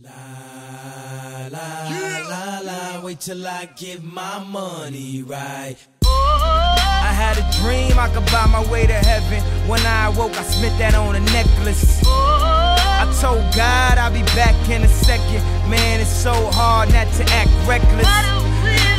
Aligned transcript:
La 0.00 0.10
la 1.50 1.88
la 2.28 2.60
la, 2.60 3.00
wait 3.02 3.18
till 3.18 3.44
I 3.44 3.68
get 3.74 4.00
my 4.04 4.38
money 4.38 5.24
right. 5.24 5.74
I 6.04 7.12
had 7.12 7.36
a 7.36 7.42
dream 7.58 7.98
I 7.98 8.08
could 8.14 8.24
buy 8.26 8.46
my 8.46 8.64
way 8.70 8.86
to 8.86 8.92
heaven. 8.92 9.42
When 9.68 9.80
I 9.80 10.06
awoke, 10.06 10.38
I 10.38 10.44
spent 10.44 10.78
that 10.78 10.94
on 10.94 11.16
a 11.16 11.20
necklace. 11.34 12.00
I 12.06 13.12
told 13.20 13.42
God 13.56 13.98
I'll 13.98 14.12
be 14.12 14.22
back 14.36 14.54
in 14.70 14.84
a 14.84 14.88
second. 14.88 15.42
Man, 15.68 16.00
it's 16.00 16.08
so 16.08 16.32
hard 16.52 16.92
not 16.92 17.10
to 17.14 17.24
act 17.32 17.50
reckless. 17.66 18.06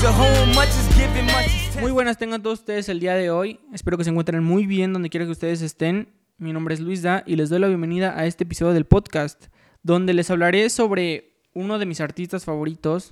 To 0.01 0.11
whom 0.11 0.53
much 0.53 0.67
is 0.67 0.87
given, 0.97 1.27
much 1.27 1.47
is. 1.47 1.79
Muy 1.79 1.91
buenas 1.91 2.17
tengan 2.17 2.43
todos 2.43 2.59
ustedes 2.59 2.89
el 2.89 2.99
día 2.99 3.15
de 3.15 3.31
hoy. 3.31 3.61
Espero 3.73 3.97
que 3.97 4.03
se 4.03 4.09
encuentren 4.09 4.43
muy 4.43 4.65
bien 4.65 4.91
donde 4.91 5.09
quiera 5.09 5.25
que 5.25 5.31
ustedes 5.31 5.61
estén. 5.61 6.09
Mi 6.37 6.51
nombre 6.51 6.73
es 6.73 6.81
Luisa 6.81 7.23
y 7.25 7.37
les 7.37 7.49
doy 7.49 7.59
la 7.59 7.67
bienvenida 7.67 8.19
a 8.19 8.25
este 8.25 8.43
episodio 8.43 8.73
del 8.73 8.85
podcast, 8.85 9.45
donde 9.83 10.13
les 10.13 10.29
hablaré 10.29 10.69
sobre 10.69 11.33
uno 11.53 11.79
de 11.79 11.85
mis 11.85 12.01
artistas 12.01 12.45
favoritos, 12.45 13.11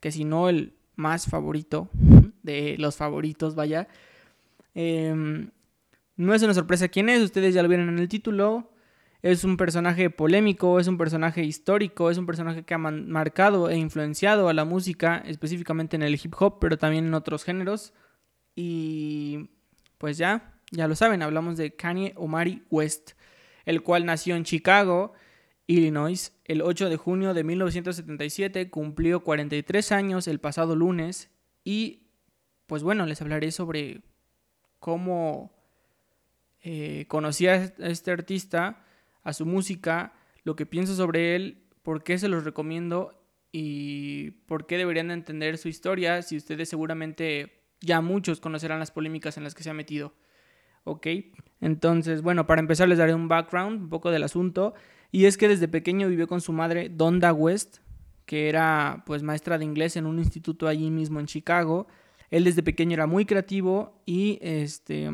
que 0.00 0.12
si 0.12 0.24
no 0.24 0.48
el 0.48 0.74
más 0.96 1.26
favorito 1.26 1.88
de 2.42 2.76
los 2.78 2.96
favoritos, 2.96 3.54
vaya. 3.54 3.88
Em, 4.74 5.50
no 6.16 6.34
es 6.34 6.42
una 6.42 6.54
sorpresa 6.54 6.88
quién 6.88 7.08
es, 7.08 7.22
ustedes 7.22 7.54
ya 7.54 7.62
lo 7.62 7.68
vieron 7.68 7.88
en 7.88 7.98
el 7.98 8.08
título. 8.08 8.72
Es 9.22 9.42
un 9.42 9.56
personaje 9.56 10.10
polémico, 10.10 10.78
es 10.78 10.86
un 10.86 10.96
personaje 10.96 11.42
histórico, 11.42 12.10
es 12.10 12.18
un 12.18 12.26
personaje 12.26 12.62
que 12.64 12.74
ha 12.74 12.78
marcado 12.78 13.68
e 13.68 13.76
influenciado 13.76 14.48
a 14.48 14.54
la 14.54 14.64
música, 14.64 15.22
específicamente 15.26 15.96
en 15.96 16.02
el 16.02 16.14
hip 16.14 16.34
hop, 16.38 16.58
pero 16.60 16.78
también 16.78 17.06
en 17.06 17.14
otros 17.14 17.42
géneros. 17.44 17.92
Y 18.54 19.50
pues 19.98 20.18
ya, 20.18 20.54
ya 20.70 20.86
lo 20.86 20.94
saben, 20.94 21.22
hablamos 21.22 21.56
de 21.56 21.74
Kanye 21.74 22.12
Omari 22.16 22.62
West, 22.70 23.12
el 23.64 23.82
cual 23.82 24.06
nació 24.06 24.36
en 24.36 24.44
Chicago, 24.44 25.12
Illinois, 25.68 26.32
el 26.46 26.62
8 26.62 26.88
de 26.88 26.96
junio 26.96 27.34
de 27.34 27.44
1977, 27.44 28.70
cumplió 28.70 29.20
43 29.22 29.92
años 29.92 30.26
el 30.26 30.40
pasado 30.40 30.74
lunes 30.74 31.30
y 31.62 32.08
pues 32.66 32.82
bueno, 32.82 33.04
les 33.04 33.20
hablaré 33.20 33.50
sobre 33.52 34.00
cómo 34.78 35.52
eh, 36.62 37.04
conocí 37.06 37.46
a 37.48 37.56
este 37.78 38.10
artista, 38.10 38.82
a 39.22 39.34
su 39.34 39.44
música, 39.44 40.14
lo 40.42 40.56
que 40.56 40.64
pienso 40.64 40.96
sobre 40.96 41.36
él, 41.36 41.66
por 41.82 42.02
qué 42.02 42.16
se 42.18 42.28
los 42.28 42.44
recomiendo 42.44 43.22
y 43.52 44.30
por 44.46 44.66
qué 44.66 44.78
deberían 44.78 45.08
de 45.08 45.14
entender 45.14 45.58
su 45.58 45.68
historia, 45.68 46.22
si 46.22 46.38
ustedes 46.38 46.70
seguramente 46.70 47.62
ya 47.80 48.00
muchos 48.00 48.40
conocerán 48.40 48.78
las 48.78 48.90
polémicas 48.90 49.36
en 49.36 49.44
las 49.44 49.54
que 49.54 49.62
se 49.62 49.70
ha 49.70 49.74
metido. 49.74 50.14
¿Ok? 50.84 51.06
Entonces, 51.60 52.22
bueno, 52.22 52.46
para 52.46 52.60
empezar 52.60 52.88
les 52.88 52.96
daré 52.96 53.12
un 53.12 53.28
background, 53.28 53.82
un 53.82 53.88
poco 53.90 54.10
del 54.10 54.22
asunto. 54.22 54.72
Y 55.10 55.24
es 55.26 55.36
que 55.36 55.48
desde 55.48 55.68
pequeño 55.68 56.08
vivió 56.08 56.26
con 56.28 56.40
su 56.40 56.52
madre, 56.52 56.88
Donda 56.88 57.32
West, 57.32 57.78
que 58.26 58.48
era 58.48 59.02
pues 59.06 59.22
maestra 59.22 59.58
de 59.58 59.64
inglés 59.64 59.96
en 59.96 60.06
un 60.06 60.18
instituto 60.18 60.68
allí 60.68 60.90
mismo 60.90 61.18
en 61.18 61.26
Chicago. 61.26 61.86
Él 62.30 62.44
desde 62.44 62.62
pequeño 62.62 62.94
era 62.94 63.06
muy 63.06 63.24
creativo 63.24 64.02
y 64.04 64.38
este, 64.42 65.10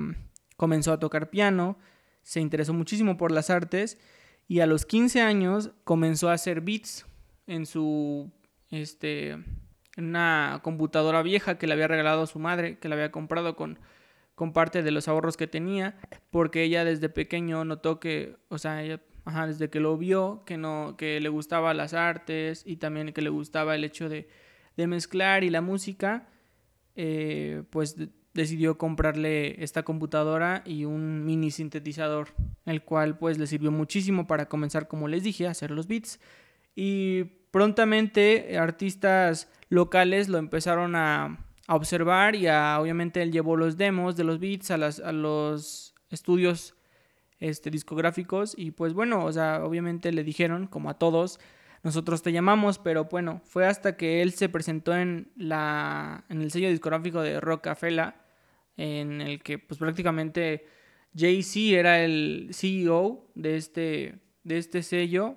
comenzó 0.57 0.93
a 0.93 0.99
tocar 0.99 1.31
piano, 1.31 1.79
se 2.23 2.41
interesó 2.41 2.73
muchísimo 2.73 3.17
por 3.17 3.31
las 3.31 3.51
artes 3.51 3.99
y 4.49 4.61
a 4.61 4.67
los 4.67 4.85
15 4.85 5.21
años 5.21 5.71
comenzó 5.85 6.29
a 6.29 6.35
hacer 6.35 6.61
beats 6.61 7.07
en 7.47 7.67
su 7.67 8.33
este 8.71 9.39
en 9.97 10.07
una 10.07 10.61
computadora 10.63 11.23
vieja 11.23 11.57
que 11.57 11.67
le 11.67 11.75
había 11.75 11.89
regalado 11.89 12.23
a 12.23 12.27
su 12.27 12.39
madre, 12.39 12.79
que 12.79 12.89
le 12.89 12.95
había 12.95 13.13
comprado 13.13 13.55
con, 13.55 13.79
con 14.35 14.53
parte 14.53 14.83
de 14.83 14.91
los 14.91 15.07
ahorros 15.07 15.37
que 15.37 15.47
tenía, 15.47 15.97
porque 16.31 16.65
ella 16.65 16.85
desde 16.85 17.09
pequeño 17.09 17.65
notó 17.65 18.01
que, 18.01 18.37
o 18.49 18.59
sea, 18.59 18.83
ella, 18.83 19.01
ajá, 19.25 19.47
desde 19.47 19.71
que 19.71 19.81
lo 19.81 19.97
vio, 19.97 20.43
que 20.47 20.57
no, 20.57 20.97
que 20.97 21.21
le 21.21 21.29
gustaba 21.29 21.75
las 21.75 21.95
artes 21.95 22.63
y 22.67 22.77
también 22.77 23.13
que 23.13 23.23
le 23.23 23.31
gustaba 23.31 23.75
el 23.75 23.85
hecho 23.85 24.09
de, 24.09 24.29
de 24.77 24.87
mezclar 24.87 25.45
y 25.45 25.51
la 25.51 25.61
música, 25.61 26.29
eh, 26.97 27.63
pues 27.71 27.97
de- 27.97 28.09
decidió 28.35 28.77
comprarle 28.79 29.63
esta 29.63 29.85
computadora 29.85 30.63
y 30.67 30.85
un 30.85 31.25
mini 31.25 31.51
sintetizador, 31.53 32.29
el 32.67 32.83
cual 32.83 33.17
pues 33.17 33.39
le 33.39 33.47
sirvió 33.47 33.71
muchísimo 33.71 34.27
para 34.27 34.49
comenzar, 34.49 34.89
como 34.89 35.07
les 35.07 35.23
dije, 35.23 35.47
a 35.47 35.53
hacer 35.53 35.71
los 35.71 35.87
beats. 35.87 36.19
Y 36.75 37.25
prontamente 37.53 38.59
artistas 38.59 39.49
locales 39.69 40.29
lo 40.29 40.39
empezaron 40.39 40.97
a, 40.97 41.39
a 41.69 41.75
observar 41.77 42.35
y 42.35 42.49
a, 42.49 42.79
obviamente 42.81 43.23
él 43.23 43.31
llevó 43.31 43.57
los 43.57 43.77
demos 43.77 44.17
de 44.17 44.25
los 44.25 44.41
beats 44.41 44.73
a, 44.73 44.77
las, 44.79 44.99
a 44.99 45.13
los 45.13 45.95
estudios 46.11 46.75
este, 47.45 47.71
discográficos 47.71 48.55
y 48.57 48.71
pues 48.71 48.95
bueno, 48.95 49.25
o 49.25 49.33
sea, 49.33 49.65
obviamente 49.65 50.13
le 50.13 50.25
dijeron, 50.25 50.67
como 50.67 50.89
a 50.89 50.99
todos, 50.99 51.39
nosotros 51.83 52.23
te 52.23 52.33
llamamos, 52.33 52.79
pero 52.79 53.05
bueno, 53.05 53.43
fue 53.45 53.67
hasta 53.67 53.97
que 53.97 54.23
él 54.23 54.33
se 54.33 54.49
presentó 54.49 54.97
en, 54.97 55.31
la, 55.37 56.25
en 56.31 56.41
el 56.41 56.51
sello 56.51 56.71
discográfico 56.71 57.21
de 57.21 57.41
Rockefeller, 57.41 58.15
en 58.79 59.21
el 59.21 59.43
que 59.43 59.59
pues 59.59 59.79
prácticamente 59.79 60.67
Jay-Z 61.15 61.79
era 61.79 62.03
el 62.03 62.49
CEO 62.53 63.31
de 63.35 63.57
este, 63.57 64.19
de 64.43 64.59
este 64.59 64.83
sello, 64.83 65.37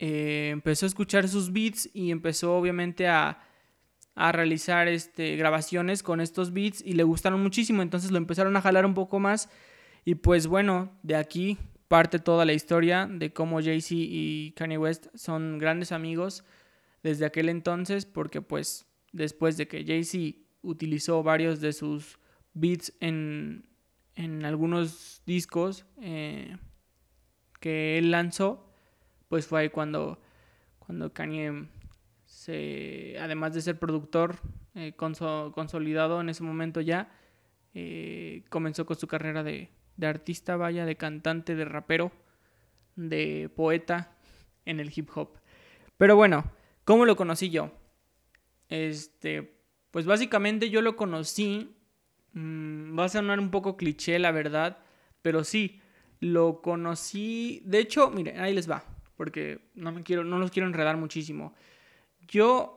eh, 0.00 0.50
empezó 0.52 0.84
a 0.84 0.88
escuchar 0.88 1.28
sus 1.28 1.52
beats 1.52 1.88
y 1.94 2.10
empezó 2.10 2.56
obviamente 2.56 3.06
a, 3.06 3.38
a 4.16 4.32
realizar 4.32 4.88
este, 4.88 5.36
grabaciones 5.36 6.02
con 6.02 6.20
estos 6.20 6.52
beats 6.52 6.82
y 6.84 6.94
le 6.94 7.04
gustaron 7.04 7.40
muchísimo, 7.40 7.82
entonces 7.82 8.10
lo 8.10 8.18
empezaron 8.18 8.56
a 8.56 8.60
jalar 8.60 8.84
un 8.84 8.94
poco 8.94 9.20
más 9.20 9.48
y 10.06 10.14
pues 10.14 10.46
bueno, 10.46 10.96
de 11.02 11.16
aquí 11.16 11.58
parte 11.88 12.18
toda 12.18 12.44
la 12.44 12.52
historia 12.54 13.06
de 13.10 13.32
cómo 13.32 13.60
Jay-Z 13.60 13.94
y 13.94 14.52
Kanye 14.56 14.78
West 14.78 15.08
son 15.14 15.58
grandes 15.58 15.92
amigos 15.92 16.44
desde 17.02 17.26
aquel 17.26 17.48
entonces, 17.48 18.06
porque 18.06 18.40
pues 18.40 18.86
después 19.12 19.56
de 19.56 19.68
que 19.68 19.84
Jay-Z 19.84 20.38
utilizó 20.62 21.22
varios 21.22 21.60
de 21.60 21.72
sus 21.72 22.18
beats 22.54 22.92
en, 23.00 23.68
en 24.14 24.44
algunos 24.44 25.22
discos 25.26 25.84
eh, 26.00 26.56
que 27.60 27.98
él 27.98 28.10
lanzó, 28.12 28.72
pues 29.28 29.46
fue 29.46 29.60
ahí 29.62 29.68
cuando, 29.70 30.20
cuando 30.78 31.12
Kanye 31.12 31.68
se, 32.24 33.16
además 33.20 33.54
de 33.54 33.60
ser 33.60 33.78
productor 33.78 34.36
eh, 34.74 34.94
conso- 34.96 35.52
consolidado 35.52 36.20
en 36.20 36.28
ese 36.28 36.42
momento 36.44 36.80
ya, 36.80 37.10
eh, 37.74 38.44
comenzó 38.50 38.86
con 38.86 38.96
su 38.96 39.06
carrera 39.06 39.42
de, 39.42 39.70
de 39.96 40.06
artista, 40.06 40.56
vaya, 40.56 40.84
de 40.84 40.96
cantante, 40.96 41.54
de 41.54 41.64
rapero, 41.64 42.12
de 42.96 43.50
poeta 43.54 44.12
en 44.64 44.80
el 44.80 44.92
hip 44.94 45.10
hop. 45.14 45.38
Pero 45.96 46.16
bueno, 46.16 46.44
¿cómo 46.84 47.06
lo 47.06 47.16
conocí 47.16 47.50
yo? 47.50 47.70
Este, 48.68 49.58
pues 49.90 50.06
básicamente 50.06 50.70
yo 50.70 50.82
lo 50.82 50.96
conocí, 50.96 51.74
mm, 52.32 52.98
va 52.98 53.04
a 53.04 53.08
sonar 53.08 53.40
un 53.40 53.50
poco 53.50 53.76
cliché 53.76 54.18
la 54.18 54.32
verdad, 54.32 54.78
pero 55.22 55.44
sí, 55.44 55.80
lo 56.20 56.62
conocí, 56.62 57.62
de 57.64 57.78
hecho, 57.78 58.10
miren, 58.10 58.40
ahí 58.40 58.54
les 58.54 58.70
va, 58.70 58.84
porque 59.16 59.60
no 59.74 59.92
me 59.92 60.02
quiero, 60.02 60.24
no 60.24 60.38
los 60.38 60.50
quiero 60.50 60.66
enredar 60.66 60.96
muchísimo. 60.96 61.54
Yo 62.26 62.76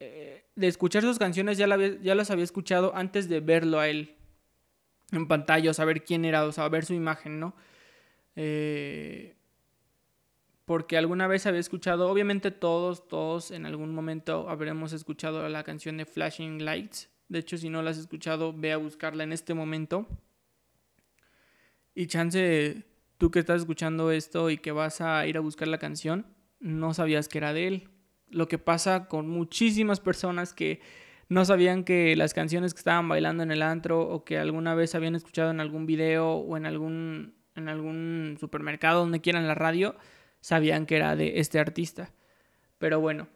eh, 0.00 0.44
de 0.54 0.68
escuchar 0.68 1.02
sus 1.02 1.18
canciones 1.18 1.58
ya, 1.58 1.66
ya 1.76 2.14
las 2.14 2.30
había 2.30 2.44
escuchado 2.44 2.94
antes 2.94 3.28
de 3.28 3.40
verlo 3.40 3.80
a 3.80 3.88
él 3.88 4.17
en 5.12 5.26
pantalla, 5.26 5.70
o 5.70 5.74
saber 5.74 6.04
quién 6.04 6.24
era, 6.24 6.44
o 6.44 6.52
sea, 6.52 6.68
ver 6.68 6.84
su 6.84 6.94
imagen, 6.94 7.40
¿no? 7.40 7.54
Eh, 8.36 9.34
porque 10.64 10.98
alguna 10.98 11.26
vez 11.26 11.46
había 11.46 11.60
escuchado, 11.60 12.10
obviamente 12.10 12.50
todos, 12.50 13.08
todos 13.08 13.50
en 13.50 13.64
algún 13.64 13.94
momento 13.94 14.50
habremos 14.50 14.92
escuchado 14.92 15.48
la 15.48 15.64
canción 15.64 15.96
de 15.96 16.04
Flashing 16.04 16.62
Lights. 16.62 17.08
De 17.28 17.38
hecho, 17.38 17.56
si 17.56 17.70
no 17.70 17.82
la 17.82 17.90
has 17.90 17.98
escuchado, 17.98 18.52
ve 18.52 18.72
a 18.72 18.76
buscarla 18.76 19.24
en 19.24 19.32
este 19.32 19.54
momento. 19.54 20.06
Y 21.94 22.06
chance, 22.06 22.84
tú 23.16 23.30
que 23.30 23.38
estás 23.38 23.62
escuchando 23.62 24.10
esto 24.10 24.50
y 24.50 24.58
que 24.58 24.70
vas 24.70 25.00
a 25.00 25.26
ir 25.26 25.38
a 25.38 25.40
buscar 25.40 25.68
la 25.68 25.78
canción, 25.78 26.26
no 26.60 26.92
sabías 26.92 27.28
que 27.28 27.38
era 27.38 27.52
de 27.54 27.66
él. 27.66 27.88
Lo 28.28 28.46
que 28.46 28.58
pasa 28.58 29.08
con 29.08 29.28
muchísimas 29.28 30.00
personas 30.00 30.52
que 30.52 30.80
no 31.28 31.44
sabían 31.44 31.84
que 31.84 32.16
las 32.16 32.34
canciones 32.34 32.74
que 32.74 32.78
estaban 32.78 33.08
bailando 33.08 33.42
en 33.42 33.50
el 33.50 33.62
antro 33.62 34.00
o 34.00 34.24
que 34.24 34.38
alguna 34.38 34.74
vez 34.74 34.94
habían 34.94 35.14
escuchado 35.14 35.50
en 35.50 35.60
algún 35.60 35.86
video 35.86 36.32
o 36.32 36.56
en 36.56 36.66
algún, 36.66 37.34
en 37.54 37.68
algún 37.68 38.36
supermercado, 38.40 39.00
donde 39.00 39.20
quieran 39.20 39.46
la 39.46 39.54
radio, 39.54 39.96
sabían 40.40 40.86
que 40.86 40.96
era 40.96 41.16
de 41.16 41.38
este 41.40 41.58
artista. 41.58 42.12
Pero 42.78 43.00
bueno, 43.00 43.28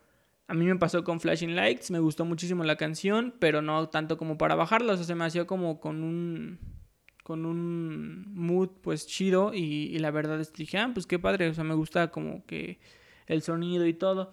a 0.49 0.55
mí 0.55 0.65
me 0.65 0.77
pasó 0.77 1.05
con 1.05 1.21
Flashing 1.21 1.55
Lights, 1.55 1.91
me 1.91 1.99
gustó 1.99 2.25
muchísimo 2.25 2.65
la 2.65 2.77
canción, 2.77 3.35
pero 3.39 3.63
no 3.63 3.89
tanto 3.89 4.17
como 4.17 4.39
para 4.39 4.55
bajarla, 4.55 4.95
o 4.95 4.97
sea, 4.97 5.05
se 5.05 5.15
me 5.15 5.25
hacía 5.25 5.47
como 5.47 5.81
con 5.81 6.03
un 6.03 6.59
con 7.23 7.47
un 7.47 8.35
mood 8.35 8.71
pues 8.83 9.07
chido 9.07 9.55
y, 9.55 9.95
y 9.95 9.99
la 10.01 10.11
verdad 10.11 10.41
es 10.41 10.51
que 10.51 10.65
dije, 10.65 10.79
ah, 10.79 10.91
pues 10.93 11.07
qué 11.07 11.21
padre, 11.21 11.49
o 11.49 11.55
sea, 11.55 11.63
me 11.63 11.75
gusta 11.75 12.11
como 12.11 12.45
que 12.47 12.81
el 13.27 13.43
sonido 13.43 13.87
y 13.87 13.95
todo. 13.95 14.33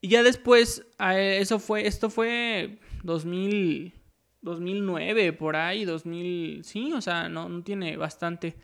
Y 0.00 0.08
ya 0.08 0.22
después, 0.22 0.86
a 0.98 1.18
eso 1.18 1.58
fue, 1.58 1.86
esto 1.86 2.08
fue 2.08 2.78
2000, 3.02 3.92
2009, 4.40 5.32
por 5.34 5.56
ahí, 5.56 5.84
2000, 5.84 6.64
sí, 6.64 6.92
o 6.92 7.00
sea, 7.00 7.28
no, 7.28 7.48
no 7.48 7.62
tiene 7.62 7.96
bastante. 7.96 8.56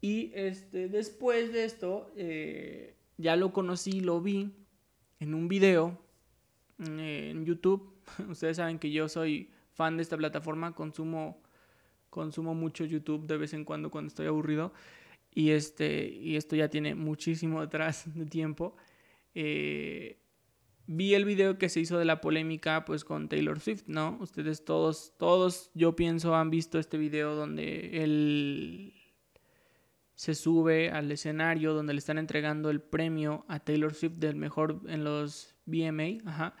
Y 0.00 0.32
este, 0.34 0.88
después 0.88 1.52
de 1.52 1.64
esto, 1.64 2.12
eh, 2.16 2.96
ya 3.16 3.36
lo 3.36 3.52
conocí, 3.52 4.00
lo 4.00 4.20
vi 4.20 4.52
en 5.20 5.34
un 5.34 5.48
video 5.48 5.98
eh, 6.78 7.30
en 7.30 7.44
YouTube. 7.44 7.94
Ustedes 8.28 8.56
saben 8.56 8.78
que 8.78 8.90
yo 8.90 9.08
soy 9.08 9.50
fan 9.72 9.96
de 9.96 10.02
esta 10.02 10.16
plataforma, 10.16 10.74
consumo, 10.74 11.42
consumo 12.10 12.54
mucho 12.54 12.84
YouTube 12.84 13.26
de 13.26 13.36
vez 13.36 13.52
en 13.54 13.64
cuando 13.64 13.90
cuando 13.90 14.08
estoy 14.08 14.26
aburrido. 14.26 14.72
Y, 15.34 15.50
este, 15.50 16.08
y 16.08 16.36
esto 16.36 16.56
ya 16.56 16.68
tiene 16.68 16.94
muchísimo 16.94 17.60
atrás 17.60 18.04
de 18.14 18.24
tiempo. 18.26 18.76
Eh, 19.38 20.18
vi 20.86 21.12
el 21.12 21.26
video 21.26 21.58
que 21.58 21.68
se 21.68 21.78
hizo 21.80 21.98
de 21.98 22.06
la 22.06 22.22
polémica 22.22 22.86
pues 22.86 23.04
con 23.04 23.28
Taylor 23.28 23.60
Swift, 23.60 23.82
¿no? 23.86 24.16
Ustedes 24.18 24.64
todos, 24.64 25.12
todos 25.18 25.70
yo 25.74 25.94
pienso 25.94 26.34
han 26.34 26.48
visto 26.48 26.78
este 26.78 26.96
video 26.96 27.34
donde 27.34 28.02
él 28.02 28.94
se 30.14 30.34
sube 30.34 30.90
al 30.90 31.12
escenario 31.12 31.74
donde 31.74 31.92
le 31.92 31.98
están 31.98 32.16
entregando 32.16 32.70
el 32.70 32.80
premio 32.80 33.44
a 33.46 33.60
Taylor 33.60 33.92
Swift 33.92 34.16
del 34.16 34.36
mejor 34.36 34.80
en 34.86 35.04
los 35.04 35.54
BMA, 35.66 36.24
ajá, 36.24 36.56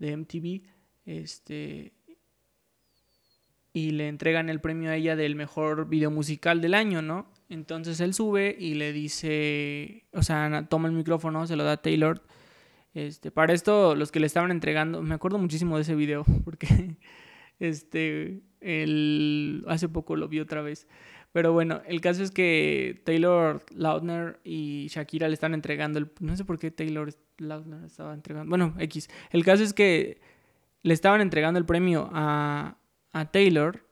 de 0.00 0.16
MTV, 0.16 0.62
este 1.06 1.92
y 3.72 3.92
le 3.92 4.08
entregan 4.08 4.48
el 4.48 4.60
premio 4.60 4.90
a 4.90 4.96
ella 4.96 5.14
del 5.14 5.36
mejor 5.36 5.88
video 5.88 6.10
musical 6.10 6.60
del 6.60 6.74
año, 6.74 7.02
¿no? 7.02 7.30
Entonces 7.48 8.00
él 8.00 8.12
sube 8.12 8.54
y 8.58 8.74
le 8.74 8.92
dice, 8.92 10.04
o 10.12 10.22
sea, 10.22 10.66
toma 10.68 10.88
el 10.88 10.94
micrófono, 10.94 11.46
se 11.46 11.56
lo 11.56 11.64
da 11.64 11.72
a 11.72 11.82
Taylor. 11.82 12.22
Este, 12.94 13.30
para 13.30 13.52
esto, 13.52 13.94
los 13.94 14.12
que 14.12 14.20
le 14.20 14.26
estaban 14.26 14.50
entregando, 14.50 15.02
me 15.02 15.14
acuerdo 15.14 15.38
muchísimo 15.38 15.76
de 15.76 15.82
ese 15.82 15.94
video, 15.94 16.24
porque 16.44 16.96
este, 17.58 18.42
él 18.60 19.64
hace 19.66 19.88
poco 19.88 20.16
lo 20.16 20.28
vi 20.28 20.40
otra 20.40 20.62
vez. 20.62 20.86
Pero 21.32 21.52
bueno, 21.52 21.82
el 21.86 22.00
caso 22.00 22.22
es 22.22 22.30
que 22.30 23.02
Taylor 23.04 23.64
Lautner 23.74 24.40
y 24.44 24.88
Shakira 24.88 25.28
le 25.28 25.34
están 25.34 25.54
entregando 25.54 25.98
el... 25.98 26.10
No 26.20 26.36
sé 26.36 26.44
por 26.44 26.58
qué 26.58 26.70
Taylor 26.70 27.14
Lautner 27.36 27.84
estaba 27.84 28.14
entregando... 28.14 28.48
Bueno, 28.48 28.74
X. 28.78 29.08
El 29.30 29.44
caso 29.44 29.62
es 29.62 29.74
que 29.74 30.20
le 30.82 30.94
estaban 30.94 31.20
entregando 31.20 31.58
el 31.58 31.66
premio 31.66 32.08
a, 32.12 32.78
a 33.12 33.30
Taylor 33.30 33.84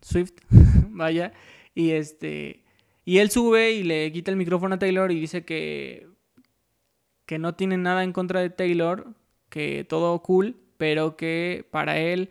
Swift, 0.00 0.34
vaya, 0.90 1.32
y 1.74 1.90
este... 1.90 2.64
Y 3.08 3.20
él 3.20 3.30
sube 3.30 3.72
y 3.72 3.84
le 3.84 4.12
quita 4.12 4.30
el 4.30 4.36
micrófono 4.36 4.74
a 4.74 4.78
Taylor 4.78 5.10
y 5.10 5.18
dice 5.18 5.42
que, 5.42 6.08
que 7.24 7.38
no 7.38 7.54
tiene 7.54 7.78
nada 7.78 8.04
en 8.04 8.12
contra 8.12 8.40
de 8.40 8.50
Taylor, 8.50 9.14
que 9.48 9.86
todo 9.88 10.20
cool, 10.20 10.56
pero 10.76 11.16
que 11.16 11.66
para 11.70 11.96
él 11.96 12.28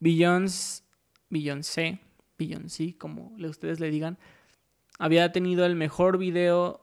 Beyoncé, 0.00 0.82
Beyoncé, 1.30 2.00
Beyoncé, 2.36 2.96
como 2.98 3.36
ustedes 3.38 3.78
le 3.78 3.92
digan, 3.92 4.18
había 4.98 5.30
tenido 5.30 5.64
el 5.64 5.76
mejor 5.76 6.18
video 6.18 6.80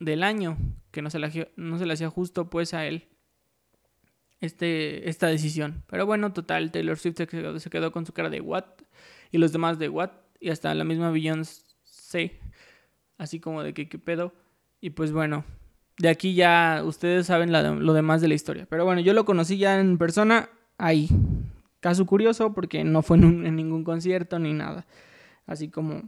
del 0.00 0.24
año, 0.24 0.58
que 0.90 1.02
no 1.02 1.10
se 1.10 1.20
le, 1.20 1.52
no 1.54 1.76
hacía 1.76 2.10
justo 2.10 2.50
pues 2.50 2.74
a 2.74 2.84
él 2.84 3.06
este, 4.40 5.08
esta 5.08 5.28
decisión. 5.28 5.84
Pero 5.86 6.04
bueno, 6.04 6.32
total, 6.32 6.72
Taylor 6.72 6.98
Swift 6.98 7.18
se 7.18 7.28
quedó, 7.28 7.60
se 7.60 7.70
quedó 7.70 7.92
con 7.92 8.06
su 8.06 8.12
cara 8.12 8.28
de 8.28 8.40
what 8.40 8.64
y 9.30 9.38
los 9.38 9.52
demás 9.52 9.78
de 9.78 9.88
what 9.88 10.10
y 10.40 10.50
hasta 10.50 10.74
la 10.74 10.82
misma 10.82 11.12
Beyoncé 11.12 12.41
así 13.22 13.38
como 13.38 13.62
de 13.62 13.72
que 13.72 13.88
qué 13.88 13.98
pedo. 13.98 14.32
Y 14.80 14.90
pues 14.90 15.12
bueno, 15.12 15.44
de 15.98 16.08
aquí 16.08 16.34
ya 16.34 16.82
ustedes 16.84 17.26
saben 17.26 17.52
lo 17.52 17.92
demás 17.92 18.20
de 18.20 18.28
la 18.28 18.34
historia. 18.34 18.66
Pero 18.68 18.84
bueno, 18.84 19.00
yo 19.00 19.14
lo 19.14 19.24
conocí 19.24 19.58
ya 19.58 19.78
en 19.78 19.96
persona 19.96 20.50
ahí. 20.76 21.08
Caso 21.80 22.04
curioso 22.04 22.52
porque 22.52 22.84
no 22.84 23.02
fue 23.02 23.16
en, 23.18 23.54
ningún 23.54 23.84
concierto 23.84 24.38
ni 24.38 24.52
nada. 24.52 24.86
Así 25.46 25.68
como, 25.68 26.02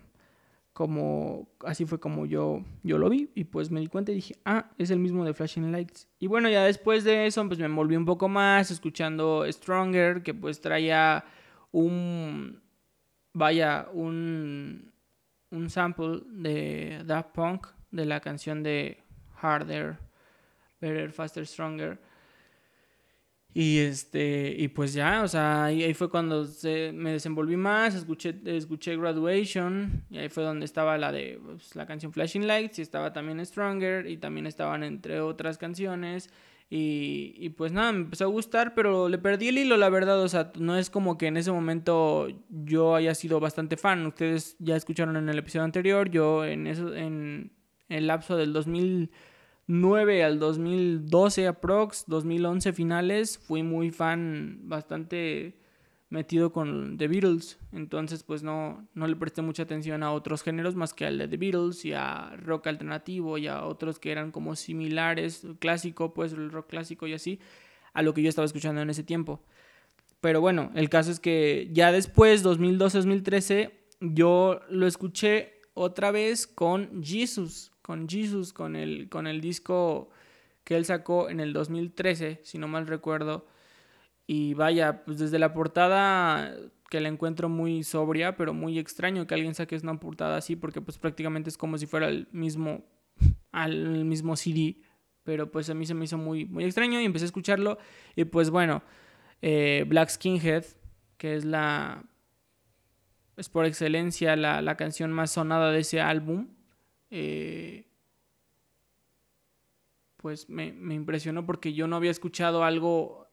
como, 0.73 1.49
así 1.61 1.85
fue 1.85 2.01
como 2.01 2.27
yo, 2.27 2.65
yo 2.83 2.99
lo 2.99 3.09
vi. 3.09 3.31
Y 3.35 3.45
pues 3.45 3.71
me 3.71 3.81
di 3.81 3.87
cuenta 3.87 4.11
y 4.11 4.17
dije, 4.17 4.37
ah, 4.45 4.71
es 4.77 4.91
el 4.91 4.99
mismo 4.99 5.25
de 5.25 5.35
Flashing 5.35 5.71
Lights. 5.71 6.09
Y 6.19 6.27
bueno, 6.27 6.49
ya 6.49 6.65
después 6.65 7.05
de 7.05 7.27
eso, 7.27 7.47
pues 7.47 7.61
me 7.61 7.67
envolví 7.67 7.97
un 7.97 8.07
poco 8.07 8.29
más 8.29 8.73
escuchando 8.73 9.47
Stronger, 9.49 10.25
que 10.25 10.35
pues 10.35 10.61
traía 10.61 11.25
un, 11.71 12.61
vaya, 13.33 13.89
un 13.93 14.94
un 15.55 15.71
sample 15.71 16.23
de 16.27 17.03
Daft 17.05 17.31
Punk 17.33 17.69
de 17.91 18.05
la 18.05 18.21
canción 18.21 18.63
de 18.63 19.03
Harder, 19.41 19.97
Better, 20.81 21.13
Faster, 21.13 21.47
Stronger. 21.47 21.99
Y 23.57 23.79
este, 23.79 24.53
y 24.59 24.67
pues 24.67 24.95
ya, 24.95 25.23
o 25.23 25.29
sea, 25.29 25.67
ahí, 25.67 25.95
fue 25.95 26.11
cuando 26.11 26.45
me 26.93 27.13
desenvolví 27.13 27.57
más, 27.57 27.95
escuché, 27.95 28.35
escuché 28.47 28.97
Graduation, 28.97 30.03
y 30.11 30.19
ahí 30.19 30.29
fue 30.29 30.43
donde 30.43 30.65
estaba 30.65 30.99
la 30.99 31.13
de 31.13 31.41
pues, 31.41 31.77
la 31.77 31.87
canción 31.87 32.13
Flashing 32.13 32.49
Lights, 32.49 32.81
y 32.81 32.83
estaba 32.83 33.13
también 33.13 33.45
Stronger, 33.47 34.09
y 34.09 34.17
también 34.17 34.49
estaban 34.49 34.83
entre 34.83 35.21
otras 35.21 35.57
canciones. 35.57 36.31
Y, 36.77 37.51
pues 37.51 37.71
nada, 37.71 37.93
me 37.93 38.01
empezó 38.01 38.25
a 38.25 38.27
gustar, 38.27 38.75
pero 38.75 39.09
le 39.09 39.17
perdí 39.17 39.47
el 39.47 39.59
hilo, 39.59 39.77
la 39.77 39.89
verdad. 39.91 40.21
O 40.21 40.29
sea, 40.29 40.51
no 40.59 40.77
es 40.77 40.91
como 40.91 41.17
que 41.17 41.29
en 41.29 41.37
ese 41.37 41.53
momento 41.53 42.27
yo 42.49 42.97
haya 42.97 43.15
sido 43.15 43.39
bastante 43.39 43.77
fan. 43.77 44.05
Ustedes 44.05 44.57
ya 44.59 44.75
escucharon 44.75 45.17
en 45.17 45.29
el 45.29 45.39
episodio 45.39 45.65
anterior, 45.65 46.11
yo 46.11 46.45
en, 46.45 46.67
eso, 46.67 46.93
en 46.93 47.53
el 47.89 48.09
lapso 48.09 48.37
del 48.37 48.53
2009 48.53 50.25
al 50.25 50.41
2012 50.41 51.47
aprox, 51.47 52.07
2011 52.09 52.73
finales, 52.73 53.39
fui 53.39 53.63
muy 53.63 53.93
fan 53.93 54.59
bastante 54.65 55.55
metido 56.15 56.53
con 56.53 56.97
The 56.97 57.09
Beatles, 57.09 57.59
entonces 57.73 58.23
pues 58.23 58.45
no, 58.45 58.87
no 58.95 59.09
le 59.09 59.17
presté 59.17 59.43
mucha 59.43 59.65
atención 59.65 60.05
a 60.05 60.13
otros 60.13 60.43
géneros 60.43 60.77
más 60.77 60.95
que 60.95 61.05
al 61.05 61.19
de 61.19 61.27
The 61.27 61.37
Beatles 61.37 61.85
y 61.85 61.93
a 61.93 62.37
rock 62.37 62.69
alternativo 62.69 63.37
y 63.37 63.49
a 63.49 63.65
otros 63.65 63.99
que 63.99 64.13
eran 64.13 64.31
como 64.31 64.55
similares, 64.55 65.45
clásico, 65.59 66.15
pues 66.15 66.33
el 66.33 66.53
rock 66.53 66.69
clásico 66.69 67.09
y 67.09 67.15
así, 67.15 67.41
a 67.93 68.03
lo 68.03 68.15
que 68.15 68.23
yo 68.23 68.29
estaba 68.29 68.47
escuchando 68.47 68.81
en 68.81 68.91
ese 68.91 69.03
tiempo. 69.03 69.43
Pero 70.21 70.41
bueno, 70.41 70.71
el 70.77 70.89
caso 70.89 71.11
es 71.11 71.19
que 71.19 71.69
ya 71.73 71.91
después, 71.91 72.45
2012-2013, 72.45 73.73
yo 74.01 74.61
lo 74.71 74.87
escuché 74.87 75.61
otra 75.75 76.13
vez 76.13 76.47
con 76.47 77.03
Jesus, 77.03 77.73
con 77.83 78.09
Jesus, 78.09 78.53
con 78.53 78.77
el, 78.77 79.09
con 79.09 79.27
el 79.27 79.41
disco 79.41 80.11
que 80.63 80.77
él 80.77 80.85
sacó 80.85 81.29
en 81.29 81.41
el 81.41 81.53
2013, 81.53 82.41
si 82.45 82.59
no 82.59 82.69
mal 82.69 82.87
recuerdo 82.87 83.47
y 84.27 84.55
vaya, 84.55 85.05
pues 85.05 85.19
desde 85.19 85.39
la 85.39 85.53
portada 85.53 86.57
que 86.89 87.01
la 87.01 87.09
encuentro 87.09 87.49
muy 87.49 87.83
sobria, 87.83 88.37
pero 88.37 88.55
muy 88.55 88.79
extraño 88.79 89.27
que 89.27 89.35
alguien 89.35 89.55
saque 89.55 89.77
una 89.83 89.99
portada 89.99 90.37
así, 90.37 90.57
porque 90.57 90.81
pues 90.81 90.99
prácticamente 90.99 91.51
es 91.51 91.59
como 91.59 91.77
si 91.77 91.87
fuera 91.87 92.09
el 92.09 92.29
mismo, 92.33 92.85
al 93.53 94.05
mismo 94.05 94.37
CD. 94.37 94.77
Pero 95.25 95.51
pues 95.51 95.71
a 95.71 95.75
mí 95.75 95.87
se 95.87 95.95
me 95.95 96.05
hizo 96.05 96.19
muy, 96.19 96.45
muy 96.45 96.65
extraño 96.65 97.01
y 97.01 97.05
empecé 97.05 97.25
a 97.25 97.27
escucharlo. 97.27 97.79
Y 98.15 98.25
pues 98.25 98.51
bueno, 98.51 98.83
eh, 99.41 99.85
Black 99.89 100.11
Skinhead, 100.11 100.65
que 101.17 101.35
es 101.35 101.45
la, 101.45 102.05
es 103.37 103.49
por 103.49 103.65
excelencia 103.65 104.37
la, 104.37 104.63
la 104.63 104.77
canción 104.77 105.13
más 105.13 105.31
sonada 105.31 105.71
de 105.73 105.81
ese 105.81 106.01
álbum. 106.01 106.49
Eh, 107.11 107.89
pues 110.19 110.49
me, 110.49 110.73
me 110.73 110.95
impresionó 110.95 111.45
porque 111.45 111.73
yo 111.73 111.87
no 111.87 111.97
había 111.97 112.11
escuchado 112.11 112.65
algo 112.65 113.24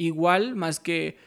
igual, 0.00 0.56
más 0.56 0.80
que 0.80 1.18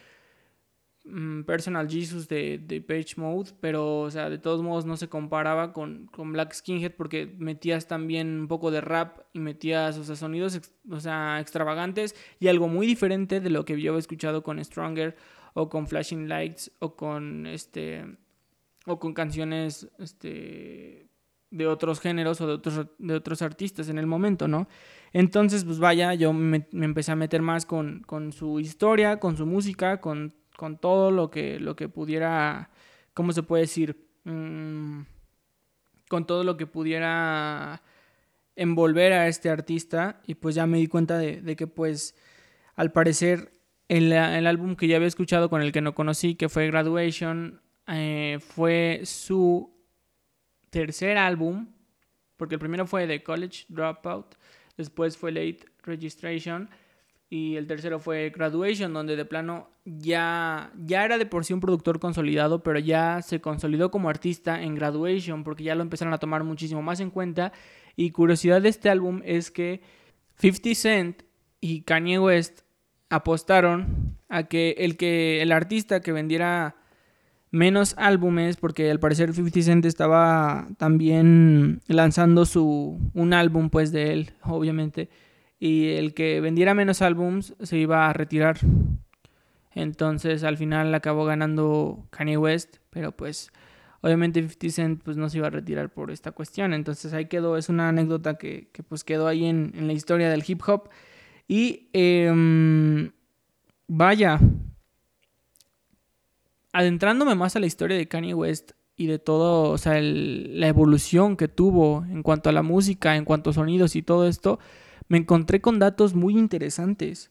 mm, 1.04 1.42
Personal 1.42 1.88
Jesus 1.88 2.28
de, 2.28 2.58
de, 2.58 2.80
Page 2.80 3.14
Mode, 3.16 3.52
pero, 3.60 4.00
o 4.00 4.10
sea, 4.10 4.28
de 4.28 4.38
todos 4.38 4.62
modos 4.62 4.84
no 4.84 4.96
se 4.96 5.08
comparaba 5.08 5.72
con, 5.72 6.06
con, 6.08 6.32
Black 6.32 6.52
Skinhead 6.52 6.92
porque 6.96 7.32
metías 7.38 7.86
también 7.86 8.40
un 8.40 8.48
poco 8.48 8.70
de 8.70 8.80
rap 8.80 9.20
y 9.32 9.38
metías, 9.38 9.96
o 9.96 10.04
sea, 10.04 10.16
sonidos, 10.16 10.60
o 10.90 11.00
sea, 11.00 11.38
extravagantes 11.40 12.16
y 12.40 12.48
algo 12.48 12.66
muy 12.68 12.86
diferente 12.86 13.40
de 13.40 13.50
lo 13.50 13.64
que 13.64 13.80
yo 13.80 13.92
había 13.92 14.00
escuchado 14.00 14.42
con 14.42 14.62
Stronger 14.62 15.16
o 15.54 15.68
con 15.68 15.86
Flashing 15.86 16.28
Lights 16.28 16.72
o 16.80 16.96
con, 16.96 17.46
este, 17.46 18.04
o 18.86 18.98
con 18.98 19.14
canciones, 19.14 19.88
este, 20.00 21.03
de 21.54 21.68
otros 21.68 22.00
géneros 22.00 22.40
o 22.40 22.46
de 22.48 22.52
otros, 22.54 22.86
de 22.98 23.14
otros 23.14 23.40
artistas 23.40 23.88
en 23.88 23.98
el 23.98 24.06
momento, 24.06 24.48
¿no? 24.48 24.66
Entonces, 25.12 25.64
pues 25.64 25.78
vaya, 25.78 26.12
yo 26.14 26.32
me, 26.32 26.66
empecé 26.72 27.12
a 27.12 27.16
meter 27.16 27.42
más 27.42 27.64
con, 27.64 28.02
con, 28.06 28.32
su 28.32 28.58
historia, 28.58 29.20
con 29.20 29.36
su 29.36 29.46
música, 29.46 30.00
con, 30.00 30.34
con, 30.56 30.78
todo 30.78 31.12
lo 31.12 31.30
que, 31.30 31.60
lo 31.60 31.76
que 31.76 31.88
pudiera, 31.88 32.70
¿cómo 33.14 33.32
se 33.32 33.44
puede 33.44 33.62
decir? 33.62 34.08
Mm, 34.24 35.02
con 36.08 36.26
todo 36.26 36.42
lo 36.42 36.56
que 36.56 36.66
pudiera 36.66 37.82
envolver 38.56 39.12
a 39.12 39.28
este 39.28 39.48
artista 39.48 40.20
y 40.26 40.34
pues 40.34 40.56
ya 40.56 40.66
me 40.66 40.78
di 40.78 40.88
cuenta 40.88 41.18
de, 41.18 41.56
que 41.56 41.66
pues 41.66 42.16
al 42.74 42.90
parecer 42.92 43.52
el, 43.88 44.12
el, 44.12 44.46
álbum 44.46 44.74
que 44.74 44.88
ya 44.88 44.96
había 44.96 45.08
escuchado 45.08 45.48
con 45.50 45.62
el 45.62 45.70
que 45.70 45.80
no 45.80 45.94
conocí, 45.94 46.34
que 46.34 46.48
fue 46.48 46.66
Graduation, 46.66 47.60
eh, 47.86 48.38
fue 48.40 49.02
su 49.04 49.73
tercer 50.74 51.16
álbum, 51.16 51.68
porque 52.36 52.56
el 52.56 52.58
primero 52.58 52.84
fue 52.84 53.06
The 53.06 53.22
College 53.22 53.64
Dropout, 53.68 54.34
después 54.76 55.16
fue 55.16 55.30
Late 55.30 55.60
Registration 55.84 56.68
Y 57.30 57.54
el 57.56 57.66
tercero 57.66 58.00
fue 58.00 58.30
Graduation, 58.30 58.92
donde 58.92 59.14
de 59.16 59.24
plano 59.24 59.70
ya, 59.84 60.72
ya 60.84 61.04
era 61.04 61.16
de 61.16 61.26
por 61.26 61.44
sí 61.44 61.52
un 61.52 61.60
productor 61.60 62.00
consolidado, 62.00 62.62
pero 62.62 62.78
ya 62.80 63.22
se 63.22 63.40
consolidó 63.40 63.90
como 63.90 64.08
artista 64.08 64.62
en 64.62 64.74
Graduation, 64.74 65.44
porque 65.44 65.64
ya 65.64 65.74
lo 65.74 65.82
empezaron 65.82 66.12
a 66.12 66.18
tomar 66.18 66.42
muchísimo 66.42 66.82
más 66.82 67.00
en 67.00 67.10
cuenta. 67.10 67.52
Y 67.96 68.10
curiosidad 68.10 68.60
de 68.62 68.68
este 68.68 68.90
álbum 68.90 69.20
es 69.24 69.50
que 69.50 69.80
50 70.38 70.74
Cent 70.74 71.22
y 71.60 71.82
Kanye 71.82 72.18
West 72.18 72.60
apostaron 73.10 74.18
a 74.28 74.44
que 74.44 74.74
el 74.78 74.96
que 74.96 75.40
el 75.40 75.52
artista 75.52 76.00
que 76.00 76.12
vendiera 76.12 76.76
menos 77.54 77.94
álbumes 77.98 78.56
porque 78.56 78.90
al 78.90 78.98
parecer 78.98 79.32
50 79.32 79.62
Cent 79.62 79.84
estaba 79.86 80.66
también 80.76 81.80
lanzando 81.86 82.46
su 82.46 82.98
un 83.14 83.32
álbum 83.32 83.70
pues 83.70 83.92
de 83.92 84.12
él, 84.12 84.32
obviamente, 84.42 85.08
y 85.60 85.90
el 85.90 86.14
que 86.14 86.40
vendiera 86.40 86.74
menos 86.74 87.00
álbums 87.00 87.54
se 87.62 87.78
iba 87.78 88.08
a 88.08 88.12
retirar. 88.12 88.58
Entonces, 89.72 90.42
al 90.42 90.56
final 90.56 90.92
acabó 90.94 91.24
ganando 91.24 92.06
Kanye 92.10 92.36
West, 92.36 92.78
pero 92.90 93.12
pues 93.12 93.52
obviamente 94.00 94.40
50 94.40 94.70
Cent 94.70 95.02
pues 95.04 95.16
no 95.16 95.28
se 95.28 95.38
iba 95.38 95.46
a 95.46 95.50
retirar 95.50 95.90
por 95.90 96.10
esta 96.10 96.32
cuestión. 96.32 96.74
Entonces, 96.74 97.12
ahí 97.12 97.26
quedó, 97.26 97.56
es 97.56 97.68
una 97.68 97.88
anécdota 97.88 98.34
que, 98.34 98.68
pues 98.88 99.04
quedó 99.04 99.28
ahí 99.28 99.44
en, 99.44 99.72
en 99.76 99.86
la 99.86 99.92
historia 99.92 100.28
del 100.28 100.42
hip 100.46 100.60
hop. 100.66 100.90
Y 101.46 101.88
eh, 101.92 103.10
vaya, 103.86 104.40
adentrándome 106.74 107.36
más 107.36 107.54
a 107.56 107.60
la 107.60 107.66
historia 107.66 107.96
de 107.96 108.08
Kanye 108.08 108.34
West 108.34 108.72
y 108.96 109.06
de 109.06 109.20
todo, 109.20 109.70
o 109.70 109.78
sea, 109.78 110.00
la 110.00 110.66
evolución 110.66 111.36
que 111.36 111.48
tuvo 111.48 112.04
en 112.10 112.22
cuanto 112.22 112.50
a 112.50 112.52
la 112.52 112.62
música, 112.62 113.16
en 113.16 113.24
cuanto 113.24 113.50
a 113.50 113.52
sonidos 113.52 113.94
y 113.94 114.02
todo 114.02 114.26
esto, 114.26 114.58
me 115.08 115.18
encontré 115.18 115.60
con 115.60 115.78
datos 115.78 116.14
muy 116.14 116.36
interesantes. 116.36 117.30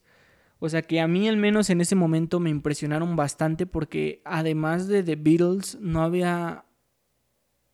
O 0.60 0.70
sea, 0.70 0.82
que 0.82 1.02
a 1.02 1.10
mí 1.10 1.28
al 1.28 1.36
menos 1.36 1.70
en 1.70 1.82
ese 1.82 1.94
momento 1.96 2.40
me 2.40 2.50
impresionaron 2.50 3.18
bastante 3.18 3.66
porque 3.66 4.22
además 4.24 4.88
de 4.88 5.04
The 5.04 5.18
Beatles 5.18 5.78
no 5.82 6.04
había, 6.04 6.64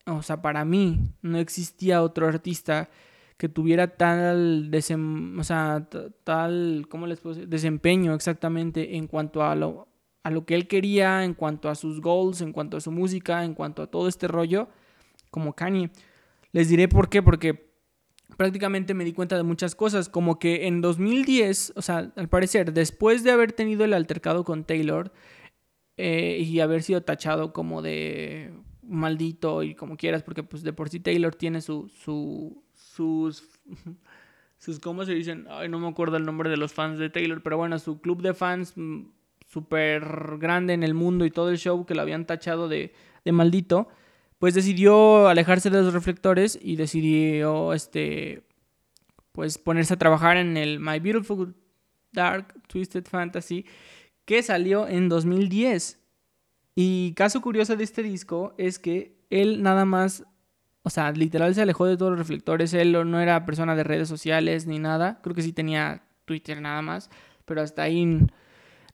o 0.06 0.22
sea, 0.22 0.42
para 0.42 0.64
mí 0.64 1.14
no 1.22 1.38
existía 1.38 2.02
otro 2.02 2.26
artista 2.26 2.90
que 3.36 3.48
tuviera 3.48 3.96
tal, 3.96 4.72
o 5.38 5.44
sea, 5.44 5.88
tal, 6.24 6.86
¿cómo 6.88 7.06
les? 7.06 7.22
Desempeño 7.48 8.12
exactamente 8.14 8.96
en 8.96 9.06
cuanto 9.06 9.44
a 9.44 9.54
lo, 9.54 9.89
a 10.22 10.30
lo 10.30 10.44
que 10.44 10.54
él 10.54 10.68
quería, 10.68 11.24
en 11.24 11.34
cuanto 11.34 11.68
a 11.68 11.74
sus 11.74 12.00
goals, 12.00 12.40
en 12.40 12.52
cuanto 12.52 12.76
a 12.76 12.80
su 12.80 12.90
música, 12.90 13.44
en 13.44 13.54
cuanto 13.54 13.82
a 13.82 13.86
todo 13.86 14.08
este 14.08 14.28
rollo, 14.28 14.68
como 15.30 15.54
Kanye. 15.54 15.90
Les 16.52 16.68
diré 16.68 16.88
por 16.88 17.08
qué, 17.08 17.22
porque 17.22 17.70
prácticamente 18.36 18.94
me 18.94 19.04
di 19.04 19.12
cuenta 19.12 19.36
de 19.36 19.42
muchas 19.42 19.74
cosas, 19.74 20.08
como 20.08 20.38
que 20.38 20.66
en 20.66 20.80
2010, 20.80 21.74
o 21.76 21.82
sea, 21.82 22.12
al 22.14 22.28
parecer, 22.28 22.72
después 22.72 23.24
de 23.24 23.30
haber 23.30 23.52
tenido 23.52 23.84
el 23.84 23.94
altercado 23.94 24.44
con 24.44 24.64
Taylor 24.64 25.12
eh, 25.96 26.38
y 26.44 26.60
haber 26.60 26.82
sido 26.82 27.02
tachado 27.02 27.52
como 27.52 27.82
de 27.82 28.52
maldito 28.82 29.62
y 29.62 29.74
como 29.74 29.96
quieras, 29.96 30.22
porque 30.22 30.42
pues 30.42 30.62
de 30.62 30.72
por 30.72 30.88
sí 30.88 31.00
Taylor 31.00 31.34
tiene 31.34 31.60
su, 31.60 31.88
su 31.88 32.62
sus, 32.74 33.48
sus, 34.58 34.78
¿cómo 34.80 35.04
se 35.04 35.14
dicen? 35.14 35.46
Ay, 35.50 35.68
no 35.68 35.78
me 35.78 35.88
acuerdo 35.88 36.16
el 36.16 36.24
nombre 36.24 36.50
de 36.50 36.56
los 36.56 36.72
fans 36.72 36.98
de 36.98 37.10
Taylor, 37.10 37.42
pero 37.42 37.56
bueno, 37.56 37.78
su 37.78 38.00
club 38.00 38.22
de 38.22 38.34
fans 38.34 38.72
mm, 38.76 39.02
súper 39.50 40.38
grande 40.38 40.72
en 40.74 40.82
el 40.82 40.94
mundo 40.94 41.24
y 41.24 41.30
todo 41.30 41.50
el 41.50 41.58
show 41.58 41.84
que 41.84 41.94
lo 41.94 42.02
habían 42.02 42.26
tachado 42.26 42.68
de, 42.68 42.92
de 43.24 43.32
maldito, 43.32 43.88
pues 44.38 44.54
decidió 44.54 45.28
alejarse 45.28 45.70
de 45.70 45.82
los 45.82 45.92
reflectores 45.92 46.58
y 46.60 46.76
decidió, 46.76 47.72
este, 47.72 48.44
pues 49.32 49.58
ponerse 49.58 49.94
a 49.94 49.98
trabajar 49.98 50.36
en 50.36 50.56
el 50.56 50.80
My 50.80 50.98
Beautiful 50.98 51.54
Dark 52.12 52.54
Twisted 52.66 53.04
Fantasy 53.04 53.66
que 54.24 54.42
salió 54.42 54.86
en 54.86 55.08
2010. 55.08 56.00
Y 56.76 57.12
caso 57.14 57.40
curioso 57.40 57.76
de 57.76 57.84
este 57.84 58.02
disco 58.02 58.54
es 58.56 58.78
que 58.78 59.18
él 59.28 59.62
nada 59.62 59.84
más 59.84 60.24
o 60.82 60.90
sea, 60.90 61.12
literal 61.12 61.54
se 61.54 61.62
alejó 61.62 61.86
de 61.86 61.96
todos 61.96 62.12
los 62.12 62.18
reflectores. 62.18 62.72
Él 62.72 62.92
no 62.92 63.20
era 63.20 63.44
persona 63.44 63.76
de 63.76 63.84
redes 63.84 64.08
sociales 64.08 64.66
ni 64.66 64.78
nada. 64.78 65.20
Creo 65.22 65.34
que 65.34 65.42
sí 65.42 65.52
tenía 65.52 66.04
Twitter 66.24 66.60
nada 66.60 66.80
más. 66.80 67.10
Pero 67.44 67.60
hasta 67.60 67.82
ahí 67.82 68.26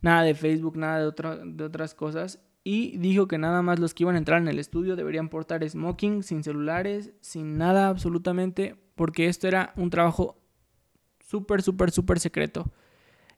nada 0.00 0.22
de 0.22 0.34
Facebook, 0.34 0.76
nada 0.76 1.10
de, 1.10 1.12
de 1.44 1.64
otras 1.64 1.94
cosas. 1.94 2.40
Y 2.64 2.96
dijo 2.98 3.28
que 3.28 3.38
nada 3.38 3.62
más 3.62 3.78
los 3.78 3.94
que 3.94 4.02
iban 4.02 4.16
a 4.16 4.18
entrar 4.18 4.40
en 4.40 4.48
el 4.48 4.58
estudio 4.58 4.96
deberían 4.96 5.28
portar 5.28 5.68
smoking, 5.68 6.22
sin 6.22 6.42
celulares, 6.42 7.12
sin 7.20 7.58
nada 7.58 7.88
absolutamente. 7.88 8.76
Porque 8.94 9.26
esto 9.26 9.46
era 9.46 9.72
un 9.76 9.90
trabajo 9.90 10.36
súper, 11.20 11.62
súper, 11.62 11.90
súper 11.90 12.18
secreto. 12.18 12.72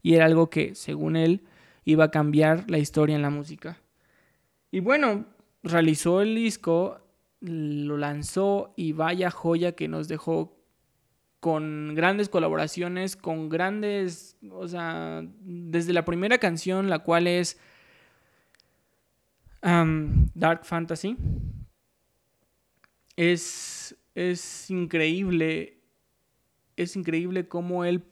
Y 0.03 0.15
era 0.15 0.25
algo 0.25 0.49
que, 0.49 0.75
según 0.75 1.17
él, 1.17 1.45
iba 1.85 2.05
a 2.05 2.11
cambiar 2.11 2.71
la 2.71 2.79
historia 2.79 3.17
en 3.17 3.23
la 3.23 3.31
música. 3.31 3.79
Y 4.71 4.81
bueno, 4.81 5.27
realizó 5.63 6.21
el 6.21 6.35
disco 6.35 7.01
lo 7.41 7.97
lanzó 7.97 8.73
y 8.77 8.93
vaya 8.93 9.31
joya 9.31 9.73
que 9.73 9.89
nos 9.89 10.09
dejó 10.09 10.58
con 11.41 11.95
grandes 11.95 12.29
colaboraciones, 12.29 13.17
con 13.17 13.49
grandes, 13.49 14.37
o 14.51 14.67
sea, 14.69 15.23
desde 15.41 15.93
la 15.93 16.05
primera 16.05 16.39
canción, 16.39 16.91
la 16.91 17.01
cual 17.01 17.27
es 17.27 17.59
Dark 19.63 20.65
Fantasy, 20.65 21.17
es, 23.17 23.97
es 24.15 24.71
increíble, 24.71 25.81
es 26.77 26.97
increíble 26.97 27.49
cómo 27.49 27.85
él 27.85 28.05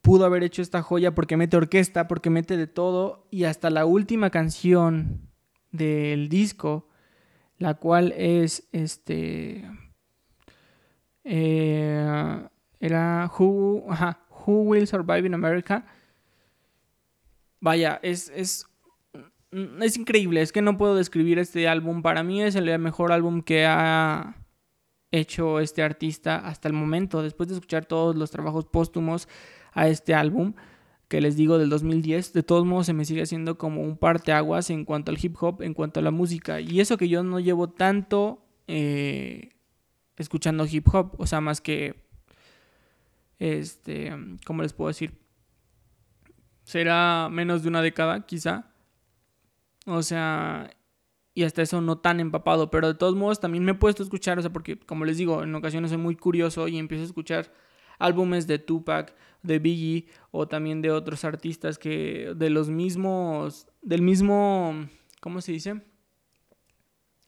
pudo 0.00 0.24
haber 0.24 0.42
hecho 0.42 0.62
esta 0.62 0.82
joya 0.82 1.14
porque 1.14 1.36
mete 1.36 1.56
orquesta, 1.56 2.08
porque 2.08 2.30
mete 2.30 2.56
de 2.56 2.66
todo 2.66 3.26
y 3.30 3.44
hasta 3.44 3.70
la 3.70 3.84
última 3.84 4.30
canción 4.30 5.28
del 5.70 6.28
disco 6.28 6.88
la 7.58 7.74
cual 7.74 8.12
es 8.16 8.68
este 8.72 9.68
eh, 11.24 12.48
era 12.80 13.30
Who, 13.38 13.86
Who 14.46 14.62
Will 14.62 14.86
Survive 14.86 15.26
in 15.26 15.34
America. 15.34 15.86
Vaya, 17.60 17.98
es, 18.02 18.30
es, 18.34 18.66
es 19.80 19.96
increíble, 19.96 20.42
es 20.42 20.52
que 20.52 20.62
no 20.62 20.76
puedo 20.76 20.94
describir 20.94 21.38
este 21.38 21.68
álbum. 21.68 22.02
Para 22.02 22.22
mí 22.22 22.42
es 22.42 22.54
el 22.54 22.78
mejor 22.78 23.12
álbum 23.12 23.42
que 23.42 23.66
ha 23.66 24.36
hecho 25.10 25.60
este 25.60 25.82
artista 25.82 26.36
hasta 26.36 26.68
el 26.68 26.74
momento, 26.74 27.22
después 27.22 27.48
de 27.48 27.54
escuchar 27.54 27.86
todos 27.86 28.14
los 28.14 28.30
trabajos 28.30 28.66
póstumos 28.66 29.28
a 29.72 29.88
este 29.88 30.14
álbum 30.14 30.54
que 31.08 31.22
les 31.22 31.36
digo 31.36 31.58
del 31.58 31.70
2010, 31.70 32.34
de 32.34 32.42
todos 32.42 32.66
modos 32.66 32.86
se 32.86 32.92
me 32.92 33.06
sigue 33.06 33.22
haciendo 33.22 33.56
como 33.56 33.82
un 33.82 33.96
parteaguas 33.96 34.68
en 34.68 34.84
cuanto 34.84 35.10
al 35.10 35.18
hip 35.20 35.36
hop, 35.40 35.62
en 35.62 35.72
cuanto 35.72 36.00
a 36.00 36.02
la 36.02 36.10
música. 36.10 36.60
Y 36.60 36.80
eso 36.80 36.98
que 36.98 37.08
yo 37.08 37.22
no 37.22 37.40
llevo 37.40 37.70
tanto 37.70 38.44
eh, 38.66 39.54
escuchando 40.18 40.66
hip 40.70 40.86
hop, 40.92 41.14
o 41.16 41.26
sea, 41.26 41.40
más 41.40 41.62
que, 41.62 42.07
este, 43.38 44.12
¿cómo 44.44 44.62
les 44.62 44.72
puedo 44.72 44.88
decir? 44.88 45.18
Será 46.64 47.28
menos 47.30 47.62
de 47.62 47.68
una 47.68 47.82
década, 47.82 48.26
quizá. 48.26 48.72
O 49.86 50.02
sea, 50.02 50.70
y 51.34 51.44
hasta 51.44 51.62
eso 51.62 51.80
no 51.80 51.98
tan 51.98 52.20
empapado, 52.20 52.70
pero 52.70 52.88
de 52.88 52.94
todos 52.94 53.14
modos 53.14 53.40
también 53.40 53.64
me 53.64 53.72
he 53.72 53.74
puesto 53.74 54.02
a 54.02 54.04
escuchar, 54.04 54.38
o 54.38 54.42
sea, 54.42 54.52
porque 54.52 54.78
como 54.78 55.04
les 55.04 55.16
digo, 55.16 55.42
en 55.42 55.54
ocasiones 55.54 55.90
soy 55.90 55.98
muy 55.98 56.16
curioso 56.16 56.68
y 56.68 56.78
empiezo 56.78 57.04
a 57.04 57.06
escuchar 57.06 57.52
álbumes 57.98 58.46
de 58.46 58.58
Tupac, 58.58 59.14
de 59.42 59.58
Biggie 59.58 60.08
o 60.30 60.48
también 60.48 60.82
de 60.82 60.90
otros 60.90 61.24
artistas 61.24 61.78
que 61.78 62.32
de 62.36 62.50
los 62.50 62.70
mismos, 62.70 63.68
del 63.82 64.02
mismo, 64.02 64.88
¿cómo 65.20 65.40
se 65.40 65.52
dice? 65.52 65.80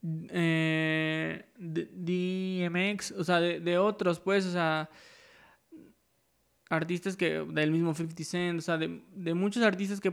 Eh, 0.03 1.45
DMX, 1.59 3.13
o 3.13 3.25
sea, 3.25 3.41
de, 3.41 3.79
otros, 3.79 4.19
pues, 4.21 4.47
o 4.47 4.53
sea, 4.53 4.91
artistas 6.71 7.17
que, 7.17 7.45
del 7.51 7.71
mismo 7.71 7.95
50 7.95 8.25
Cent, 8.25 8.59
o 8.59 8.63
sea, 8.63 8.79
de, 8.79 9.03
de 9.15 9.35
muchos 9.35 9.63
artistas 9.63 10.01
que 10.01 10.13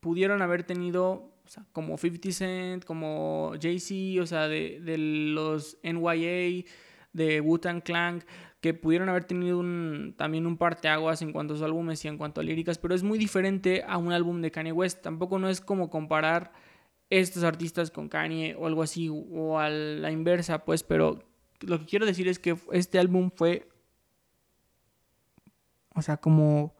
pudieron 0.00 0.42
haber 0.42 0.64
tenido, 0.64 1.32
o 1.44 1.48
sea, 1.48 1.64
como 1.72 1.96
50 1.96 2.32
Cent, 2.32 2.84
como 2.84 3.52
Jay-Z, 3.60 4.20
o 4.22 4.26
sea, 4.26 4.48
de, 4.48 4.80
de 4.80 4.98
los 4.98 5.78
NYA, 5.82 6.64
de 7.12 7.40
Wu-Tang 7.40 7.82
Clan, 7.82 8.24
que 8.60 8.74
pudieron 8.74 9.08
haber 9.08 9.24
tenido 9.24 9.58
un, 9.58 10.14
también 10.16 10.46
un 10.46 10.56
parteaguas 10.56 11.22
en 11.22 11.32
cuanto 11.32 11.54
a 11.54 11.56
sus 11.56 11.64
álbumes 11.64 12.04
y 12.04 12.08
en 12.08 12.18
cuanto 12.18 12.40
a 12.40 12.44
líricas, 12.44 12.78
pero 12.78 12.94
es 12.94 13.02
muy 13.02 13.18
diferente 13.18 13.84
a 13.86 13.96
un 13.98 14.12
álbum 14.12 14.40
de 14.40 14.50
Kanye 14.50 14.72
West. 14.72 15.02
Tampoco 15.02 15.38
no 15.38 15.48
es 15.48 15.60
como 15.60 15.90
comparar 15.90 16.52
estos 17.10 17.44
artistas 17.44 17.90
con 17.90 18.08
Kanye 18.08 18.54
o 18.58 18.66
algo 18.66 18.82
así, 18.82 19.08
o 19.10 19.58
a 19.58 19.68
la 19.68 20.10
inversa, 20.10 20.64
pues, 20.64 20.82
pero 20.82 21.22
lo 21.60 21.78
que 21.78 21.86
quiero 21.86 22.06
decir 22.06 22.26
es 22.26 22.38
que 22.38 22.56
este 22.72 22.98
álbum 22.98 23.30
fue, 23.34 23.68
o 25.94 26.02
sea, 26.02 26.16
como 26.16 26.74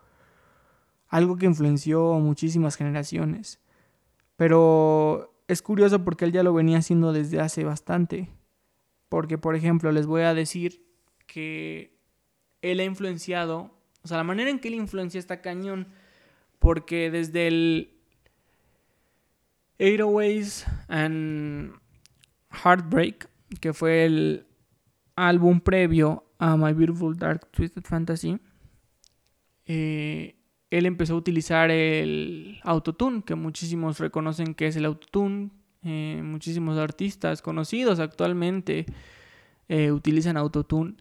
algo 1.08 1.36
que 1.36 1.46
influenció 1.46 2.14
muchísimas 2.14 2.76
generaciones. 2.76 3.60
Pero 4.36 5.34
es 5.46 5.62
curioso 5.62 6.04
porque 6.04 6.24
él 6.24 6.32
ya 6.32 6.42
lo 6.42 6.54
venía 6.54 6.78
haciendo 6.78 7.12
desde 7.12 7.40
hace 7.40 7.64
bastante. 7.64 8.30
Porque, 9.08 9.36
por 9.36 9.54
ejemplo, 9.54 9.92
les 9.92 10.06
voy 10.06 10.22
a 10.22 10.34
decir 10.34 10.86
que 11.26 11.94
él 12.62 12.80
ha 12.80 12.84
influenciado 12.84 13.76
O 14.04 14.08
sea, 14.08 14.16
la 14.16 14.24
manera 14.24 14.50
en 14.50 14.58
que 14.58 14.68
él 14.68 14.74
influencia 14.74 15.18
está 15.18 15.40
cañón. 15.40 15.88
Porque 16.58 17.10
desde 17.10 17.46
el 17.48 17.94
808 19.78 20.66
and 20.88 21.74
Heartbreak, 22.50 23.28
que 23.60 23.72
fue 23.72 24.04
el 24.04 24.46
álbum 25.16 25.60
previo 25.60 26.24
a 26.38 26.56
My 26.56 26.72
Beautiful 26.72 27.16
Dark 27.18 27.50
Twisted 27.50 27.82
Fantasy, 27.82 28.40
eh, 29.66 30.36
él 30.72 30.86
empezó 30.86 31.12
a 31.12 31.18
utilizar 31.18 31.70
el 31.70 32.58
autotune, 32.62 33.22
que 33.22 33.34
muchísimos 33.34 33.98
reconocen 33.98 34.54
que 34.54 34.68
es 34.68 34.76
el 34.76 34.86
autotune. 34.86 35.50
Eh, 35.84 36.22
muchísimos 36.24 36.78
artistas 36.78 37.42
conocidos 37.42 37.98
actualmente 37.98 38.86
eh, 39.68 39.92
utilizan 39.92 40.38
autotune. 40.38 40.94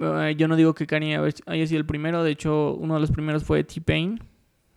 Eh, 0.00 0.34
yo 0.36 0.48
no 0.48 0.56
digo 0.56 0.74
que 0.74 0.88
Kanye 0.88 1.16
haya 1.46 1.66
sido 1.66 1.78
el 1.78 1.86
primero, 1.86 2.24
de 2.24 2.32
hecho 2.32 2.74
uno 2.74 2.94
de 2.94 3.00
los 3.00 3.12
primeros 3.12 3.44
fue 3.44 3.62
T-Pain. 3.62 4.18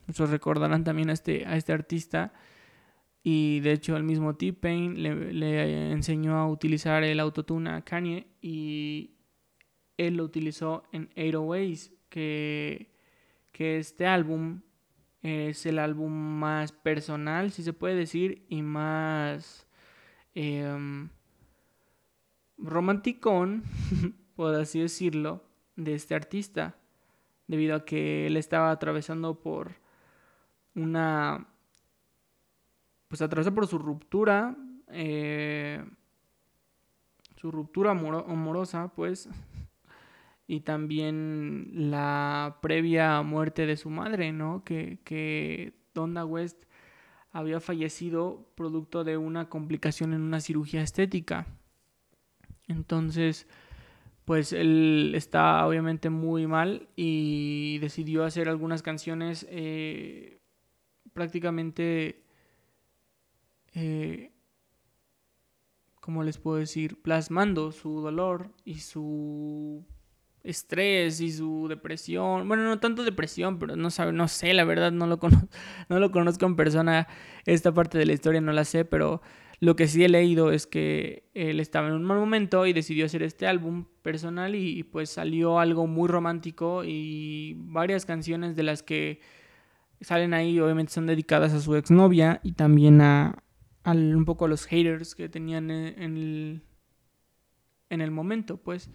Muchos 0.06 0.30
recordarán 0.30 0.84
también 0.84 1.10
a 1.10 1.14
este, 1.14 1.48
a 1.48 1.58
este 1.58 1.74
artista. 1.74 2.34
Y 3.24 3.60
de 3.62 3.72
hecho 3.72 3.98
el 3.98 4.04
mismo 4.04 4.36
T-Pain 4.36 5.02
le, 5.02 5.34
le, 5.34 5.92
enseñó 5.92 6.38
a 6.38 6.48
utilizar 6.48 7.04
el 7.04 7.20
autotune 7.20 7.72
a 7.72 7.82
Kanye 7.82 8.28
y 8.40 9.16
él 9.98 10.18
lo 10.18 10.26
utilizó 10.26 10.84
en 10.92 11.10
808 11.16 12.01
que, 12.12 12.92
que 13.52 13.80
este 13.80 14.06
álbum 14.06 14.62
es 15.24 15.66
el 15.66 15.80
álbum 15.80 16.12
más 16.12 16.72
personal, 16.72 17.52
si 17.52 17.64
se 17.64 17.74
puede 17.74 17.96
decir, 17.96 18.46
y 18.50 18.62
más 18.62 19.68
eh, 20.36 21.08
romanticón, 22.58 23.64
por 24.36 24.54
así 24.56 24.80
decirlo, 24.80 25.44
de 25.76 25.96
este 25.96 26.14
artista, 26.14 26.76
debido 27.48 27.76
a 27.76 27.86
que 27.86 28.28
él 28.28 28.38
estaba 28.38 28.72
atravesando 28.72 29.40
por 29.40 29.74
una, 30.76 31.48
pues 33.08 33.22
atravesó 33.22 33.54
por 33.54 33.68
su 33.68 33.78
ruptura, 33.78 34.56
eh, 34.90 35.84
su 37.36 37.52
ruptura 37.52 37.92
amorosa, 37.92 38.92
pues, 38.96 39.30
y 40.52 40.60
también 40.60 41.72
la 41.92 42.58
previa 42.62 43.22
muerte 43.22 43.66
de 43.66 43.78
su 43.78 43.90
madre, 43.90 44.34
¿no? 44.34 44.66
Que, 44.66 45.00
que 45.06 45.72
Donda 45.94 46.26
West 46.26 46.66
había 47.32 47.62
fallecido 47.62 48.52
producto 48.56 49.06
de 49.06 49.16
una 49.16 49.48
complicación 49.48 50.12
en 50.14 50.20
una 50.20 50.42
cirugía 50.42 50.82
estética. 50.82 51.48
Entonces, 52.68 53.48
pues 54.26 54.52
él 54.52 55.14
está 55.16 55.66
obviamente 55.66 56.10
muy 56.10 56.48
mal 56.48 56.90
y 56.98 57.78
decidió 57.80 58.26
hacer 58.26 58.50
algunas 58.50 58.82
canciones 58.82 59.48
eh, 59.50 60.42
prácticamente, 61.14 62.26
eh, 63.74 64.34
¿cómo 66.02 66.24
les 66.24 66.38
puedo 66.40 66.58
decir? 66.58 67.02
Plasmando 67.02 67.72
su 67.72 68.02
dolor 68.02 68.52
y 68.66 68.80
su 68.80 69.86
estrés 70.44 71.22
y 71.22 71.32
su 71.32 71.68
depresión. 71.68 72.48
Bueno, 72.48 72.64
no 72.64 72.80
tanto 72.80 73.04
depresión, 73.04 73.60
pero 73.60 73.76
no 73.76 73.90
sabe, 73.92 74.12
no 74.12 74.28
sé, 74.28 74.54
la 74.54 74.64
verdad 74.64 74.92
no 74.92 75.08
lo 75.08 75.20
conozco, 75.20 75.48
no 75.90 76.00
lo 76.00 76.12
conozco 76.12 76.46
en 76.46 76.56
persona. 76.56 77.08
Esta 77.46 77.74
parte 77.74 77.98
de 77.98 78.06
la 78.06 78.14
historia 78.14 78.42
no 78.42 78.52
la 78.52 78.66
sé, 78.66 78.86
pero 78.86 79.22
lo 79.60 79.76
que 79.76 79.88
sí 79.88 80.04
he 80.04 80.10
leído 80.10 80.52
es 80.52 80.66
que 80.66 81.30
él 81.36 81.60
estaba 81.60 81.88
en 81.88 81.94
un 81.94 82.04
mal 82.04 82.18
momento 82.18 82.66
y 82.66 82.74
decidió 82.74 83.06
hacer 83.06 83.22
este 83.22 83.46
álbum 83.46 83.86
personal 84.02 84.56
y, 84.56 84.84
pues 84.84 85.12
salió 85.12 85.60
algo 85.60 85.86
muy 85.86 86.10
romántico 86.10 86.84
y 86.84 87.56
varias 87.58 88.06
canciones 88.06 88.56
de 88.56 88.64
las 88.64 88.82
que 88.82 89.20
salen 90.02 90.34
ahí 90.34 90.60
obviamente 90.60 90.92
son 90.92 91.06
dedicadas 91.06 91.54
a 91.54 91.62
su 91.62 91.76
exnovia 91.76 92.40
y 92.44 92.54
también 92.54 93.02
a, 93.02 93.44
un 93.86 94.26
poco 94.26 94.46
a 94.46 94.48
los 94.48 94.66
haters 94.66 95.14
que 95.14 95.30
tenían 95.30 95.70
en 95.70 96.18
el, 96.18 96.64
en 97.90 98.02
el 98.02 98.10
momento, 98.10 98.58
pues. 98.58 98.90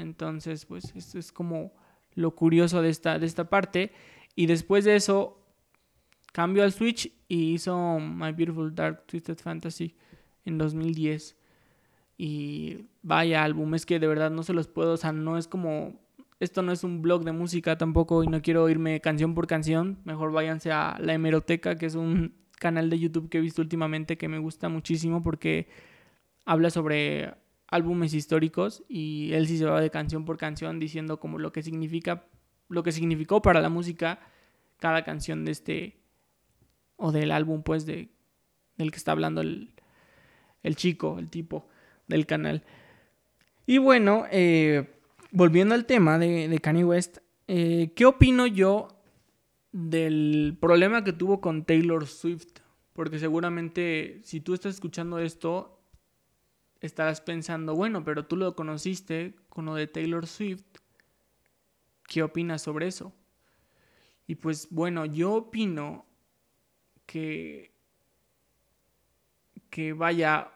Entonces, 0.00 0.66
pues 0.66 0.92
esto 0.94 1.18
es 1.18 1.32
como 1.32 1.72
lo 2.14 2.34
curioso 2.34 2.82
de 2.82 2.90
esta, 2.90 3.18
de 3.18 3.26
esta 3.26 3.48
parte. 3.48 3.92
Y 4.34 4.46
después 4.46 4.84
de 4.84 4.96
eso, 4.96 5.40
cambió 6.32 6.62
al 6.62 6.72
Switch 6.72 7.12
y 7.28 7.54
hizo 7.54 7.98
My 7.98 8.32
Beautiful 8.32 8.74
Dark 8.74 9.06
Twisted 9.06 9.38
Fantasy 9.38 9.94
en 10.44 10.58
2010. 10.58 11.36
Y 12.18 12.86
vaya 13.02 13.44
álbum, 13.44 13.74
es 13.74 13.86
que 13.86 13.98
de 13.98 14.06
verdad 14.06 14.30
no 14.30 14.42
se 14.42 14.52
los 14.52 14.68
puedo, 14.68 14.94
o 14.94 14.96
sea, 14.96 15.12
no 15.12 15.38
es 15.38 15.48
como... 15.48 15.98
Esto 16.38 16.62
no 16.62 16.72
es 16.72 16.84
un 16.84 17.02
blog 17.02 17.24
de 17.24 17.32
música 17.32 17.76
tampoco 17.76 18.24
y 18.24 18.26
no 18.26 18.40
quiero 18.40 18.66
irme 18.70 19.02
canción 19.02 19.34
por 19.34 19.46
canción. 19.46 19.98
Mejor 20.04 20.32
váyanse 20.32 20.72
a 20.72 20.96
La 20.98 21.12
Hemeroteca, 21.12 21.76
que 21.76 21.84
es 21.84 21.94
un 21.94 22.34
canal 22.58 22.88
de 22.88 22.98
YouTube 22.98 23.28
que 23.28 23.38
he 23.38 23.40
visto 23.42 23.60
últimamente 23.60 24.16
que 24.16 24.28
me 24.28 24.38
gusta 24.38 24.70
muchísimo 24.70 25.22
porque 25.22 25.68
habla 26.46 26.70
sobre 26.70 27.34
álbumes 27.70 28.14
históricos 28.14 28.82
y 28.88 29.32
él 29.32 29.46
sí 29.46 29.58
se 29.58 29.64
va 29.64 29.80
de 29.80 29.90
canción 29.90 30.24
por 30.24 30.36
canción 30.36 30.78
diciendo 30.78 31.20
como 31.20 31.38
lo 31.38 31.52
que 31.52 31.62
significa, 31.62 32.24
lo 32.68 32.82
que 32.82 32.92
significó 32.92 33.40
para 33.42 33.60
la 33.60 33.68
música 33.68 34.20
cada 34.78 35.04
canción 35.04 35.44
de 35.44 35.52
este 35.52 36.00
o 36.96 37.12
del 37.12 37.30
álbum 37.30 37.62
pues 37.62 37.86
de 37.86 38.10
del 38.76 38.90
que 38.90 38.96
está 38.96 39.12
hablando 39.12 39.40
el, 39.40 39.70
el 40.62 40.74
chico, 40.74 41.18
el 41.18 41.28
tipo 41.28 41.68
del 42.08 42.26
canal. 42.26 42.64
Y 43.66 43.78
bueno, 43.78 44.24
eh, 44.30 44.90
volviendo 45.30 45.74
al 45.74 45.86
tema 45.86 46.18
de, 46.18 46.48
de 46.48 46.58
Kanye 46.58 46.84
West, 46.84 47.18
eh, 47.46 47.92
¿qué 47.94 48.06
opino 48.06 48.46
yo 48.46 48.88
del 49.72 50.56
problema 50.60 51.04
que 51.04 51.12
tuvo 51.12 51.40
con 51.40 51.64
Taylor 51.64 52.06
Swift? 52.06 52.60
Porque 52.94 53.18
seguramente 53.18 54.20
si 54.24 54.40
tú 54.40 54.54
estás 54.54 54.74
escuchando 54.74 55.18
esto, 55.18 55.79
estarás 56.80 57.20
pensando, 57.20 57.74
bueno, 57.74 58.04
pero 58.04 58.26
tú 58.26 58.36
lo 58.36 58.54
conociste 58.54 59.34
con 59.48 59.66
lo 59.66 59.74
de 59.74 59.86
Taylor 59.86 60.26
Swift. 60.26 60.64
¿Qué 62.06 62.22
opinas 62.22 62.62
sobre 62.62 62.88
eso? 62.88 63.12
Y 64.26 64.36
pues 64.36 64.68
bueno, 64.70 65.04
yo 65.04 65.32
opino 65.34 66.06
que 67.06 67.70
que 69.70 69.92
vaya 69.92 70.50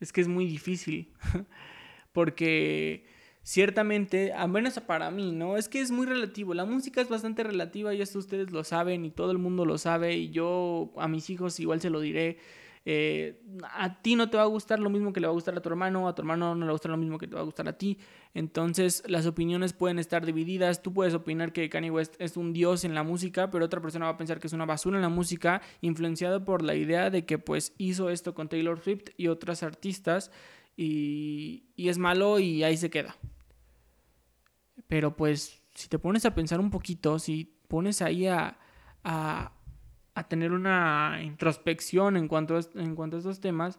es 0.00 0.12
que 0.12 0.20
es 0.20 0.28
muy 0.28 0.46
difícil 0.46 1.12
porque 2.12 3.06
ciertamente, 3.42 4.32
a 4.32 4.46
menos 4.46 4.78
para 4.80 5.10
mí, 5.10 5.32
¿no? 5.32 5.56
Es 5.56 5.68
que 5.68 5.80
es 5.80 5.90
muy 5.90 6.06
relativo. 6.06 6.54
La 6.54 6.64
música 6.64 7.00
es 7.00 7.08
bastante 7.08 7.44
relativa 7.44 7.94
y 7.94 8.00
esto 8.00 8.18
ustedes 8.18 8.50
lo 8.50 8.64
saben 8.64 9.04
y 9.04 9.10
todo 9.10 9.30
el 9.30 9.38
mundo 9.38 9.64
lo 9.64 9.78
sabe 9.78 10.14
y 10.14 10.30
yo 10.30 10.92
a 10.96 11.08
mis 11.08 11.30
hijos 11.30 11.60
igual 11.60 11.80
se 11.80 11.90
lo 11.90 12.00
diré. 12.00 12.38
Eh, 12.86 13.40
a 13.72 14.02
ti 14.02 14.14
no 14.14 14.28
te 14.28 14.36
va 14.36 14.42
a 14.42 14.46
gustar 14.46 14.78
lo 14.78 14.90
mismo 14.90 15.12
que 15.12 15.20
le 15.20 15.26
va 15.26 15.30
a 15.30 15.34
gustar 15.34 15.56
a 15.56 15.62
tu 15.62 15.70
hermano, 15.70 16.06
a 16.06 16.14
tu 16.14 16.20
hermano 16.20 16.54
no 16.54 16.60
le 16.60 16.66
va 16.66 16.70
a 16.70 16.74
gustar 16.74 16.90
lo 16.90 16.98
mismo 16.98 17.16
que 17.16 17.26
te 17.26 17.34
va 17.34 17.40
a 17.40 17.44
gustar 17.44 17.66
a 17.68 17.78
ti. 17.78 17.98
Entonces 18.34 19.02
las 19.06 19.26
opiniones 19.26 19.72
pueden 19.72 19.98
estar 19.98 20.26
divididas. 20.26 20.82
Tú 20.82 20.92
puedes 20.92 21.14
opinar 21.14 21.52
que 21.52 21.68
Kanye 21.70 21.90
West 21.90 22.14
es 22.18 22.36
un 22.36 22.52
dios 22.52 22.84
en 22.84 22.94
la 22.94 23.02
música, 23.02 23.50
pero 23.50 23.64
otra 23.64 23.80
persona 23.80 24.06
va 24.06 24.12
a 24.12 24.16
pensar 24.16 24.38
que 24.38 24.48
es 24.48 24.52
una 24.52 24.66
basura 24.66 24.96
en 24.96 25.02
la 25.02 25.08
música, 25.08 25.62
influenciado 25.80 26.44
por 26.44 26.62
la 26.62 26.74
idea 26.74 27.08
de 27.08 27.24
que 27.24 27.38
pues 27.38 27.72
hizo 27.78 28.10
esto 28.10 28.34
con 28.34 28.48
Taylor 28.48 28.80
Swift 28.80 29.10
y 29.16 29.28
otras 29.28 29.62
artistas 29.62 30.30
y, 30.76 31.64
y 31.76 31.88
es 31.88 31.96
malo 31.96 32.38
y 32.38 32.64
ahí 32.64 32.76
se 32.76 32.90
queda. 32.90 33.16
Pero 34.88 35.16
pues 35.16 35.62
si 35.74 35.88
te 35.88 35.98
pones 35.98 36.26
a 36.26 36.34
pensar 36.34 36.60
un 36.60 36.70
poquito, 36.70 37.18
si 37.18 37.56
pones 37.68 38.02
ahí 38.02 38.26
a, 38.26 38.58
a 39.04 39.53
a 40.14 40.28
tener 40.28 40.52
una 40.52 41.20
introspección 41.22 42.16
en 42.16 42.28
cuanto 42.28 42.56
a, 42.56 42.60
en 42.74 42.94
cuanto 42.94 43.16
a 43.16 43.18
estos 43.18 43.40
temas, 43.40 43.78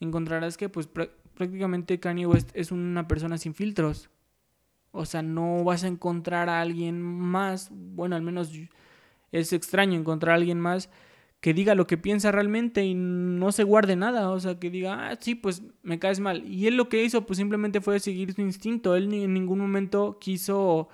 encontrarás 0.00 0.56
que 0.56 0.68
pues 0.68 0.88
prácticamente 0.88 2.00
Kanye 2.00 2.26
West 2.26 2.50
es 2.54 2.72
una 2.72 3.06
persona 3.06 3.38
sin 3.38 3.54
filtros. 3.54 4.10
O 4.92 5.04
sea, 5.04 5.22
no 5.22 5.62
vas 5.62 5.84
a 5.84 5.88
encontrar 5.88 6.48
a 6.48 6.60
alguien 6.60 7.02
más, 7.02 7.70
bueno, 7.70 8.16
al 8.16 8.22
menos 8.22 8.50
es 9.30 9.52
extraño 9.52 9.98
encontrar 9.98 10.32
a 10.32 10.36
alguien 10.36 10.58
más 10.58 10.88
que 11.40 11.54
diga 11.54 11.74
lo 11.74 11.86
que 11.86 11.98
piensa 11.98 12.32
realmente 12.32 12.84
y 12.84 12.94
no 12.94 13.52
se 13.52 13.62
guarde 13.62 13.94
nada, 13.94 14.30
o 14.30 14.40
sea, 14.40 14.58
que 14.58 14.70
diga, 14.70 15.10
ah, 15.10 15.16
sí, 15.20 15.34
pues 15.34 15.62
me 15.82 15.98
caes 15.98 16.18
mal. 16.18 16.44
Y 16.44 16.66
él 16.66 16.76
lo 16.76 16.88
que 16.88 17.04
hizo, 17.04 17.26
pues 17.26 17.36
simplemente 17.36 17.80
fue 17.80 18.00
seguir 18.00 18.32
su 18.32 18.40
instinto, 18.40 18.96
él 18.96 19.08
ni 19.08 19.24
en 19.24 19.34
ningún 19.34 19.58
momento 19.58 20.18
quiso, 20.18 20.88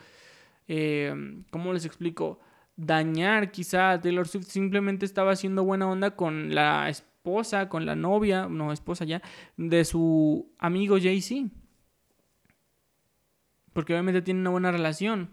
eh, 0.68 1.14
¿cómo 1.50 1.72
les 1.72 1.86
explico? 1.86 2.40
Dañar 2.76 3.50
quizá 3.50 3.92
a 3.92 4.00
Taylor 4.00 4.26
Swift, 4.26 4.46
simplemente 4.46 5.04
estaba 5.06 5.32
haciendo 5.32 5.64
buena 5.64 5.88
onda 5.88 6.16
con 6.16 6.54
la 6.54 6.88
esposa, 6.88 7.68
con 7.68 7.86
la 7.86 7.96
novia, 7.96 8.48
no, 8.48 8.72
esposa 8.72 9.04
ya, 9.04 9.22
de 9.56 9.84
su 9.84 10.52
amigo 10.58 10.98
Jay-Z. 11.00 11.50
Porque 13.72 13.94
obviamente 13.94 14.22
tiene 14.22 14.40
una 14.40 14.50
buena 14.50 14.72
relación. 14.72 15.30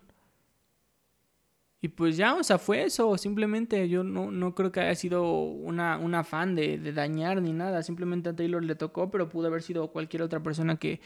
Y 1.81 1.87
pues 1.89 2.17
ya, 2.17 2.35
o 2.35 2.43
sea, 2.43 2.57
fue 2.57 2.83
eso. 2.83 3.17
Simplemente 3.17 3.87
yo 3.87 4.03
no, 4.03 4.31
no 4.31 4.53
creo 4.53 4.71
que 4.71 4.81
haya 4.81 4.95
sido 4.95 5.23
una, 5.43 5.97
un 5.97 6.13
afán 6.13 6.55
de, 6.55 6.77
de, 6.77 6.91
dañar 6.93 7.41
ni 7.41 7.53
nada. 7.53 7.83
Simplemente 7.83 8.29
a 8.29 8.35
Taylor 8.35 8.63
le 8.63 8.75
tocó, 8.75 9.09
pero 9.09 9.29
pudo 9.29 9.47
haber 9.47 9.61
sido 9.61 9.91
cualquier 9.91 10.23
otra 10.23 10.41
persona 10.41 10.75
que, 10.77 10.99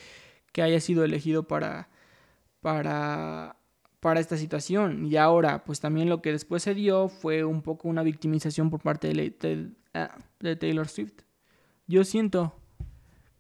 que 0.52 0.64
haya 0.64 0.80
sido 0.80 1.04
elegido 1.04 1.44
para, 1.48 1.90
para 2.62 3.58
para 4.04 4.20
esta 4.20 4.36
situación. 4.36 5.06
Y 5.06 5.16
ahora, 5.16 5.64
pues 5.64 5.80
también 5.80 6.10
lo 6.10 6.22
que 6.22 6.34
después 6.34 6.62
se 6.62 6.76
dio 6.76 7.08
fue 7.08 7.46
un 7.46 7.62
poco 7.62 7.88
una 7.88 8.04
victimización 8.04 8.70
por 8.70 8.82
parte 8.82 9.08
de, 9.14 9.72
ah, 9.94 10.18
Taylor 10.60 10.90
Swift. 10.90 11.22
Yo 11.88 12.04
siento 12.04 12.54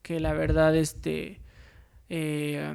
que 0.01 0.21
la 0.21 0.31
verdad, 0.31 0.73
este, 0.73 1.41
eh, 2.07 2.73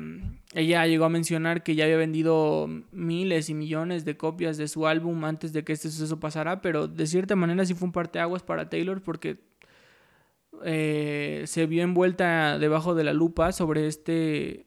ella 0.53 0.87
llegó 0.87 1.07
a 1.07 1.09
mencionar 1.09 1.63
que 1.63 1.77
ya 1.77 1.85
había 1.85 1.97
vendido 1.97 2.69
miles 2.93 3.49
y 3.49 3.55
millones 3.55 4.05
de 4.05 4.19
copias 4.19 4.59
de 4.59 4.69
su 4.69 4.87
álbum 4.87 5.25
antes 5.25 5.55
de 5.55 5.65
que 5.65 5.73
este 5.73 5.89
suceso 5.89 6.21
pasara, 6.21 6.61
pero 6.61 6.89
de 6.89 7.07
cierta 7.07 7.37
manera 7.37 7.65
sí 7.65 7.73
fue 7.73 7.87
un 7.87 7.93
parteaguas 7.93 8.43
para 8.43 8.69
Taylor 8.69 9.01
porque 9.01 9.41
eh, 10.63 11.45
se 11.47 11.65
vio 11.65 11.83
envuelta 11.83 12.59
debajo 12.59 12.95
de 12.95 13.05
la 13.05 13.15
lupa 13.15 13.53
sobre 13.53 13.87
este, 13.87 14.67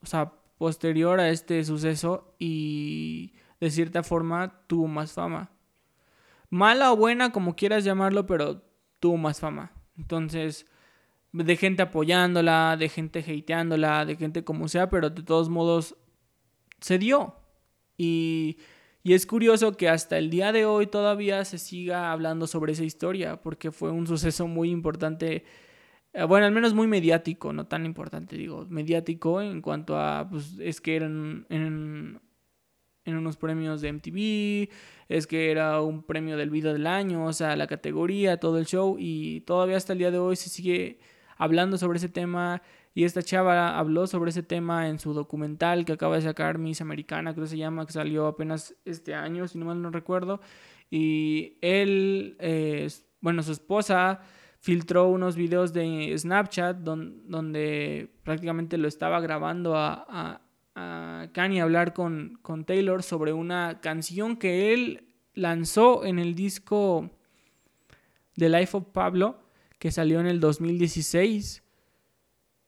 o 0.00 0.06
sea, 0.06 0.32
posterior 0.58 1.20
a 1.20 1.30
este 1.30 1.64
suceso 1.64 2.34
y 2.38 3.34
de 3.60 3.70
cierta 3.70 4.02
forma 4.02 4.62
tuvo 4.66 4.86
más 4.86 5.12
fama. 5.12 5.50
Mala 6.50 6.92
o 6.92 6.96
buena, 6.96 7.32
como 7.32 7.56
quieras 7.56 7.84
llamarlo, 7.84 8.26
pero 8.26 8.62
tuvo 9.00 9.16
más 9.16 9.40
fama. 9.40 9.72
Entonces, 9.98 10.66
de 11.32 11.56
gente 11.56 11.82
apoyándola, 11.82 12.76
de 12.78 12.88
gente 12.88 13.20
hateándola, 13.20 14.04
de 14.04 14.16
gente 14.16 14.44
como 14.44 14.68
sea, 14.68 14.88
pero 14.88 15.10
de 15.10 15.22
todos 15.22 15.48
modos 15.48 15.96
se 16.80 16.98
dio. 16.98 17.34
Y, 17.98 18.58
y, 19.02 19.14
es 19.14 19.26
curioso 19.26 19.76
que 19.76 19.88
hasta 19.88 20.18
el 20.18 20.30
día 20.30 20.52
de 20.52 20.66
hoy 20.66 20.86
todavía 20.86 21.44
se 21.44 21.58
siga 21.58 22.12
hablando 22.12 22.46
sobre 22.46 22.72
esa 22.72 22.84
historia, 22.84 23.42
porque 23.42 23.70
fue 23.70 23.90
un 23.90 24.06
suceso 24.06 24.46
muy 24.46 24.70
importante, 24.70 25.44
bueno, 26.24 26.46
al 26.46 26.52
menos 26.52 26.74
muy 26.74 26.86
mediático, 26.86 27.52
no 27.52 27.66
tan 27.66 27.84
importante, 27.84 28.36
digo, 28.36 28.66
mediático 28.68 29.42
en 29.42 29.60
cuanto 29.60 29.98
a, 29.98 30.28
pues 30.28 30.58
es 30.60 30.80
que 30.80 30.96
eran 30.96 31.46
en, 31.50 32.20
en 33.04 33.16
unos 33.16 33.36
premios 33.36 33.80
de 33.80 33.92
MTV, 33.92 34.72
es 35.08 35.26
que 35.26 35.50
era 35.50 35.80
un 35.82 36.02
premio 36.02 36.36
del 36.36 36.50
video 36.50 36.72
del 36.72 36.86
año, 36.86 37.24
o 37.24 37.32
sea, 37.32 37.56
la 37.56 37.66
categoría, 37.66 38.38
todo 38.38 38.58
el 38.58 38.66
show, 38.66 38.96
y 38.98 39.42
todavía 39.42 39.76
hasta 39.76 39.92
el 39.92 39.98
día 39.98 40.10
de 40.10 40.18
hoy 40.18 40.36
se 40.36 40.48
sigue 40.48 40.98
hablando 41.36 41.76
sobre 41.76 41.98
ese 41.98 42.08
tema 42.08 42.62
y 42.96 43.04
esta 43.04 43.22
chava 43.22 43.78
habló 43.78 44.06
sobre 44.06 44.30
ese 44.30 44.42
tema 44.42 44.88
en 44.88 44.98
su 44.98 45.12
documental 45.12 45.84
que 45.84 45.92
acaba 45.92 46.16
de 46.16 46.22
sacar 46.22 46.56
Miss 46.56 46.80
Americana, 46.80 47.34
creo 47.34 47.44
que 47.44 47.50
se 47.50 47.58
llama, 47.58 47.84
que 47.84 47.92
salió 47.92 48.26
apenas 48.26 48.74
este 48.86 49.14
año, 49.14 49.46
si 49.46 49.58
no 49.58 49.66
mal 49.66 49.82
no 49.82 49.90
recuerdo. 49.90 50.40
Y 50.90 51.58
él, 51.60 52.38
eh, 52.40 52.88
bueno, 53.20 53.42
su 53.42 53.52
esposa 53.52 54.22
filtró 54.66 55.06
unos 55.06 55.36
videos 55.36 55.72
de 55.72 56.12
Snapchat 56.18 56.78
donde 56.78 58.10
prácticamente 58.24 58.78
lo 58.78 58.88
estaba 58.88 59.20
grabando 59.20 59.76
a, 59.76 60.04
a, 60.08 60.40
a 60.74 61.28
Kanye 61.32 61.60
hablar 61.60 61.92
con, 61.92 62.40
con 62.42 62.64
Taylor 62.64 63.04
sobre 63.04 63.32
una 63.32 63.80
canción 63.80 64.36
que 64.36 64.74
él 64.74 65.06
lanzó 65.34 66.04
en 66.04 66.18
el 66.18 66.34
disco 66.34 67.12
The 68.34 68.48
Life 68.48 68.76
of 68.76 68.86
Pablo 68.86 69.38
que 69.78 69.92
salió 69.92 70.18
en 70.18 70.26
el 70.26 70.40
2016 70.40 71.62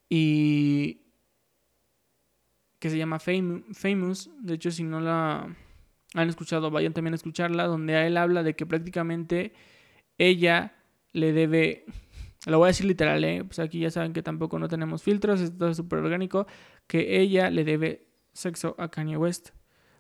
y 0.09 1.01
que 2.79 2.91
se 2.91 2.97
llama 2.97 3.19
Famous. 3.19 4.31
De 4.41 4.55
hecho, 4.55 4.71
si 4.71 4.85
no 4.85 5.01
la 5.01 5.53
han 6.15 6.29
escuchado, 6.29 6.71
vayan 6.71 6.93
también 6.93 7.15
a 7.15 7.17
escucharla, 7.17 7.65
donde 7.65 8.07
él 8.07 8.17
habla 8.19 8.45
de 8.45 8.55
que 8.55 8.67
prácticamente 8.67 9.53
ella 10.17 10.78
le 11.13 11.33
debe, 11.33 11.85
lo 12.47 12.59
voy 12.59 12.67
a 12.67 12.69
decir 12.69 12.87
literal, 12.87 13.25
¿eh? 13.25 13.45
pues 13.45 13.59
aquí 13.59 13.81
ya 13.81 13.91
saben 13.91 14.13
que 14.13 14.23
tampoco 14.23 14.59
no 14.59 14.69
tenemos 14.69 15.03
filtros, 15.03 15.41
esto 15.41 15.69
es 15.69 15.77
súper 15.77 16.01
orgánico, 16.01 16.47
que 16.87 17.21
ella 17.21 17.51
le 17.51 17.65
debe 17.65 18.07
sexo 18.33 18.75
a 18.79 18.91
Kanye 18.91 19.17
West 19.17 19.51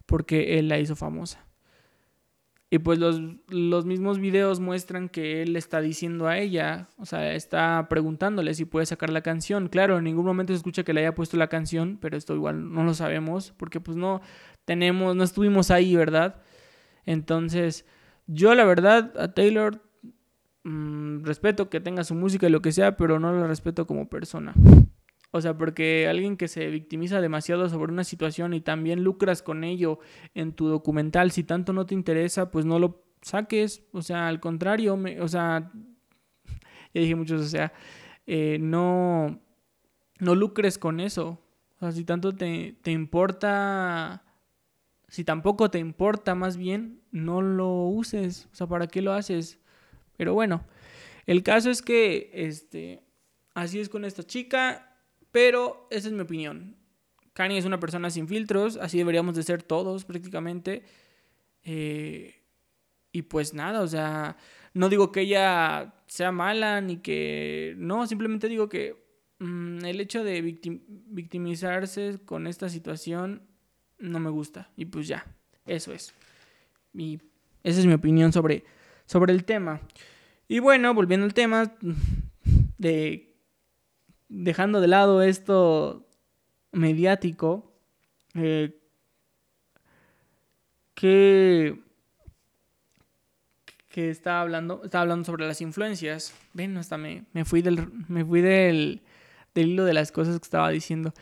porque 0.07 0.59
él 0.59 0.69
la 0.69 0.79
hizo 0.79 0.97
famosa. 0.97 1.45
Y 2.71 2.79
pues 2.81 2.99
los, 2.99 3.21
los, 3.49 3.87
mismos 3.87 4.19
videos 4.19 4.61
muestran 4.61 5.09
que 5.09 5.41
él 5.41 5.57
está 5.57 5.81
diciendo 5.81 6.29
a 6.29 6.39
ella, 6.39 6.89
o 6.99 7.07
sea, 7.07 7.33
está 7.33 7.87
preguntándole 7.89 8.53
si 8.53 8.67
puede 8.67 8.85
sacar 8.85 9.09
la 9.09 9.23
canción. 9.23 9.69
Claro, 9.69 9.97
en 9.97 10.05
ningún 10.05 10.27
momento 10.27 10.53
se 10.53 10.59
escucha 10.59 10.83
que 10.83 10.93
le 10.93 11.01
haya 11.01 11.15
puesto 11.15 11.39
la 11.39 11.49
canción, 11.49 11.99
pero 11.99 12.17
esto 12.17 12.35
igual 12.35 12.73
no 12.73 12.85
lo 12.85 12.93
sabemos, 12.93 13.55
porque 13.57 13.81
pues 13.81 13.97
no 13.97 14.21
tenemos, 14.67 15.17
no 15.17 15.25
estuvimos 15.25 15.71
ahí, 15.71 15.97
¿verdad? 15.97 16.43
Entonces, 17.07 17.87
yo 18.27 18.55
la 18.55 18.65
verdad 18.65 19.15
a 19.19 19.33
Taylor 19.33 19.83
mmm, 20.65 21.25
respeto 21.25 21.71
que 21.71 21.81
tenga 21.81 22.05
su 22.05 22.15
música 22.15 22.47
y 22.47 22.51
lo 22.51 22.63
que 22.63 22.73
sea, 22.73 22.97
pero 22.97 23.19
no 23.19 23.33
lo 23.33 23.47
respeto 23.47 23.87
como 23.87 24.09
persona. 24.09 24.55
O 25.31 25.41
sea, 25.41 25.57
porque 25.59 26.09
alguien 26.09 26.37
que 26.37 26.49
se 26.49 26.69
victimiza 26.69 27.21
demasiado 27.21 27.69
sobre 27.69 27.93
una 27.93 28.05
situación 28.05 28.55
y 28.55 28.61
también 28.61 29.05
lucras 29.05 29.43
con 29.43 29.63
ello 29.63 29.99
en 30.35 30.53
tu 30.53 30.69
documental, 30.69 31.33
si 31.33 31.45
tanto 31.45 31.73
no 31.73 31.85
te 31.85 31.95
interesa, 31.95 32.51
pues 32.51 32.65
no 32.65 32.79
lo 32.79 33.05
saques. 33.21 33.85
O 33.93 34.01
sea, 34.01 34.29
al 34.29 34.41
contrario, 34.41 34.99
o 35.21 35.29
sea, 35.29 35.71
ya 36.95 37.01
dije 37.01 37.15
muchos, 37.15 37.43
o 37.43 37.49
sea, 37.49 37.73
eh, 38.27 38.59
no, 38.61 39.39
no 40.19 40.35
lucres 40.35 40.79
con 40.79 40.99
eso. 40.99 41.39
O 41.77 41.81
sea, 41.81 41.93
si 41.93 42.05
tanto 42.05 42.35
te, 42.35 42.79
te 42.83 42.91
importa, 42.91 44.25
si 45.09 45.25
tampoco 45.25 45.71
te 45.71 45.79
importa 45.79 46.35
más 46.35 46.57
bien, 46.57 47.03
no 47.11 47.43
lo 47.43 47.85
uses. 47.85 48.49
O 48.53 48.55
sea, 48.55 48.67
¿para 48.67 48.87
qué 48.87 49.03
lo 49.03 49.13
haces? 49.13 49.61
Pero 50.19 50.35
bueno, 50.35 50.63
el 51.25 51.43
caso 51.43 51.71
es 51.71 51.81
que, 51.81 52.31
este, 52.35 53.01
así 53.55 53.81
es 53.81 53.89
con 53.89 54.05
esta 54.05 54.23
chica 54.23 54.85
pero 55.31 55.87
esa 55.91 56.09
es 56.09 56.15
mi 56.15 56.21
opinión. 56.21 56.77
Kanye 57.33 57.59
es 57.59 57.65
una 57.65 57.81
persona 57.81 58.11
sin 58.11 58.27
filtros, 58.29 58.77
así 58.77 58.99
deberíamos 58.99 59.35
de 59.37 59.43
ser 59.43 59.63
todos 59.63 60.05
prácticamente. 60.05 60.85
Eh, 61.63 62.43
y 63.13 63.23
pues 63.23 63.55
nada, 63.55 63.83
o 63.83 63.87
sea, 63.87 64.37
no 64.75 64.89
digo 64.89 65.13
que 65.13 65.21
ella 65.21 65.95
sea 66.07 66.33
mala 66.33 66.81
ni 66.81 66.97
que... 66.99 67.75
No, 67.79 68.07
simplemente 68.07 68.49
digo 68.49 68.69
que 68.69 68.97
mm, 69.39 69.85
el 69.85 70.01
hecho 70.01 70.25
de 70.25 70.41
victimizarse 70.43 72.19
con 72.25 72.47
esta 72.47 72.69
situación 72.69 73.43
no 73.99 74.19
me 74.19 74.31
gusta. 74.31 74.71
Y 74.77 74.87
pues 74.87 75.07
ya, 75.07 75.27
eso 75.67 75.93
es. 75.93 76.15
Y 76.95 77.21
esa 77.63 77.81
es 77.81 77.87
mi 77.87 77.93
opinión 77.93 78.33
sobre, 78.33 78.65
sobre 79.09 79.33
el 79.33 79.45
tema. 79.45 79.81
Y 80.47 80.59
bueno, 80.59 80.95
volviendo 80.95 81.25
al 81.25 81.35
tema 81.35 81.73
de 82.79 83.35
dejando 84.29 84.81
de 84.81 84.89
lado 84.89 85.23
esto 85.23 86.07
mediático, 86.73 87.73
eh, 88.35 88.79
que, 90.95 91.81
que 93.89 94.11
está 94.11 94.43
hablando, 94.43 94.83
está 94.85 95.01
hablando 95.01 95.25
sobre 95.25 95.47
las 95.47 95.61
influencias. 95.63 96.35
Ven, 96.53 96.77
hasta 96.77 96.99
me, 96.99 97.25
me 97.33 97.45
fui, 97.45 97.63
del, 97.63 97.91
me 98.09 98.25
fui 98.25 98.43
del, 98.43 99.03
del 99.55 99.69
hilo 99.69 99.85
de 99.85 99.95
las 99.95 100.13
cosas 100.13 100.39
que 100.39 100.45
estaba 100.45 100.69
diciendo. 100.71 101.15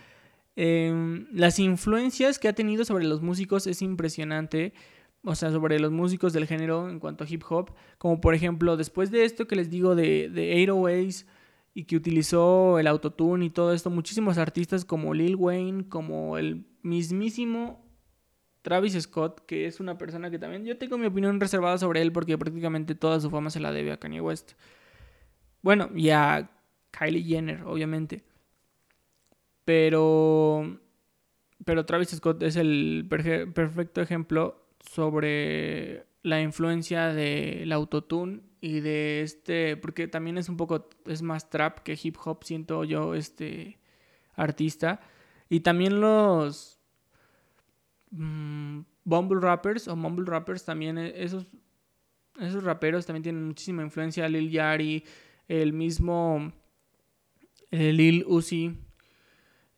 Em, 0.56 1.28
las 1.32 1.58
influencias 1.58 2.38
que 2.38 2.48
ha 2.48 2.52
tenido 2.52 2.84
sobre 2.84 3.04
los 3.04 3.22
músicos 3.22 3.66
es 3.66 3.82
impresionante. 3.82 4.72
O 5.28 5.34
sea, 5.34 5.50
sobre 5.50 5.78
los 5.80 5.90
músicos 5.90 6.32
del 6.32 6.46
género 6.46 6.88
en 6.88 7.00
cuanto 7.00 7.24
a 7.24 7.26
hip 7.28 7.42
hop. 7.48 7.72
Como 7.98 8.20
por 8.20 8.34
ejemplo, 8.34 8.76
después 8.76 9.10
de 9.10 9.24
esto 9.24 9.46
que 9.46 9.56
les 9.56 9.68
digo 9.68 9.94
de, 9.94 10.30
de 10.30 10.54
808s, 10.66 11.26
y 11.76 11.84
que 11.84 11.94
utilizó 11.94 12.78
el 12.78 12.86
autotune 12.86 13.44
y 13.44 13.50
todo 13.50 13.74
esto, 13.74 13.90
muchísimos 13.90 14.38
artistas 14.38 14.86
como 14.86 15.12
Lil 15.12 15.36
Wayne, 15.36 15.90
como 15.90 16.38
el 16.38 16.64
mismísimo 16.80 17.84
Travis 18.62 18.94
Scott, 18.98 19.44
que 19.44 19.66
es 19.66 19.78
una 19.78 19.98
persona 19.98 20.30
que 20.30 20.38
también 20.38 20.64
yo 20.64 20.78
tengo 20.78 20.96
mi 20.96 21.04
opinión 21.04 21.38
reservada 21.38 21.76
sobre 21.76 22.00
él 22.00 22.12
porque 22.12 22.38
prácticamente 22.38 22.94
toda 22.94 23.20
su 23.20 23.28
fama 23.28 23.50
se 23.50 23.60
la 23.60 23.72
debe 23.72 23.92
a 23.92 23.98
Kanye 23.98 24.22
West. 24.22 24.52
Bueno, 25.60 25.90
y 25.94 26.08
a 26.08 26.50
Kylie 26.92 27.24
Jenner, 27.24 27.62
obviamente. 27.64 28.24
Pero 29.66 30.80
pero 31.66 31.84
Travis 31.84 32.08
Scott 32.08 32.42
es 32.42 32.56
el 32.56 33.06
perfecto 33.08 34.00
ejemplo 34.00 34.65
sobre 34.88 36.06
la 36.22 36.40
influencia 36.40 37.08
del 37.12 37.70
autotune 37.72 38.40
y 38.60 38.80
de 38.80 39.22
este, 39.22 39.76
porque 39.76 40.08
también 40.08 40.38
es 40.38 40.48
un 40.48 40.56
poco, 40.56 40.88
es 41.06 41.22
más 41.22 41.50
trap 41.50 41.80
que 41.80 41.98
hip 42.00 42.16
hop, 42.24 42.42
siento 42.42 42.84
yo, 42.84 43.14
este 43.14 43.78
artista. 44.34 45.00
Y 45.48 45.60
también 45.60 46.00
los 46.00 46.80
mm, 48.10 48.80
Bumble 49.04 49.40
Rappers 49.40 49.86
o 49.88 49.96
Mumble 49.96 50.26
Rappers 50.26 50.64
también, 50.64 50.98
e, 50.98 51.22
esos, 51.22 51.46
esos 52.40 52.64
raperos 52.64 53.06
también 53.06 53.22
tienen 53.22 53.44
muchísima 53.44 53.82
influencia. 53.82 54.28
Lil 54.28 54.50
Yari, 54.50 55.04
el 55.46 55.72
mismo 55.72 56.52
eh, 57.70 57.92
Lil 57.92 58.24
Uzi, 58.26 58.76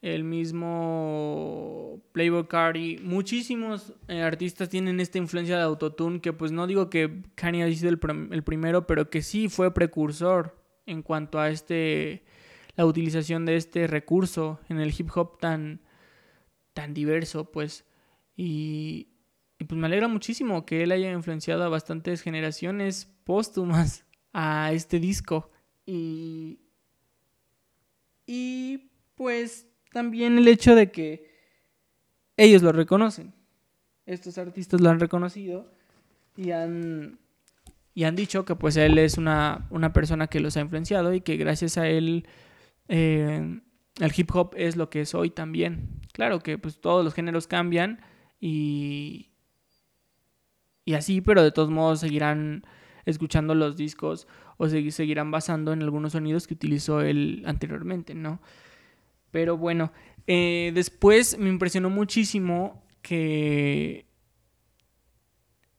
el 0.01 0.23
mismo 0.23 2.01
Playboy 2.13 2.47
Cardi, 2.47 2.99
muchísimos 2.99 3.95
eh, 4.07 4.23
artistas 4.23 4.69
tienen 4.69 5.01
esta 5.01 5.19
influencia 5.19 5.57
de 5.57 5.63
autotune 5.63 6.21
que 6.21 6.33
pues 6.33 6.53
no 6.53 6.67
digo 6.67 6.89
que 6.89 7.23
Kanye 7.35 7.65
haya 7.65 7.77
sido 7.77 7.91
el, 7.91 7.99
primero, 8.45 8.87
pero 8.87 9.11
que 9.11 9.23
sí 9.23 9.49
fue 9.49 9.75
precursor 9.75 10.57
en 10.87 11.03
cuanto 11.03 11.41
a 11.41 11.51
este 11.51 12.25
la 12.77 12.87
utilización 12.87 13.45
de 13.45 13.57
este 13.57 13.89
recurso 13.89 14.61
en 14.69 14.79
el 14.79 14.95
hip 14.97 15.11
hop 15.17 15.39
tan 15.39 15.81
tan 16.75 16.95
diverso, 16.95 17.51
pues 17.51 17.85
Y, 18.37 19.09
y 19.59 19.65
pues 19.65 19.81
me 19.81 19.87
alegra 19.87 20.07
muchísimo 20.07 20.65
que 20.65 20.85
él 20.85 20.93
haya 20.93 21.11
influenciado 21.11 21.65
a 21.65 21.69
bastantes 21.69 22.23
generaciones 22.23 23.11
póstumas 23.25 24.05
a 24.33 24.71
este 24.73 25.01
disco. 25.01 25.51
Y, 25.85 26.61
y 28.27 28.91
pues 29.17 29.68
también 29.93 30.39
el 30.39 30.49
hecho 30.49 30.75
de 30.75 30.91
que 30.91 31.31
ellos 32.37 32.63
lo 32.63 32.73
reconocen. 32.73 33.35
Estos 34.07 34.39
artistas 34.39 34.81
lo 34.81 34.91
han 34.91 35.01
reconocido 35.01 35.71
y 36.37 36.53
han, 36.53 37.19
y 37.95 38.05
han 38.05 38.17
dicho 38.17 38.45
que 38.45 38.57
pues 38.57 38.77
él 38.77 38.97
es 38.99 39.19
una, 39.19 39.67
una 39.71 39.93
persona 39.93 40.29
que 40.29 40.41
los 40.41 40.57
ha 40.57 40.61
influenciado 40.61 41.13
y 41.13 41.21
que 41.21 41.37
gracias 41.37 41.77
a 41.79 41.89
él 41.89 42.27
eh, 42.89 43.61
el 44.01 44.13
hip 44.17 44.31
hop 44.35 44.55
es 44.57 44.77
lo 44.77 44.89
que 44.89 45.03
es 45.03 45.15
hoy 45.15 45.31
también. 45.31 46.01
Claro 46.13 46.41
que 46.41 46.59
pues 46.59 46.81
todos 46.81 47.05
los 47.05 47.15
géneros 47.15 47.47
cambian 47.47 48.01
y, 48.41 49.31
y 50.85 50.95
así, 50.95 51.21
pero 51.21 51.43
de 51.43 51.53
todos 51.53 51.71
modos 51.71 52.01
seguirán 52.01 52.65
escuchando 53.05 53.55
los 53.55 53.77
discos 53.77 54.27
o 54.59 54.69
seguirán 54.69 55.31
basando 55.31 55.73
en 55.73 55.83
algunos 55.83 56.13
sonidos 56.13 56.47
que 56.47 56.55
utilizó 56.55 57.01
él 57.01 57.43
anteriormente, 57.47 58.15
¿no? 58.15 58.41
Pero 59.31 59.57
bueno, 59.57 59.93
eh, 60.27 60.73
después 60.75 61.39
me 61.39 61.49
impresionó 61.49 61.91
muchísimo 61.91 62.85
que 63.03 64.07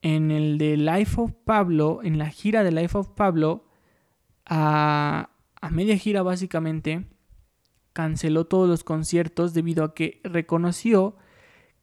en 0.02 0.32
el 0.32 0.58
de 0.58 0.78
Life 0.78 1.20
of 1.20 1.34
Pablo, 1.46 2.02
en 2.04 2.18
la 2.18 2.30
gira 2.30 2.64
de 2.64 2.72
Life 2.72 2.98
of 2.98 3.10
Pablo, 3.10 3.66
a, 4.46 5.30
a 5.62 5.70
media 5.70 5.98
gira 5.98 6.24
básicamente, 6.24 7.08
canceló 7.94 8.46
todos 8.46 8.70
los 8.70 8.84
conciertos 8.84 9.54
debido 9.54 9.84
a 9.84 9.94
que 9.94 10.22
reconoció 10.24 11.18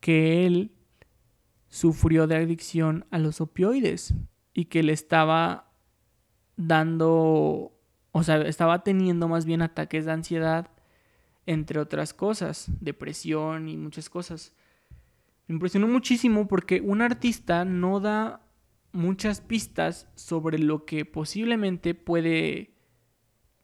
que 0.01 0.47
él 0.47 0.73
sufrió 1.69 2.27
de 2.27 2.37
adicción 2.37 3.07
a 3.11 3.19
los 3.19 3.41
opioides 3.41 4.15
y 4.55 4.67
que 4.67 4.83
le 4.83 4.93
estaba 4.93 5.73
dando, 6.57 7.79
o 8.13 8.23
sea, 8.23 8.41
estaba 8.43 8.83
teniendo 8.83 9.29
más 9.29 9.45
bien 9.45 9.63
ataques 9.63 10.07
de 10.07 10.13
ansiedad, 10.13 10.71
entre 11.47 11.81
otras 11.81 12.13
cosas, 12.13 12.67
depresión 12.81 13.69
y 13.69 13.77
muchas 13.77 14.11
cosas. 14.11 14.53
Me 15.47 15.55
impresionó 15.55 15.87
muchísimo 15.87 16.49
porque 16.49 16.81
un 16.81 17.03
artista 17.03 17.65
no 17.65 18.01
da 18.01 18.43
muchas 18.93 19.41
pistas 19.41 20.09
sobre 20.15 20.59
lo 20.59 20.85
que 20.85 21.05
posiblemente 21.05 21.95
puede, 21.95 22.75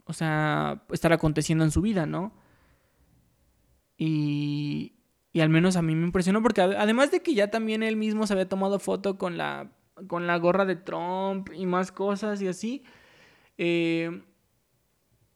o 0.05 0.12
sea, 0.12 0.85
estar 0.92 1.12
aconteciendo 1.12 1.64
en 1.64 1.71
su 1.71 1.83
vida, 1.83 2.07
¿no? 2.07 2.33
Y, 3.97 4.95
y 5.33 5.40
al 5.40 5.49
menos 5.49 5.77
a 5.77 5.83
mí 5.83 5.95
me 5.95 6.07
impresionó 6.07 6.42
porque 6.42 6.61
además 6.61 7.11
de 7.11 7.21
que 7.21 7.35
ya 7.35 7.51
también 7.51 7.83
él 7.83 7.97
mismo 7.97 8.27
se 8.27 8.33
había 8.33 8.49
tomado 8.49 8.79
foto 8.79 9.18
con 9.18 9.37
la 9.37 9.73
con 10.09 10.27
la 10.27 10.37
gorra 10.38 10.64
de 10.64 10.77
Trump 10.77 11.51
y 11.55 11.66
más 11.66 11.92
cosas 11.92 12.40
y 12.42 12.49
así. 12.49 12.83
Eh, 13.59 14.23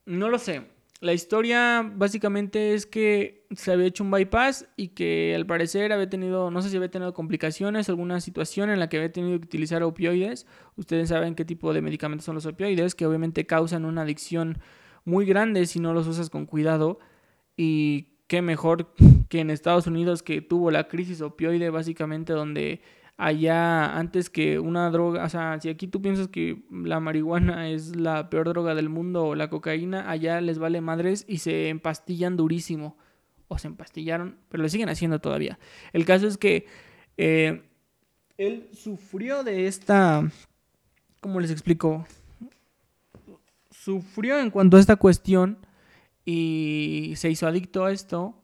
no 0.07 0.29
lo 0.29 0.39
sé. 0.39 0.76
La 1.01 1.13
historia 1.13 1.83
básicamente 1.95 2.73
es 2.73 2.87
que 2.87 3.47
se 3.55 3.71
había 3.71 3.87
hecho 3.87 4.03
un 4.03 4.11
bypass 4.11 4.67
y 4.77 4.89
que 4.89 5.35
al 5.35 5.45
parecer 5.45 5.93
había 5.93 6.09
tenido, 6.09 6.51
no 6.51 6.63
sé 6.63 6.71
si 6.71 6.77
había 6.77 6.91
tenido 6.91 7.13
complicaciones, 7.13 7.91
alguna 7.91 8.21
situación 8.21 8.71
en 8.71 8.79
la 8.79 8.89
que 8.89 8.97
había 8.97 9.13
tenido 9.13 9.39
que 9.39 9.45
utilizar 9.45 9.83
opioides. 9.83 10.47
Ustedes 10.77 11.11
saben 11.11 11.35
qué 11.35 11.45
tipo 11.45 11.75
de 11.75 11.83
medicamentos 11.83 12.25
son 12.25 12.35
los 12.35 12.47
opioides, 12.47 12.95
que 12.95 13.05
obviamente 13.05 13.45
causan 13.45 13.85
una 13.85 14.03
adicción 14.03 14.59
muy 15.05 15.27
grande 15.27 15.67
si 15.67 15.81
no 15.81 15.93
los 15.93 16.07
usas 16.07 16.31
con 16.31 16.47
cuidado. 16.47 16.99
Y 17.59 18.17
qué 18.27 18.41
mejor 18.41 18.95
que 19.29 19.41
en 19.41 19.51
Estados 19.51 19.87
Unidos 19.87 20.23
que 20.23 20.41
tuvo 20.41 20.71
la 20.71 20.89
crisis 20.89 21.21
opioide 21.21 21.69
básicamente 21.69 22.33
donde 22.33 22.81
allá 23.17 23.97
antes 23.97 24.29
que 24.29 24.59
una 24.59 24.91
droga, 24.91 25.25
o 25.25 25.29
sea, 25.29 25.59
si 25.61 25.69
aquí 25.69 25.89
tú 25.89 26.03
piensas 26.03 26.29
que 26.29 26.63
la 26.71 27.01
marihuana 27.01 27.69
es 27.71 27.97
la 27.97 28.29
peor 28.29 28.49
droga 28.49 28.75
del 28.75 28.89
mundo 28.89 29.25
o 29.27 29.35
la 29.35 29.49
cocaína, 29.49 30.11
allá 30.11 30.41
les 30.41 30.59
vale 30.59 30.81
madres 30.81 31.25
y 31.29 31.39
se 31.39 31.69
empastillan 31.69 32.37
durísimo. 32.37 32.97
O 33.49 33.59
se 33.59 33.69
empastillaron, 33.69 34.39
pero 34.49 34.65
lo 34.65 34.69
siguen 34.69 34.89
haciendo 34.89 35.21
todavía. 35.21 35.61
El 35.93 36.05
caso 36.05 36.27
es 36.27 36.37
que 36.37 36.67
eh, 37.17 37.63
él 38.37 38.69
sufrió 38.73 39.45
de 39.45 39.69
esta, 39.69 40.29
¿cómo 41.21 41.39
les 41.39 41.53
explico? 41.53 42.07
Sufrió 43.71 44.41
en 44.41 44.51
cuanto 44.51 44.77
a 44.77 44.81
esta 44.81 44.97
cuestión 44.97 45.59
y 46.25 47.13
se 47.15 47.31
hizo 47.31 47.47
adicto 47.47 47.85
a 47.85 47.93
esto. 47.93 48.35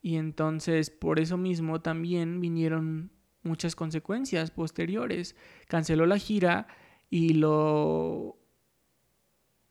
Y 0.00 0.16
entonces 0.16 0.90
por 0.90 1.18
eso 1.18 1.36
mismo 1.36 1.80
también 1.80 2.40
vinieron 2.40 3.10
muchas 3.42 3.74
consecuencias 3.74 4.50
posteriores. 4.50 5.36
Canceló 5.68 6.06
la 6.06 6.18
gira 6.18 6.66
y 7.10 7.34
lo, 7.34 8.38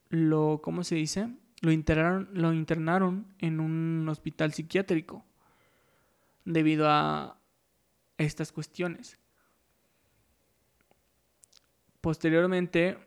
lo 0.10 0.62
¿cómo 0.64 0.84
se 0.84 0.96
dice? 0.96 1.30
Lo 1.62 1.72
internaron, 1.72 2.30
lo 2.34 2.54
internaron 2.54 3.34
en 3.40 3.60
un 3.60 4.08
hospital 4.10 4.54
psiquiátrico 4.54 5.26
debido 6.46 6.90
a 6.90 7.40
estas 8.18 8.52
cuestiones. 8.52 9.18
Posteriormente, 12.02 12.98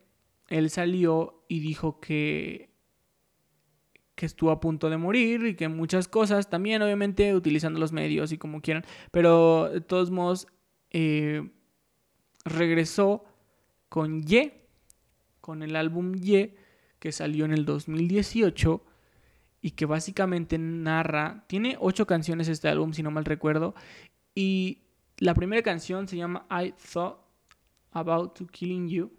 él 0.49 0.69
salió 0.69 1.45
y 1.49 1.61
dijo 1.61 2.01
que 2.01 2.70
que 4.21 4.27
estuvo 4.27 4.51
a 4.51 4.61
punto 4.61 4.91
de 4.91 4.99
morir 4.99 5.47
y 5.47 5.55
que 5.55 5.67
muchas 5.69 6.07
cosas, 6.07 6.51
también 6.51 6.83
obviamente 6.83 7.35
utilizando 7.35 7.81
los 7.81 7.91
medios 7.91 8.33
y 8.33 8.37
como 8.37 8.61
quieran, 8.61 8.85
pero 9.11 9.71
de 9.71 9.81
todos 9.81 10.11
modos 10.11 10.47
eh, 10.91 11.49
regresó 12.45 13.25
con 13.89 14.23
Y, 14.29 14.53
con 15.41 15.63
el 15.63 15.75
álbum 15.75 16.17
Y, 16.23 16.51
que 16.99 17.13
salió 17.13 17.47
en 17.47 17.55
el 17.55 17.65
2018 17.65 18.85
y 19.63 19.71
que 19.71 19.87
básicamente 19.87 20.59
narra, 20.59 21.47
tiene 21.47 21.79
ocho 21.81 22.07
canciones 22.07 22.49
este 22.49 22.69
álbum, 22.69 22.93
si 22.93 23.03
no 23.03 23.11
mal 23.11 23.25
recuerdo, 23.25 23.75
y 24.35 24.83
la 25.17 25.33
primera 25.33 25.63
canción 25.63 26.07
se 26.09 26.19
llama 26.19 26.47
I 26.51 26.75
Thought 26.93 27.21
About 27.93 28.35
to 28.35 28.47
Killing 28.49 28.87
You. 28.87 29.11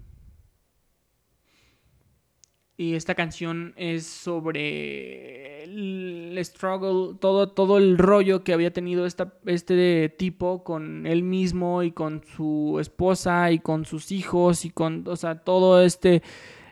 Y 2.81 2.95
esta 2.95 3.13
canción 3.13 3.75
es 3.75 4.07
sobre 4.07 5.65
el 5.65 6.35
struggle, 6.43 7.15
todo, 7.19 7.51
todo 7.51 7.77
el 7.77 7.99
rollo 7.99 8.43
que 8.43 8.53
había 8.53 8.73
tenido 8.73 9.05
esta, 9.05 9.35
este 9.45 10.09
tipo 10.09 10.63
con 10.63 11.05
él 11.05 11.21
mismo 11.21 11.83
y 11.83 11.91
con 11.91 12.23
su 12.23 12.79
esposa 12.81 13.51
y 13.51 13.59
con 13.59 13.85
sus 13.85 14.11
hijos 14.11 14.65
y 14.65 14.71
con, 14.71 15.07
o 15.07 15.15
sea, 15.15 15.43
todo 15.43 15.83
este, 15.83 16.23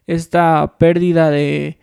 esta 0.08 0.80
pérdida 0.80 1.30
de, 1.30 1.78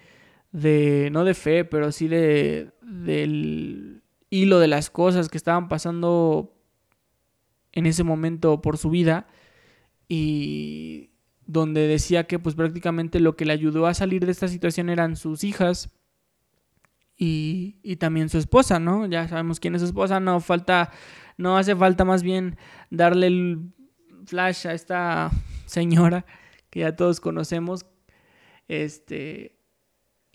de 0.50 1.08
no 1.12 1.22
de 1.22 1.34
fe, 1.34 1.64
pero 1.64 1.92
sí 1.92 2.08
de, 2.08 2.72
del 2.82 4.02
hilo 4.28 4.58
de 4.58 4.66
las 4.66 4.90
cosas 4.90 5.28
que 5.28 5.38
estaban 5.38 5.68
pasando 5.68 6.52
en 7.70 7.86
ese 7.86 8.02
momento 8.02 8.60
por 8.60 8.76
su 8.76 8.90
vida. 8.90 9.28
Y 10.08 11.10
donde 11.46 11.86
decía 11.86 12.26
que 12.26 12.38
pues 12.38 12.54
prácticamente 12.54 13.20
lo 13.20 13.36
que 13.36 13.44
le 13.44 13.52
ayudó 13.52 13.86
a 13.86 13.94
salir 13.94 14.26
de 14.26 14.32
esta 14.32 14.48
situación 14.48 14.88
eran 14.90 15.16
sus 15.16 15.44
hijas 15.44 15.90
y, 17.16 17.78
y, 17.82 17.96
también 17.96 18.28
su 18.28 18.36
esposa, 18.36 18.78
¿no? 18.78 19.06
Ya 19.06 19.26
sabemos 19.26 19.58
quién 19.58 19.74
es 19.74 19.80
su 19.80 19.86
esposa, 19.86 20.20
no 20.20 20.40
falta, 20.40 20.92
no 21.38 21.56
hace 21.56 21.74
falta 21.74 22.04
más 22.04 22.22
bien 22.22 22.58
darle 22.90 23.28
el 23.28 23.72
flash 24.26 24.66
a 24.66 24.74
esta 24.74 25.30
señora 25.64 26.26
que 26.70 26.80
ya 26.80 26.94
todos 26.94 27.20
conocemos, 27.20 27.86
este, 28.68 29.55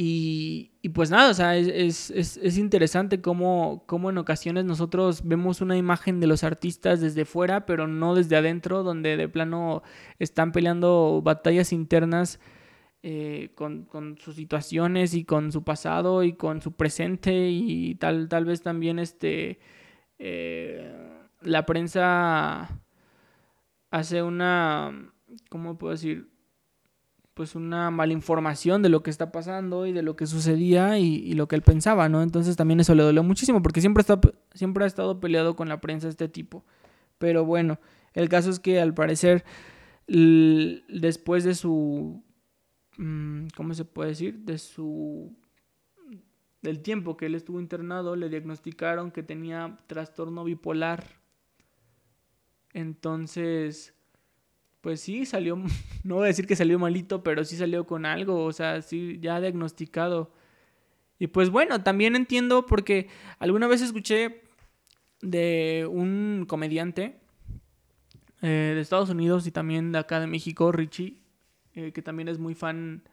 y, 0.04 0.90
pues 0.96 1.12
nada, 1.12 1.30
o 1.30 1.34
sea, 1.36 1.56
es, 1.56 2.58
interesante 2.58 3.22
cómo, 3.22 3.84
cómo, 3.86 4.10
en 4.10 4.18
ocasiones 4.18 4.66
nosotros 4.66 5.22
vemos 5.24 5.62
una 5.62 5.78
imagen 5.78 6.20
de 6.20 6.26
los 6.26 6.44
artistas 6.44 7.02
desde 7.02 7.24
fuera, 7.24 7.68
pero 7.68 7.86
no 7.86 8.16
desde 8.16 8.36
adentro, 8.36 8.82
donde 8.82 9.16
de 9.16 9.30
plano 9.30 9.84
están 10.18 10.52
peleando 10.54 11.22
batallas 11.24 11.72
internas 11.72 12.40
eh, 13.04 13.52
con, 13.54 14.18
sus 14.18 14.38
situaciones 14.38 15.14
y 15.14 15.24
con 15.24 15.52
su 15.52 15.64
pasado 15.64 16.24
y 16.24 16.34
con 16.34 16.64
su 16.64 16.72
presente 16.72 17.50
y 17.52 17.94
tal, 17.94 18.28
tal 18.28 18.46
vez 18.46 18.64
también 18.64 18.98
este, 18.98 19.60
eh, 20.18 20.92
la 21.42 21.68
prensa 21.68 22.82
hace 23.92 24.24
una, 24.24 25.14
¿cómo 25.50 25.78
puedo 25.78 25.92
decir? 25.92 26.31
Pues 27.34 27.56
una 27.56 27.92
mala 27.92 28.14
información 28.14 28.82
de 28.82 28.90
lo 28.90 29.04
que 29.04 29.10
está 29.10 29.32
pasando 29.32 29.86
y 29.86 29.94
de 29.94 30.02
lo 30.02 30.16
que 30.16 30.28
sucedía 30.28 30.98
y, 31.00 31.34
lo 31.34 31.48
que 31.48 31.56
él 31.56 31.62
pensaba, 31.62 32.10
¿no? 32.10 32.22
Entonces 32.22 32.56
también 32.58 32.80
eso 32.80 32.94
le 32.94 33.04
dolió 33.04 33.24
muchísimo 33.24 33.62
porque 33.62 33.82
siempre, 33.82 34.02
está, 34.02 34.20
siempre 34.54 34.84
ha 34.84 34.88
estado 34.88 35.20
peleado 35.20 35.56
con 35.56 35.70
la 35.70 35.80
prensa 35.80 36.10
este 36.10 36.28
tipo. 36.28 36.66
Pero 37.18 37.46
bueno, 37.46 37.80
el 38.14 38.28
caso 38.28 38.50
es 38.50 38.60
que 38.60 38.82
al 38.82 38.94
parecer 38.94 39.46
después 40.08 41.44
de 41.44 41.56
su... 41.56 42.24
Mm, 42.98 43.48
¿Cómo 43.56 43.74
se 43.74 43.86
puede 43.86 44.10
decir? 44.10 44.40
De 44.40 44.58
su... 44.58 45.34
Del 46.62 46.82
tiempo 46.82 47.18
que 47.18 47.26
él 47.26 47.36
estuvo 47.36 47.60
internado, 47.60 48.16
le 48.16 48.30
diagnosticaron 48.30 49.12
que 49.12 49.24
tenía 49.24 49.78
trastorno 49.88 50.44
bipolar 50.44 51.04
Entonces, 52.74 53.96
pues 54.82 55.00
sí, 55.02 55.26
salió, 55.26 55.56
no 56.04 56.16
voy 56.16 56.26
a 56.26 56.28
decir 56.28 56.48
que 56.48 56.56
salió 56.56 56.78
malito, 56.80 57.24
pero 57.24 57.44
sí 57.44 57.56
salió 57.56 57.86
con 57.86 58.06
algo, 58.06 58.44
o 58.44 58.52
sea, 58.52 58.82
sí, 58.82 59.20
ya 59.22 59.40
diagnosticado. 59.40 60.34
Y 61.20 61.28
pues 61.28 61.52
bueno, 61.52 61.84
también 61.84 62.16
entiendo 62.16 62.66
porque 62.66 63.08
alguna 63.38 63.68
vez 63.68 63.82
escuché 63.82 64.42
de 65.22 65.88
un 65.90 66.46
comediante 66.48 67.20
eh, 68.42 68.72
de 68.74 68.82
Estados 68.82 69.12
Unidos 69.12 69.46
y 69.46 69.52
también 69.52 69.92
de 69.92 70.00
acá 70.00 70.20
de 70.20 70.26
México, 70.26 70.72
Richie, 70.72 71.22
eh, 71.76 71.92
que 71.92 72.02
también 72.02 72.28
es 72.28 72.40
muy 72.40 72.56
fan 72.56 73.04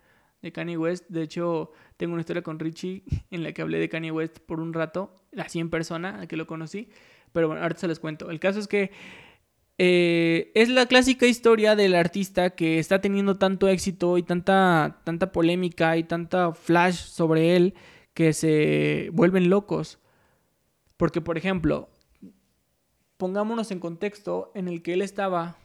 de 0.41 0.53
Kanye 0.53 0.79
West. 0.79 1.05
De 1.09 1.23
hecho, 1.23 1.73
tengo 1.99 2.15
una 2.15 2.23
historia 2.23 2.43
con 2.43 2.59
Richie 2.59 3.05
en 3.31 3.43
la 3.43 3.53
que 3.53 3.61
hablé 3.61 3.79
de 3.79 3.91
Kanye 3.91 4.11
West 4.11 4.39
por 4.39 4.61
un 4.61 4.73
rato, 4.73 5.15
así 5.37 5.61
en 5.61 5.69
persona, 5.69 6.23
a 6.23 6.27
que 6.27 6.39
lo 6.39 6.47
conocí. 6.47 6.89
Pero 7.33 7.49
bueno, 7.49 7.63
ahorita 7.63 7.81
se 7.81 7.89
les 7.89 8.01
cuento. 8.01 8.31
El 8.31 8.41
caso 8.41 8.59
es 8.59 8.69
que 8.69 8.91
eh, 9.79 10.51
es 10.55 10.69
la 10.69 10.87
clásica 10.87 11.27
historia 11.27 11.77
del 11.77 11.95
artista 11.95 12.51
que 12.51 12.81
está 12.81 13.01
teniendo 13.01 13.37
tanto 13.37 13.69
éxito 13.69 14.19
y 14.19 14.25
tanta, 14.25 15.01
tanta 15.05 15.31
polémica 15.31 15.97
y 15.97 16.03
tanta 16.03 16.53
flash 16.53 16.97
sobre 16.97 17.55
él 17.55 17.75
que 18.13 18.33
se 18.33 19.11
vuelven 19.13 19.49
locos. 19.49 20.01
Porque, 20.97 21.21
por 21.21 21.39
ejemplo, 21.39 21.89
pongámonos 23.17 23.71
en 23.71 23.79
contexto 23.79 24.51
en 24.57 24.67
el 24.67 24.83
que 24.83 24.95
él 24.95 25.03
estaba 25.03 25.57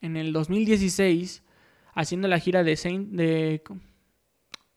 en 0.00 0.16
el 0.16 0.32
2016 0.32 1.42
haciendo 1.94 2.28
la 2.28 2.38
gira 2.38 2.64
de 2.64 2.76
Saint 2.76 3.10
de 3.10 3.62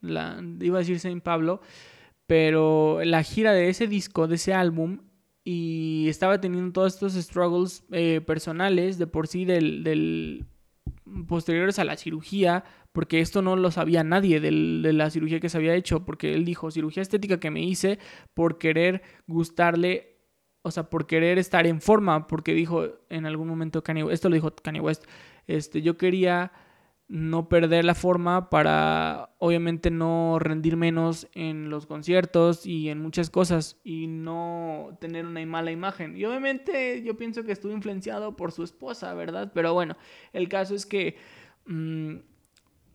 iba 0.02 0.78
a 0.78 0.80
decir 0.80 1.00
Saint 1.00 1.24
Pablo, 1.24 1.62
pero 2.28 3.04
la 3.04 3.24
gira 3.24 3.54
de 3.54 3.70
ese 3.70 3.88
disco, 3.88 4.28
de 4.28 4.36
ese 4.36 4.54
álbum 4.54 5.00
y 5.48 6.08
estaba 6.10 6.42
teniendo 6.42 6.74
todos 6.74 6.96
estos 6.96 7.14
struggles 7.14 7.86
eh, 7.92 8.20
personales 8.20 8.98
de 8.98 9.06
por 9.06 9.28
sí 9.28 9.46
del, 9.46 9.84
del, 9.84 10.48
posteriores 11.28 11.78
a 11.78 11.86
la 11.86 11.96
cirugía, 11.98 12.64
porque 12.92 13.20
esto 13.20 13.44
no 13.44 13.56
lo 13.56 13.70
sabía 13.70 14.04
nadie 14.04 14.40
de 14.40 14.52
la 14.52 15.10
cirugía 15.12 15.40
que 15.40 15.50
se 15.50 15.58
había 15.58 15.76
hecho, 15.76 16.04
porque 16.04 16.34
él 16.34 16.46
dijo, 16.46 16.72
cirugía 16.72 17.04
estética 17.04 17.40
que 17.40 17.52
me 17.52 17.62
hice 17.62 18.00
por 18.34 18.58
querer 18.58 19.04
gustarle 19.28 20.16
o 20.64 20.72
sea, 20.72 20.90
por 20.90 21.06
querer 21.06 21.38
estar 21.38 21.68
en 21.68 21.80
forma, 21.80 22.26
porque 22.26 22.56
dijo 22.56 22.88
en 23.10 23.28
algún 23.28 23.48
momento 23.48 23.84
Kanye 23.84 24.04
esto 24.12 24.30
lo 24.30 24.34
dijo 24.34 24.56
Kanye 24.56 24.82
West, 24.82 25.04
este, 25.46 25.84
yo 25.84 25.96
quería 25.96 26.52
no 27.08 27.50
perder 27.50 27.86
la 27.86 27.94
forma 27.94 28.50
para 28.50 29.30
obviamente 29.38 29.92
no 29.92 30.40
rendir 30.40 30.76
menos 30.76 31.28
en 31.34 31.70
los 31.70 31.86
conciertos 31.86 32.66
y 32.66 32.90
en 32.90 33.00
muchas 33.00 33.30
cosas 33.30 33.78
y 33.84 34.08
no 34.08 34.98
tener 35.00 35.26
una 35.26 35.46
mala 35.46 35.72
imagen. 35.72 36.18
Y 36.18 36.26
obviamente 36.26 37.04
yo 37.04 37.16
pienso 37.16 37.44
que 37.44 37.52
estuvo 37.52 37.74
influenciado 37.74 38.36
por 38.36 38.52
su 38.52 38.64
esposa, 38.64 39.14
¿verdad? 39.14 39.52
Pero 39.54 39.74
bueno, 39.74 39.98
el 40.34 40.50
caso 40.50 40.74
es 40.74 40.88
que 40.88 41.16
mm, 41.68 42.16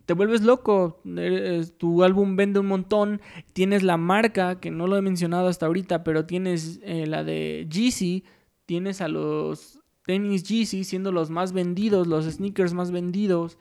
te 0.07 0.15
vuelves 0.15 0.43
loco, 0.43 1.01
tu 1.79 2.03
álbum 2.03 2.35
vende 2.35 2.59
un 2.59 2.67
montón, 2.67 3.21
tienes 3.53 3.85
la 3.85 3.97
marca, 3.97 4.59
que 4.59 4.73
no 4.73 4.89
lo 4.89 4.97
he 4.97 5.03
mencionado 5.03 5.47
hasta 5.47 5.67
ahorita, 5.67 6.03
pero 6.03 6.27
tienes 6.27 6.81
eh, 6.83 7.07
la 7.07 7.23
de 7.23 7.69
Yeezy, 7.71 8.25
tienes 8.67 9.03
a 9.03 9.07
los 9.07 9.79
tenis 10.05 10.43
Yeezy 10.43 10.83
siendo 10.83 11.13
los 11.13 11.31
más 11.31 11.53
vendidos, 11.53 12.09
los 12.09 12.25
sneakers 12.25 12.75
más 12.75 12.91
vendidos 12.91 13.57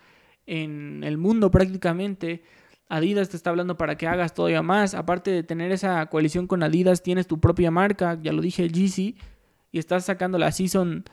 en 0.49 1.03
el 1.03 1.17
mundo 1.17 1.51
prácticamente. 1.51 2.43
Adidas 2.87 3.29
te 3.29 3.37
está 3.37 3.51
hablando 3.51 3.77
para 3.77 3.97
que 3.97 4.07
hagas 4.07 4.33
todavía 4.33 4.63
más. 4.63 4.95
Aparte 4.95 5.31
de 5.31 5.43
tener 5.43 5.71
esa 5.71 6.05
coalición 6.07 6.47
con 6.47 6.63
Adidas, 6.63 7.03
tienes 7.03 7.27
tu 7.27 7.39
propia 7.39 7.71
marca, 7.71 8.19
ya 8.21 8.33
lo 8.33 8.41
dije, 8.41 8.67
Yeezy, 8.67 9.15
y 9.71 9.79
estás 9.79 10.05
sacando 10.05 10.37
la 10.37 10.51
Season 10.51 11.05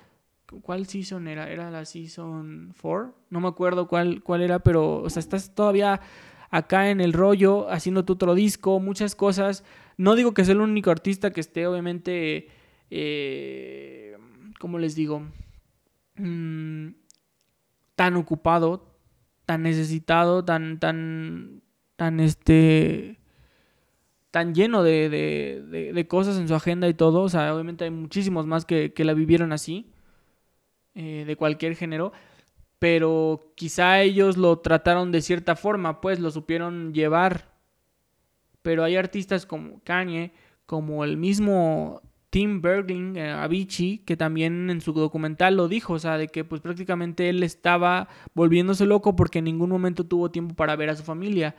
¿Cuál 0.62 0.86
season 0.86 1.26
era? 1.26 1.50
¿Era 1.50 1.70
la 1.70 1.84
season 1.84 2.72
4? 2.80 3.14
No 3.30 3.40
me 3.40 3.48
acuerdo 3.48 3.88
cuál, 3.88 4.22
cuál 4.22 4.42
era, 4.42 4.60
pero, 4.60 5.02
o 5.02 5.10
sea, 5.10 5.20
estás 5.20 5.54
todavía 5.54 6.00
acá 6.50 6.90
en 6.90 7.00
el 7.00 7.12
rollo, 7.12 7.68
haciendo 7.68 8.04
tu 8.04 8.12
otro 8.12 8.34
disco, 8.34 8.78
muchas 8.78 9.16
cosas. 9.16 9.64
No 9.96 10.14
digo 10.14 10.34
que 10.34 10.44
sea 10.44 10.54
el 10.54 10.60
único 10.60 10.90
artista 10.90 11.32
que 11.32 11.40
esté, 11.40 11.66
obviamente, 11.66 12.48
eh, 12.90 14.16
¿cómo 14.60 14.78
les 14.78 14.94
digo? 14.94 15.22
Mm, 16.14 16.90
tan 17.96 18.16
ocupado, 18.16 18.95
tan 19.46 19.62
necesitado, 19.62 20.44
tan, 20.44 20.78
tan, 20.78 21.62
tan, 21.96 22.20
este, 22.20 23.18
tan 24.30 24.54
lleno 24.54 24.82
de, 24.82 25.08
de, 25.08 25.92
de, 25.92 26.08
cosas 26.08 26.36
en 26.36 26.48
su 26.48 26.54
agenda 26.54 26.88
y 26.88 26.94
todo. 26.94 27.22
O 27.22 27.28
sea, 27.28 27.54
obviamente 27.54 27.84
hay 27.84 27.90
muchísimos 27.90 28.46
más 28.46 28.64
que, 28.64 28.92
que 28.92 29.04
la 29.04 29.14
vivieron 29.14 29.52
así. 29.52 29.90
Eh, 30.98 31.24
de 31.26 31.36
cualquier 31.36 31.76
género, 31.76 32.14
pero 32.78 33.52
quizá 33.54 34.00
ellos 34.00 34.38
lo 34.38 34.60
trataron 34.60 35.12
de 35.12 35.20
cierta 35.20 35.54
forma, 35.54 36.00
pues 36.00 36.20
lo 36.20 36.30
supieron 36.30 36.94
llevar. 36.94 37.52
Pero 38.62 38.82
hay 38.82 38.96
artistas 38.96 39.44
como 39.44 39.82
Kanye, 39.84 40.32
como 40.64 41.04
el 41.04 41.18
mismo 41.18 42.00
Tim 42.36 42.60
Bergling, 42.60 43.16
eh, 43.16 43.30
Avicii, 43.30 44.02
que 44.04 44.14
también 44.14 44.68
en 44.68 44.82
su 44.82 44.92
documental 44.92 45.56
lo 45.56 45.68
dijo, 45.68 45.94
o 45.94 45.98
sea, 45.98 46.18
de 46.18 46.28
que 46.28 46.44
pues 46.44 46.60
prácticamente 46.60 47.30
él 47.30 47.42
estaba 47.42 48.08
volviéndose 48.34 48.84
loco 48.84 49.16
porque 49.16 49.38
en 49.38 49.46
ningún 49.46 49.70
momento 49.70 50.04
tuvo 50.04 50.30
tiempo 50.30 50.54
para 50.54 50.76
ver 50.76 50.90
a 50.90 50.96
su 50.96 51.02
familia 51.02 51.56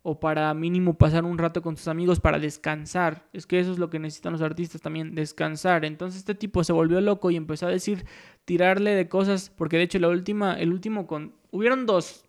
o 0.00 0.18
para 0.18 0.54
mínimo 0.54 0.94
pasar 0.94 1.26
un 1.26 1.36
rato 1.36 1.60
con 1.60 1.76
sus 1.76 1.88
amigos 1.88 2.18
para 2.18 2.38
descansar. 2.38 3.28
Es 3.34 3.46
que 3.46 3.60
eso 3.60 3.72
es 3.72 3.78
lo 3.78 3.90
que 3.90 3.98
necesitan 3.98 4.32
los 4.32 4.40
artistas 4.40 4.80
también, 4.80 5.14
descansar. 5.14 5.84
Entonces 5.84 6.20
este 6.20 6.34
tipo 6.34 6.64
se 6.64 6.72
volvió 6.72 7.02
loco 7.02 7.30
y 7.30 7.36
empezó 7.36 7.66
a 7.66 7.70
decir, 7.70 8.06
tirarle 8.46 8.92
de 8.92 9.10
cosas, 9.10 9.50
porque 9.54 9.76
de 9.76 9.82
hecho 9.82 9.98
la 9.98 10.08
última, 10.08 10.54
el 10.54 10.72
último 10.72 11.06
con... 11.06 11.34
Hubieron 11.50 11.84
dos, 11.84 12.24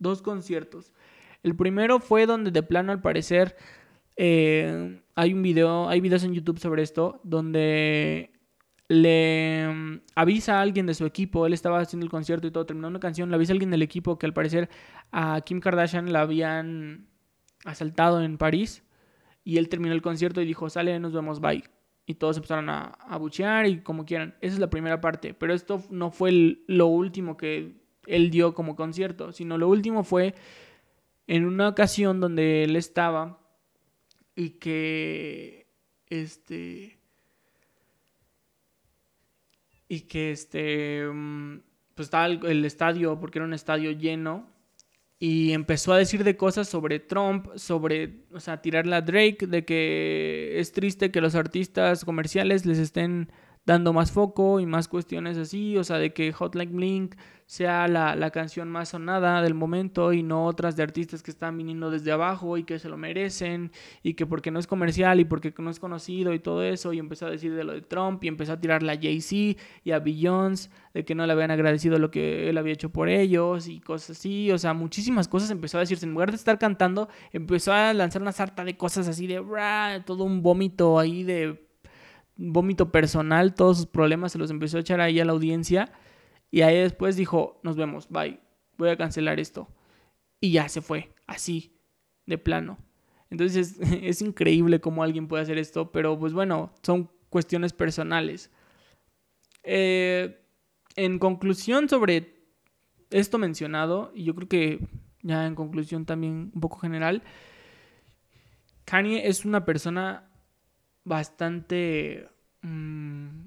dos 0.00 0.20
conciertos. 0.20 0.90
El 1.44 1.54
primero 1.54 2.00
fue 2.00 2.26
donde 2.26 2.50
de 2.50 2.64
plano 2.64 2.90
al 2.90 3.00
parecer 3.00 3.54
eh, 4.20 5.00
hay 5.14 5.32
un 5.32 5.42
video, 5.42 5.88
hay 5.88 6.00
videos 6.00 6.24
en 6.24 6.34
YouTube 6.34 6.58
sobre 6.58 6.82
esto, 6.82 7.20
donde 7.22 8.32
le 8.88 9.68
mm, 9.68 10.00
avisa 10.16 10.58
a 10.58 10.62
alguien 10.62 10.86
de 10.86 10.94
su 10.94 11.06
equipo, 11.06 11.46
él 11.46 11.52
estaba 11.52 11.78
haciendo 11.78 12.04
el 12.04 12.10
concierto 12.10 12.48
y 12.48 12.50
todo, 12.50 12.66
terminó 12.66 12.88
una 12.88 12.98
canción, 12.98 13.30
le 13.30 13.36
avisa 13.36 13.52
a 13.52 13.54
alguien 13.54 13.70
del 13.70 13.82
equipo 13.82 14.18
que 14.18 14.26
al 14.26 14.34
parecer 14.34 14.68
a 15.12 15.40
Kim 15.42 15.60
Kardashian 15.60 16.12
la 16.12 16.22
habían 16.22 17.06
asaltado 17.64 18.20
en 18.20 18.38
París 18.38 18.82
y 19.44 19.58
él 19.58 19.68
terminó 19.68 19.94
el 19.94 20.02
concierto 20.02 20.42
y 20.42 20.46
dijo, 20.46 20.68
sale, 20.68 20.98
nos 20.98 21.12
vemos, 21.12 21.40
bye. 21.40 21.62
Y 22.04 22.14
todos 22.14 22.38
empezaron 22.38 22.70
a, 22.70 22.86
a 22.86 23.18
buchear 23.18 23.66
y 23.66 23.82
como 23.82 24.04
quieran. 24.04 24.34
Esa 24.40 24.54
es 24.54 24.60
la 24.60 24.70
primera 24.70 25.00
parte, 25.00 25.32
pero 25.32 25.54
esto 25.54 25.80
no 25.90 26.10
fue 26.10 26.58
lo 26.66 26.86
último 26.86 27.36
que 27.36 27.76
él 28.06 28.30
dio 28.30 28.52
como 28.54 28.74
concierto, 28.74 29.30
sino 29.30 29.58
lo 29.58 29.68
último 29.68 30.02
fue 30.02 30.34
en 31.28 31.44
una 31.44 31.68
ocasión 31.68 32.18
donde 32.18 32.64
él 32.64 32.74
estaba 32.74 33.38
y 34.38 34.50
que 34.50 35.66
este 36.06 36.96
y 39.88 40.02
que 40.02 40.30
este, 40.30 41.08
mm, 41.12 41.60
pues 41.96 42.06
estaba 42.06 42.26
el, 42.26 42.64
estadio, 42.64 43.18
porque 43.18 43.38
era 43.38 43.46
un 43.46 43.54
estadio 43.54 43.90
lleno, 43.90 44.46
y 45.18 45.52
empezó 45.52 45.92
a 45.92 45.98
decir 45.98 46.22
de 46.22 46.36
cosas 46.36 46.68
sobre 46.68 47.00
Trump, 47.00 47.48
sobre, 47.56 48.26
o 48.32 48.38
sea, 48.38 48.62
tirarle 48.62 48.94
a 48.94 49.00
Drake, 49.00 49.46
de 49.48 49.64
que 49.64 50.60
es 50.60 50.70
triste 50.72 51.10
que 51.10 51.20
los 51.20 51.34
artistas 51.34 52.04
comerciales 52.04 52.64
les 52.64 52.78
estén 52.78 53.32
dando 53.68 53.92
más 53.92 54.10
foco 54.12 54.60
y 54.60 54.66
más 54.66 54.88
cuestiones 54.88 55.36
así, 55.36 55.76
o 55.76 55.84
sea, 55.84 55.98
de 55.98 56.14
que 56.14 56.32
Hotline 56.32 56.74
Blink 56.74 57.16
sea 57.44 57.86
la, 57.86 58.16
la, 58.16 58.30
canción 58.30 58.70
más 58.70 58.90
sonada 58.90 59.42
del 59.42 59.52
momento 59.52 60.14
y 60.14 60.22
no 60.22 60.46
otras 60.46 60.74
de 60.74 60.82
artistas 60.82 61.22
que 61.22 61.30
están 61.30 61.56
viniendo 61.56 61.90
desde 61.90 62.10
abajo 62.10 62.56
y 62.56 62.64
que 62.64 62.78
se 62.78 62.88
lo 62.88 62.96
merecen 62.96 63.70
y 64.02 64.14
que 64.14 64.24
porque 64.24 64.50
no 64.50 64.58
es 64.58 64.66
comercial 64.66 65.20
y 65.20 65.26
porque 65.26 65.52
no 65.58 65.68
es 65.68 65.80
conocido 65.80 66.32
y 66.32 66.38
todo 66.38 66.62
eso 66.62 66.94
y 66.94 66.98
empezó 66.98 67.26
a 67.26 67.30
decir 67.30 67.54
de 67.54 67.64
lo 67.64 67.74
de 67.74 67.82
Trump 67.82 68.24
y 68.24 68.28
empezó 68.28 68.54
a 68.54 68.60
tirarle 68.60 68.90
a 68.90 68.98
Jay-Z 68.98 69.60
y 69.84 69.90
a 69.90 69.98
Beyoncé 69.98 70.70
de 70.94 71.04
que 71.04 71.14
no 71.14 71.26
le 71.26 71.32
habían 71.34 71.50
agradecido 71.50 71.98
lo 71.98 72.10
que 72.10 72.48
él 72.48 72.56
había 72.56 72.72
hecho 72.72 72.90
por 72.90 73.10
ellos 73.10 73.68
y 73.68 73.80
cosas 73.80 74.16
así, 74.16 74.50
o 74.50 74.56
sea, 74.56 74.72
muchísimas 74.72 75.28
cosas 75.28 75.50
empezó 75.50 75.76
a 75.76 75.80
decirse, 75.80 76.06
en 76.06 76.12
lugar 76.12 76.30
de 76.30 76.36
estar 76.36 76.58
cantando, 76.58 77.08
empezó 77.32 77.74
a 77.74 77.92
lanzar 77.92 78.22
una 78.22 78.32
sarta 78.32 78.64
de 78.64 78.78
cosas 78.78 79.08
así 79.08 79.26
de 79.26 79.42
todo 80.06 80.24
un 80.24 80.42
vómito 80.42 80.98
ahí 80.98 81.22
de 81.22 81.67
vómito 82.38 82.90
personal, 82.90 83.54
todos 83.54 83.76
sus 83.76 83.86
problemas 83.86 84.32
se 84.32 84.38
los 84.38 84.50
empezó 84.50 84.78
a 84.78 84.80
echar 84.80 85.00
ahí 85.00 85.20
a 85.20 85.24
la 85.24 85.32
audiencia. 85.32 85.92
Y 86.50 86.62
ahí 86.62 86.78
después 86.78 87.16
dijo, 87.16 87.60
nos 87.62 87.76
vemos, 87.76 88.08
bye, 88.08 88.40
voy 88.78 88.88
a 88.88 88.96
cancelar 88.96 89.38
esto. 89.38 89.68
Y 90.40 90.52
ya 90.52 90.68
se 90.68 90.80
fue, 90.80 91.12
así, 91.26 91.76
de 92.24 92.38
plano. 92.38 92.78
Entonces 93.28 93.76
es, 94.02 94.22
increíble 94.22 94.80
cómo 94.80 95.02
alguien 95.02 95.28
puede 95.28 95.42
hacer 95.42 95.58
esto, 95.58 95.92
pero 95.92 96.18
pues 96.18 96.32
bueno, 96.32 96.72
son 96.82 97.10
cuestiones 97.28 97.72
personales. 97.72 98.50
Eh, 99.64 100.40
en 100.96 101.18
conclusión 101.18 101.88
sobre 101.88 102.38
esto 103.10 103.38
mencionado, 103.38 104.12
y 104.14 104.24
yo 104.24 104.34
creo 104.34 104.48
que 104.48 104.80
ya 105.22 105.46
en 105.46 105.54
conclusión 105.54 106.06
también 106.06 106.52
un 106.54 106.60
poco 106.60 106.78
general, 106.78 107.22
Kanye 108.84 109.28
es 109.28 109.44
una 109.44 109.64
persona 109.66 110.27
bastante 111.08 112.28
mm, 112.62 113.46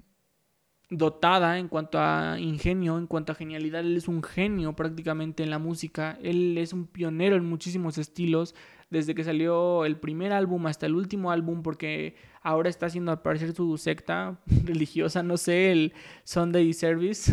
dotada 0.90 1.58
en 1.58 1.70
cuanto 1.70 2.00
a 2.00 2.38
ingenio, 2.40 2.98
en 2.98 3.08
cuanto 3.08 3.32
a 3.32 3.36
genialidad. 3.36 3.82
Él 3.82 3.96
es 3.96 4.08
un 4.08 4.22
genio 4.22 4.76
prácticamente 4.76 5.44
en 5.44 5.50
la 5.50 5.60
música. 5.60 6.20
Él 6.22 6.58
es 6.58 6.74
un 6.74 6.88
pionero 6.88 7.36
en 7.38 7.46
muchísimos 7.46 7.98
estilos. 7.98 8.56
Desde 8.90 9.16
que 9.16 9.24
salió 9.24 9.86
el 9.86 9.98
primer 9.98 10.34
álbum 10.34 10.68
hasta 10.68 10.86
el 10.86 10.96
último 10.96 11.32
álbum, 11.32 11.64
porque 11.64 12.16
ahora 12.42 12.70
está 12.70 12.88
haciendo 12.88 13.14
aparecer 13.14 13.54
su 13.54 13.78
secta 13.78 14.42
religiosa, 14.66 15.24
no 15.24 15.38
sé, 15.38 15.72
el 15.72 15.94
Sunday 16.26 16.74
Service, 16.74 17.32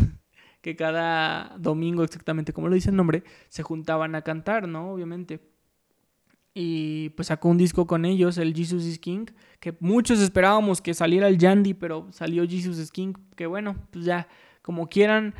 que 0.61 0.77
cada 0.77 1.57
domingo, 1.57 2.03
exactamente 2.03 2.53
como 2.53 2.69
lo 2.69 2.75
dice 2.75 2.91
el 2.91 2.95
nombre, 2.95 3.23
se 3.49 3.63
juntaban 3.63 4.15
a 4.15 4.21
cantar, 4.21 4.69
¿no? 4.69 4.93
Obviamente. 4.93 5.41
Y 6.53 7.09
pues 7.09 7.27
sacó 7.27 7.49
un 7.49 7.57
disco 7.57 7.85
con 7.85 8.05
ellos, 8.05 8.37
el 8.37 8.53
Jesus 8.53 8.83
is 8.83 8.99
King, 8.99 9.25
que 9.59 9.75
muchos 9.79 10.19
esperábamos 10.19 10.81
que 10.81 10.93
saliera 10.93 11.27
el 11.27 11.37
Yandy, 11.37 11.73
pero 11.73 12.07
salió 12.11 12.47
Jesus 12.47 12.79
is 12.79 12.91
King, 12.91 13.13
que 13.35 13.45
bueno, 13.45 13.75
pues 13.91 14.05
ya, 14.05 14.27
como 14.61 14.89
quieran. 14.89 15.35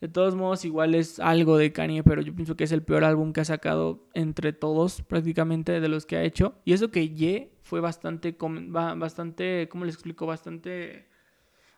De 0.00 0.06
todos 0.06 0.36
modos, 0.36 0.64
igual 0.64 0.94
es 0.94 1.18
algo 1.18 1.56
de 1.56 1.72
Kanye, 1.72 2.04
pero 2.04 2.22
yo 2.22 2.32
pienso 2.32 2.56
que 2.56 2.62
es 2.62 2.70
el 2.70 2.84
peor 2.84 3.02
álbum 3.02 3.32
que 3.32 3.40
ha 3.40 3.44
sacado 3.44 4.06
entre 4.14 4.52
todos, 4.52 5.02
prácticamente, 5.02 5.80
de 5.80 5.88
los 5.88 6.06
que 6.06 6.16
ha 6.16 6.22
hecho. 6.22 6.54
Y 6.64 6.72
eso 6.72 6.92
que 6.92 7.08
Ye 7.08 7.50
fue 7.62 7.80
bastante, 7.80 8.36
bastante, 8.38 9.68
¿cómo 9.68 9.84
les 9.84 9.96
explico? 9.96 10.24
Bastante, 10.24 11.08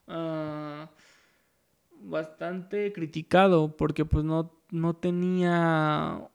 ah, 0.06 0.90
bastante 2.02 2.92
criticado, 2.92 3.74
porque 3.76 4.04
pues 4.04 4.24
no, 4.24 4.52
no 4.70 4.94
tenía... 4.94 6.28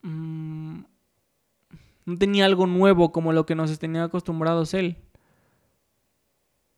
Mm, 0.00 0.84
no 2.04 2.16
tenía 2.16 2.44
algo 2.44 2.66
nuevo 2.66 3.12
como 3.12 3.32
lo 3.32 3.46
que 3.46 3.54
nos 3.54 3.78
tenía 3.78 4.04
acostumbrados 4.04 4.74
él. 4.74 4.96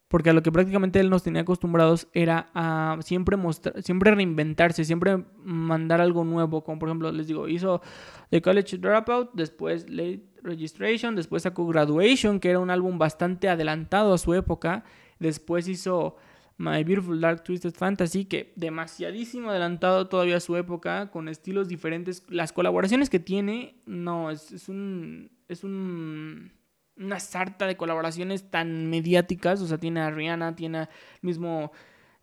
Porque 0.09 0.31
a 0.31 0.33
lo 0.33 0.43
que 0.43 0.53
prácticamente 0.53 1.01
él 1.01 1.11
nos 1.11 1.25
tenía 1.25 1.43
acostumbrados 1.43 2.07
era 2.13 2.49
a 2.55 2.97
siempre 3.03 3.37
mostrar, 3.37 3.83
siempre 3.83 4.15
reinventarse, 4.15 4.85
siempre 4.85 5.25
mandar 5.43 6.01
algo 6.01 6.23
nuevo. 6.25 6.63
Como 6.63 6.79
por 6.79 6.89
ejemplo, 6.89 7.11
les 7.11 7.27
digo, 7.27 7.49
hizo 7.49 7.83
The 8.31 8.41
College 8.41 8.79
Dropout, 8.79 9.31
después 9.35 9.91
Late 9.91 10.23
Registration, 10.43 11.17
después 11.17 11.43
sacó 11.43 11.67
Graduation, 11.67 12.39
que 12.39 12.51
era 12.51 12.61
un 12.61 12.71
álbum 12.71 12.99
bastante 12.99 13.49
adelantado 13.49 14.15
a 14.15 14.19
su 14.19 14.33
época. 14.35 14.85
Después 15.19 15.67
hizo 15.67 16.17
My 16.59 16.85
Beautiful 16.85 17.21
Dark 17.21 17.45
Twisted 17.45 17.75
Fantasy, 17.75 18.25
que 18.25 18.53
demasiadísimo 18.57 19.51
adelantado 19.51 20.09
todavía 20.09 20.39
a 20.39 20.41
su 20.41 20.57
época, 20.57 21.11
con 21.11 21.29
estilos 21.29 21.69
diferentes. 21.69 22.25
Las 22.29 22.53
colaboraciones 22.53 23.11
que 23.11 23.19
tiene, 23.19 23.83
no, 23.85 24.31
es, 24.31 24.69
un. 24.69 25.31
Es 25.49 25.65
un. 25.65 26.53
Una 26.99 27.21
sarta 27.21 27.67
de 27.67 27.77
colaboraciones 27.77 28.51
tan 28.51 28.89
mediáticas. 28.89 29.61
O 29.61 29.67
sea, 29.67 29.77
tiene 29.77 30.01
a 30.01 30.11
Rihanna, 30.11 30.57
tiene 30.57 30.79
al 30.79 30.89
mismo 31.21 31.73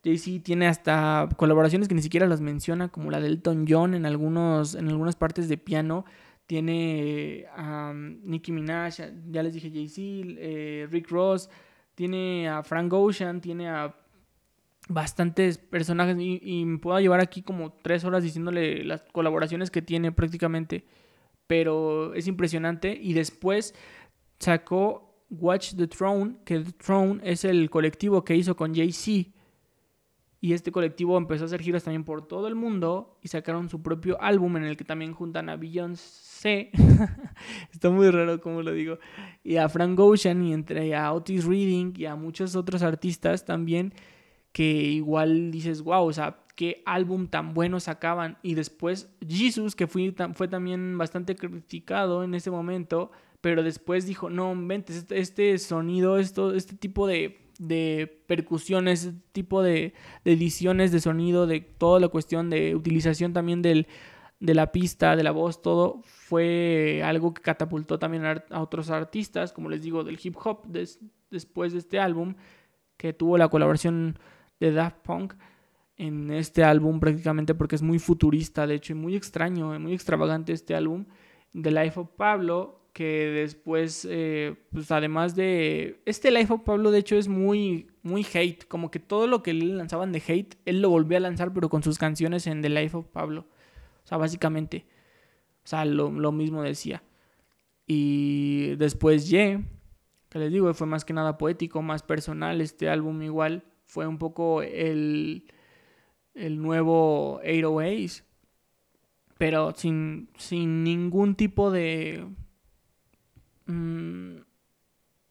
Jay-Z, 0.02 0.42
tiene 0.42 0.66
hasta 0.66 1.28
colaboraciones 1.36 1.86
que 1.86 1.94
ni 1.94 2.02
siquiera 2.02 2.26
las 2.26 2.40
menciona, 2.40 2.88
como 2.88 3.12
la 3.12 3.20
de 3.20 3.28
Elton 3.28 3.66
John 3.68 3.94
en, 3.94 4.04
algunos, 4.04 4.74
en 4.74 4.88
algunas 4.88 5.14
partes 5.14 5.48
de 5.48 5.58
piano. 5.58 6.04
Tiene 6.46 7.46
a 7.56 7.92
um, 7.92 8.18
Nicki 8.24 8.50
Minaj, 8.50 8.96
ya 9.30 9.42
les 9.44 9.54
dije 9.54 9.70
Jay-Z, 9.70 10.00
eh, 10.40 10.88
Rick 10.90 11.08
Ross, 11.10 11.48
tiene 11.94 12.48
a 12.48 12.62
Frank 12.62 12.92
Ocean, 12.92 13.40
tiene 13.40 13.70
a 13.70 13.94
bastantes 14.88 15.58
personajes 15.58 16.16
y, 16.18 16.64
me 16.64 16.78
puedo 16.78 16.98
llevar 17.00 17.20
aquí 17.20 17.42
como 17.42 17.72
tres 17.72 18.04
horas 18.04 18.22
diciéndole 18.22 18.84
las 18.84 19.02
colaboraciones 19.12 19.70
que 19.70 19.82
tiene 19.82 20.12
prácticamente, 20.12 20.84
pero 21.46 22.14
es 22.14 22.26
impresionante 22.26 22.98
y 23.00 23.14
después 23.14 23.74
sacó 24.38 25.24
Watch 25.30 25.74
the 25.74 25.86
Throne, 25.86 26.36
que 26.44 26.60
The 26.60 26.72
Throne 26.72 27.20
es 27.24 27.44
el 27.44 27.70
colectivo 27.70 28.24
que 28.24 28.36
hizo 28.36 28.56
con 28.56 28.74
Jay-Z 28.74 29.30
y 30.44 30.52
este 30.52 30.70
colectivo 30.70 31.16
empezó 31.16 31.44
a 31.44 31.46
hacer 31.46 31.62
giras 31.62 31.84
también 31.84 32.04
por 32.04 32.28
todo 32.28 32.48
el 32.48 32.54
mundo 32.54 33.18
y 33.22 33.28
sacaron 33.28 33.70
su 33.70 33.80
propio 33.80 34.20
álbum 34.20 34.58
en 34.58 34.64
el 34.64 34.76
que 34.76 34.84
también 34.84 35.14
juntan 35.14 35.48
a 35.48 35.56
Beyoncé. 35.56 36.70
Está 37.72 37.88
muy 37.88 38.10
raro 38.10 38.38
como 38.42 38.60
lo 38.60 38.72
digo. 38.72 38.98
Y 39.42 39.56
a 39.56 39.70
Frank 39.70 39.98
Ocean 39.98 40.42
y 40.42 40.52
entre 40.52 40.94
a 40.94 41.10
Otis 41.14 41.46
Reading 41.46 41.94
y 41.96 42.04
a 42.04 42.14
muchos 42.14 42.56
otros 42.56 42.82
artistas 42.82 43.46
también 43.46 43.94
que 44.54 44.62
igual 44.62 45.50
dices, 45.50 45.82
wow, 45.82 46.06
o 46.06 46.12
sea, 46.12 46.38
qué 46.54 46.84
álbum 46.86 47.26
tan 47.26 47.54
bueno 47.54 47.80
sacaban. 47.80 48.38
Y 48.40 48.54
después 48.54 49.12
Jesus, 49.28 49.74
que 49.74 49.88
fue, 49.88 50.12
también 50.48 50.96
bastante 50.96 51.34
criticado 51.34 52.22
en 52.22 52.34
ese 52.36 52.52
momento, 52.52 53.10
pero 53.40 53.64
después 53.64 54.06
dijo, 54.06 54.30
no, 54.30 54.54
vente, 54.56 54.96
este, 54.96 55.18
este, 55.18 55.58
sonido, 55.58 56.18
esto, 56.18 56.54
este 56.54 56.76
tipo 56.76 57.08
de, 57.08 57.50
de 57.58 58.22
percusiones, 58.28 59.06
este 59.06 59.20
tipo 59.32 59.60
de, 59.60 59.92
ediciones 60.24 60.92
de 60.92 61.00
sonido, 61.00 61.48
de 61.48 61.60
toda 61.60 61.98
la 61.98 62.06
cuestión 62.06 62.48
de 62.48 62.76
utilización 62.76 63.32
también 63.32 63.60
del, 63.60 63.88
de 64.38 64.54
la 64.54 64.70
pista, 64.70 65.16
de 65.16 65.24
la 65.24 65.32
voz, 65.32 65.62
todo 65.62 66.00
fue 66.04 67.02
algo 67.04 67.34
que 67.34 67.42
catapultó 67.42 67.98
también 67.98 68.24
a, 68.24 68.60
otros 68.60 68.90
artistas, 68.90 69.52
como 69.52 69.68
les 69.68 69.82
digo, 69.82 70.04
del 70.04 70.20
hip 70.22 70.36
hop 70.44 70.62
después 71.28 71.72
de 71.72 71.80
este 71.80 71.98
álbum, 71.98 72.36
que 72.96 73.12
tuvo 73.12 73.36
la 73.36 73.48
colaboración 73.48 74.16
de 74.60 74.72
Daft 74.72 74.98
Punk 75.02 75.34
en 75.96 76.30
este 76.30 76.64
álbum 76.64 76.98
prácticamente 77.00 77.54
porque 77.54 77.76
es 77.76 77.82
muy 77.82 77.98
futurista, 77.98 78.66
de 78.66 78.74
hecho, 78.74 78.92
y 78.92 78.96
muy 78.96 79.14
extraño, 79.16 79.78
muy 79.78 79.92
extravagante 79.92 80.52
este 80.52 80.74
álbum. 80.74 81.06
The 81.60 81.70
Life 81.70 82.00
of 82.00 82.10
Pablo, 82.16 82.88
que 82.92 83.28
después, 83.28 84.06
eh, 84.10 84.56
pues 84.72 84.90
además 84.90 85.36
de... 85.36 86.02
Este 86.04 86.30
Life 86.30 86.52
of 86.52 86.62
Pablo, 86.62 86.90
de 86.90 86.98
hecho, 86.98 87.16
es 87.16 87.28
muy, 87.28 87.88
muy 88.02 88.26
hate, 88.32 88.66
como 88.66 88.90
que 88.90 88.98
todo 88.98 89.26
lo 89.26 89.42
que 89.42 89.54
le 89.54 89.66
lanzaban 89.66 90.10
de 90.10 90.22
hate, 90.26 90.56
él 90.64 90.82
lo 90.82 90.90
volvió 90.90 91.16
a 91.16 91.20
lanzar, 91.20 91.52
pero 91.52 91.68
con 91.68 91.82
sus 91.82 91.98
canciones 91.98 92.46
en 92.46 92.60
The 92.60 92.70
Life 92.70 92.96
of 92.96 93.06
Pablo. 93.06 93.46
O 94.04 94.06
sea, 94.06 94.18
básicamente, 94.18 94.86
o 95.64 95.66
sea, 95.66 95.84
lo, 95.84 96.10
lo 96.10 96.32
mismo 96.32 96.62
decía. 96.62 97.04
Y 97.86 98.74
después 98.76 99.28
Ye, 99.28 99.64
que 100.28 100.38
les 100.38 100.52
digo, 100.52 100.72
fue 100.74 100.86
más 100.86 101.04
que 101.04 101.12
nada 101.12 101.38
poético, 101.38 101.82
más 101.82 102.02
personal 102.02 102.60
este 102.60 102.88
álbum 102.88 103.22
igual 103.22 103.64
fue 103.86 104.06
un 104.06 104.18
poco 104.18 104.62
el, 104.62 105.44
el 106.34 106.60
nuevo 106.60 107.36
808 107.36 108.24
pero 109.38 109.74
sin, 109.74 110.28
sin 110.38 110.84
ningún 110.84 111.34
tipo 111.34 111.70
de, 111.70 112.24
mm, 113.66 114.36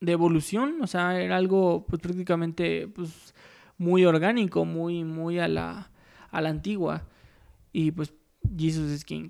de 0.01 0.11
evolución, 0.11 0.81
o 0.81 0.87
sea, 0.87 1.19
era 1.21 1.37
algo 1.37 1.85
pues, 1.87 2.01
prácticamente 2.01 2.87
pues, 2.87 3.33
muy 3.77 4.05
orgánico, 4.05 4.65
muy, 4.65 5.03
muy 5.03 5.39
a 5.39 5.47
la, 5.47 5.91
a 6.29 6.41
la 6.41 6.49
antigua, 6.49 7.07
y 7.71 7.91
pues 7.91 8.13
Jesus 8.57 8.91
is 8.91 9.05
King. 9.05 9.29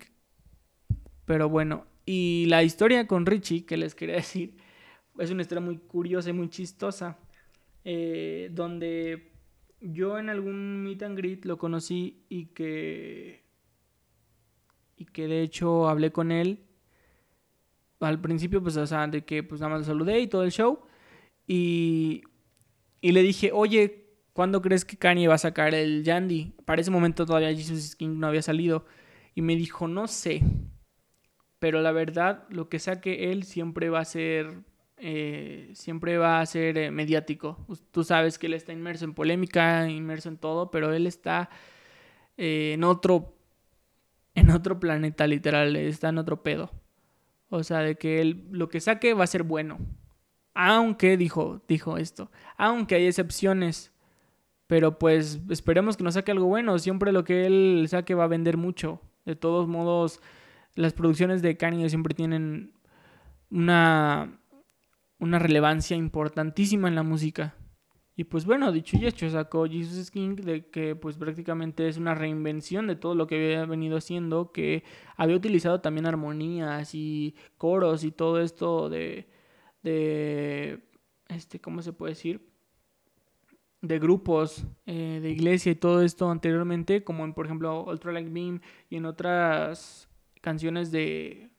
Pero 1.25 1.47
bueno, 1.49 1.85
y 2.05 2.45
la 2.47 2.63
historia 2.63 3.07
con 3.07 3.25
Richie, 3.25 3.65
que 3.65 3.77
les 3.77 3.95
quería 3.95 4.15
decir, 4.15 4.57
es 5.19 5.29
una 5.29 5.43
historia 5.43 5.61
muy 5.61 5.77
curiosa 5.77 6.31
y 6.31 6.33
muy 6.33 6.49
chistosa. 6.49 7.17
Eh, 7.85 8.49
donde 8.51 9.33
yo 9.81 10.17
en 10.17 10.29
algún 10.29 10.83
meet 10.83 11.03
and 11.03 11.17
greet 11.17 11.43
lo 11.43 11.57
conocí 11.57 12.23
y 12.29 12.45
que 12.47 13.43
y 14.95 15.03
que 15.05 15.27
de 15.27 15.41
hecho 15.41 15.89
hablé 15.89 16.13
con 16.13 16.31
él 16.31 16.63
al 17.99 18.21
principio 18.21 18.63
pues 18.63 18.75
de 18.75 19.25
que 19.25 19.43
pues 19.43 19.59
nada 19.59 19.73
más 19.73 19.81
lo 19.81 19.85
saludé 19.85 20.21
y 20.21 20.27
todo 20.27 20.43
el 20.43 20.51
show 20.51 20.79
y 21.45 22.23
y 23.01 23.11
le 23.11 23.21
dije 23.21 23.51
oye 23.51 24.05
¿cuándo 24.31 24.61
crees 24.61 24.85
que 24.85 24.95
Kanye 24.95 25.27
va 25.27 25.35
a 25.35 25.37
sacar 25.37 25.75
el 25.75 26.03
Yandy? 26.03 26.53
Para 26.63 26.79
ese 26.79 26.91
momento 26.91 27.25
todavía 27.25 27.53
Jesus 27.53 27.97
King 27.97 28.17
no 28.17 28.27
había 28.27 28.41
salido 28.41 28.85
y 29.35 29.41
me 29.41 29.57
dijo 29.57 29.89
no 29.89 30.07
sé 30.07 30.41
pero 31.59 31.81
la 31.81 31.91
verdad 31.91 32.45
lo 32.49 32.69
que 32.69 32.79
saque 32.79 33.31
él 33.31 33.43
siempre 33.43 33.89
va 33.89 33.99
a 33.99 34.05
ser 34.05 34.63
eh, 35.05 35.69
siempre 35.73 36.17
va 36.17 36.39
a 36.39 36.45
ser 36.45 36.77
eh, 36.77 36.89
mediático. 36.89 37.57
Tú 37.91 38.05
sabes 38.05 38.39
que 38.39 38.47
él 38.47 38.53
está 38.53 38.71
inmerso 38.71 39.03
en 39.03 39.13
polémica, 39.13 39.89
inmerso 39.89 40.29
en 40.29 40.37
todo, 40.37 40.71
pero 40.71 40.93
él 40.93 41.07
está 41.07 41.49
eh, 42.37 42.71
en 42.73 42.85
otro 42.85 43.35
en 44.33 44.49
otro 44.49 44.79
planeta 44.79 45.27
literal, 45.27 45.75
está 45.75 46.07
en 46.07 46.19
otro 46.19 46.41
pedo. 46.41 46.71
O 47.49 47.63
sea, 47.63 47.79
de 47.79 47.95
que 47.95 48.21
él 48.21 48.47
lo 48.51 48.69
que 48.69 48.79
saque 48.79 49.13
va 49.13 49.25
a 49.25 49.27
ser 49.27 49.43
bueno. 49.43 49.77
Aunque 50.53 51.17
dijo, 51.17 51.61
dijo 51.67 51.97
esto, 51.97 52.31
aunque 52.55 52.95
hay 52.95 53.07
excepciones, 53.07 53.91
pero 54.67 54.99
pues 54.99 55.41
esperemos 55.49 55.97
que 55.97 56.05
nos 56.05 56.13
saque 56.13 56.31
algo 56.31 56.45
bueno. 56.45 56.79
Siempre 56.79 57.11
lo 57.11 57.25
que 57.25 57.45
él 57.45 57.87
saque 57.89 58.15
va 58.15 58.23
a 58.23 58.27
vender 58.27 58.55
mucho. 58.55 59.01
De 59.25 59.35
todos 59.35 59.67
modos, 59.67 60.21
las 60.75 60.93
producciones 60.93 61.41
de 61.41 61.57
Kanye 61.57 61.89
siempre 61.89 62.13
tienen 62.13 62.71
una 63.51 64.39
una 65.23 65.39
relevancia 65.39 65.95
importantísima 65.95 66.87
en 66.87 66.95
la 66.95 67.03
música. 67.03 67.55
Y 68.15 68.25
pues 68.25 68.45
bueno, 68.45 68.71
dicho 68.71 68.95
y 68.95 69.07
hecho, 69.07 69.27
sacó 69.29 69.65
Jesus 69.65 70.11
King 70.11 70.35
de 70.35 70.69
que 70.69 70.95
pues 70.95 71.17
prácticamente 71.17 71.87
es 71.87 71.97
una 71.97 72.13
reinvención 72.13 72.85
de 72.85 72.95
todo 72.95 73.15
lo 73.15 73.25
que 73.25 73.35
había 73.35 73.65
venido 73.65 73.97
haciendo, 73.97 74.51
que 74.51 74.83
había 75.17 75.35
utilizado 75.35 75.81
también 75.81 76.05
armonías 76.05 76.93
y 76.93 77.35
coros 77.57 78.03
y 78.03 78.11
todo 78.11 78.39
esto 78.39 78.89
de, 78.89 79.27
de 79.81 80.83
este, 81.27 81.59
¿cómo 81.59 81.81
se 81.81 81.93
puede 81.93 82.11
decir? 82.11 82.53
de 83.81 83.99
grupos 83.99 84.65
eh, 84.85 85.19
de 85.21 85.29
iglesia 85.29 85.73
y 85.73 85.75
todo 85.75 86.03
esto 86.03 86.31
anteriormente, 86.31 87.03
como 87.03 87.25
en, 87.25 87.33
por 87.33 87.45
ejemplo, 87.45 87.83
Ultra 87.83 88.13
Like 88.13 88.29
Beam 88.29 88.61
y 88.89 88.95
en 88.95 89.05
otras 89.05 90.07
canciones 90.39 90.89
de, 90.89 91.49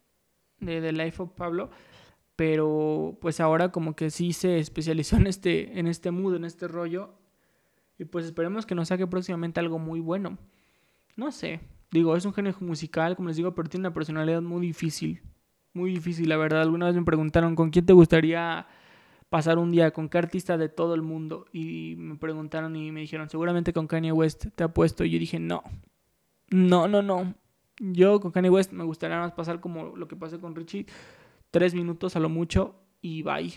de 0.59 0.81
The 0.81 0.93
Life 0.93 1.23
of 1.23 1.33
Pablo, 1.33 1.69
pero 2.37 3.19
pues 3.21 3.41
ahora 3.41 3.71
como 3.71 3.95
que 3.95 4.11
sí 4.11 4.33
se 4.33 4.59
especializó 4.59 5.17
en 5.19 5.27
este, 5.27 5.79
en 5.79 5.87
este 5.87 6.11
mood, 6.11 6.37
en 6.37 6.45
este 6.45 6.69
rollo, 6.69 7.15
y 7.99 8.05
pues 8.05 8.25
esperemos 8.25 8.67
que 8.67 8.75
nos 8.75 8.89
saque 8.89 9.07
próximamente 9.07 9.61
algo 9.61 9.79
muy 9.79 10.01
bueno. 10.01 10.39
No 11.17 11.31
sé, 11.31 11.61
digo, 11.91 12.17
es 12.17 12.25
un 12.25 12.33
género 12.33 12.57
musical, 12.61 13.15
como 13.15 13.29
les 13.29 13.37
digo, 13.37 13.55
pero 13.55 13.69
tiene 13.69 13.87
una 13.87 13.95
personalidad 13.95 14.43
muy 14.43 14.67
difícil, 14.67 15.23
muy 15.73 15.91
difícil, 15.91 16.29
la 16.29 16.37
verdad. 16.37 16.63
Alguna 16.63 16.87
vez 16.87 16.97
me 16.97 17.05
preguntaron, 17.05 17.55
¿con 17.55 17.71
quién 17.71 17.87
te 17.87 17.93
gustaría 17.93 18.67
pasar 19.29 19.59
un 19.59 19.71
día? 19.71 19.93
¿Con 19.93 20.09
qué 20.09 20.19
artista 20.19 20.59
de 20.59 20.69
todo 20.69 20.95
el 20.95 21.03
mundo? 21.03 21.47
Y 21.53 21.95
me 21.97 22.17
preguntaron 22.17 22.75
y 22.75 22.91
me 22.91 23.01
dijeron, 23.01 23.31
seguramente 23.31 23.73
con 23.73 23.87
Kanye 23.87 24.11
West 24.11 24.47
te 24.57 24.65
apuesto. 24.65 25.05
Y 25.05 25.11
yo 25.11 25.21
dije, 25.21 25.39
no, 25.39 25.63
no, 26.51 26.89
no, 26.89 27.01
no. 27.01 27.35
Yo 27.79 28.21
con 28.21 28.33
Kanye 28.33 28.51
West 28.51 28.73
me 28.73 28.85
gustaría 28.85 29.19
más 29.19 29.33
pasar 29.33 29.61
como 29.61 29.97
lo 29.97 30.09
que 30.09 30.17
pasé 30.17 30.41
con 30.41 30.57
Richie, 30.57 30.87
tres 31.55 31.73
minutos 31.73 32.17
a 32.17 32.19
lo 32.19 32.29
mucho 32.29 32.75
y 33.01 33.23
bye. 33.23 33.53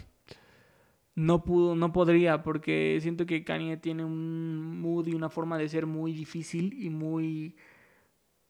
No 1.16 1.44
pudo, 1.44 1.74
no 1.74 1.92
podría, 1.92 2.44
porque 2.44 3.00
siento 3.02 3.26
que 3.26 3.44
Kanye 3.44 3.78
tiene 3.78 4.06
un 4.06 4.80
mood 4.80 5.08
y 5.08 5.16
una 5.16 5.32
forma 5.32 5.58
de 5.58 5.68
ser 5.68 5.88
muy 5.88 6.14
difícil 6.14 6.76
y 6.80 6.92
muy 6.92 7.56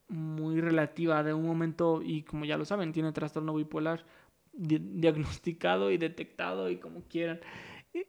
muy 0.09 0.59
relativa 0.59 1.23
de 1.23 1.33
un 1.33 1.45
momento 1.45 2.01
y 2.03 2.23
como 2.23 2.43
ya 2.43 2.57
lo 2.57 2.65
saben 2.65 2.91
tiene 2.91 3.13
trastorno 3.13 3.53
bipolar 3.53 4.05
diagnosticado 4.51 5.91
y 5.91 5.97
detectado 5.97 6.69
y 6.69 6.77
como 6.77 7.03
quieran 7.03 7.39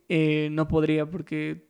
eh, 0.08 0.48
no 0.50 0.66
podría 0.66 1.08
porque 1.08 1.68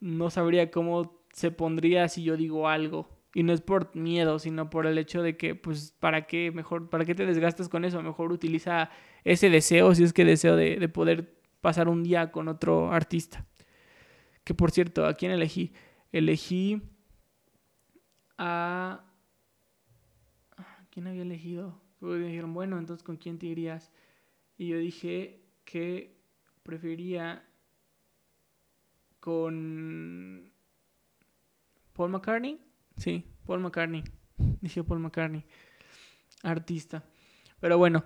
no 0.00 0.30
sabría 0.30 0.70
cómo 0.70 1.24
se 1.32 1.50
pondría 1.50 2.08
si 2.08 2.22
yo 2.22 2.36
digo 2.36 2.68
algo 2.68 3.08
y 3.34 3.42
no 3.42 3.52
es 3.52 3.60
por 3.60 3.94
miedo, 3.94 4.38
sino 4.38 4.70
por 4.70 4.86
el 4.86 4.98
hecho 4.98 5.22
de 5.22 5.36
que, 5.36 5.54
pues, 5.54 5.92
¿para 5.98 6.26
qué 6.26 6.50
mejor, 6.50 6.88
para 6.88 7.04
qué 7.04 7.14
te 7.14 7.26
desgastas 7.26 7.68
con 7.68 7.84
eso? 7.84 8.02
Mejor 8.02 8.32
utiliza 8.32 8.90
ese 9.24 9.50
deseo, 9.50 9.94
si 9.94 10.04
es 10.04 10.12
que 10.12 10.24
deseo 10.24 10.56
de, 10.56 10.76
de 10.76 10.88
poder 10.88 11.38
pasar 11.60 11.88
un 11.88 12.02
día 12.02 12.32
con 12.32 12.48
otro 12.48 12.92
artista. 12.92 13.46
Que 14.44 14.54
por 14.54 14.70
cierto, 14.70 15.06
¿a 15.06 15.14
quién 15.14 15.32
elegí? 15.32 15.72
Elegí 16.12 16.82
a... 18.38 19.04
¿Quién 20.90 21.06
había 21.06 21.22
elegido? 21.22 21.80
Porque 22.00 22.24
dijeron, 22.24 22.54
bueno, 22.54 22.78
entonces 22.78 23.04
¿con 23.04 23.16
quién 23.18 23.38
te 23.38 23.46
irías? 23.46 23.92
Y 24.56 24.68
yo 24.68 24.78
dije 24.78 25.44
que 25.64 26.18
prefería 26.62 27.46
con 29.20 30.50
Paul 31.92 32.10
McCartney 32.10 32.58
Sí, 32.98 33.24
Paul 33.46 33.60
McCartney. 33.60 34.04
Dije 34.60 34.84
Paul 34.84 35.00
McCartney. 35.00 35.44
Artista. 36.42 37.02
Pero 37.60 37.78
bueno. 37.78 38.04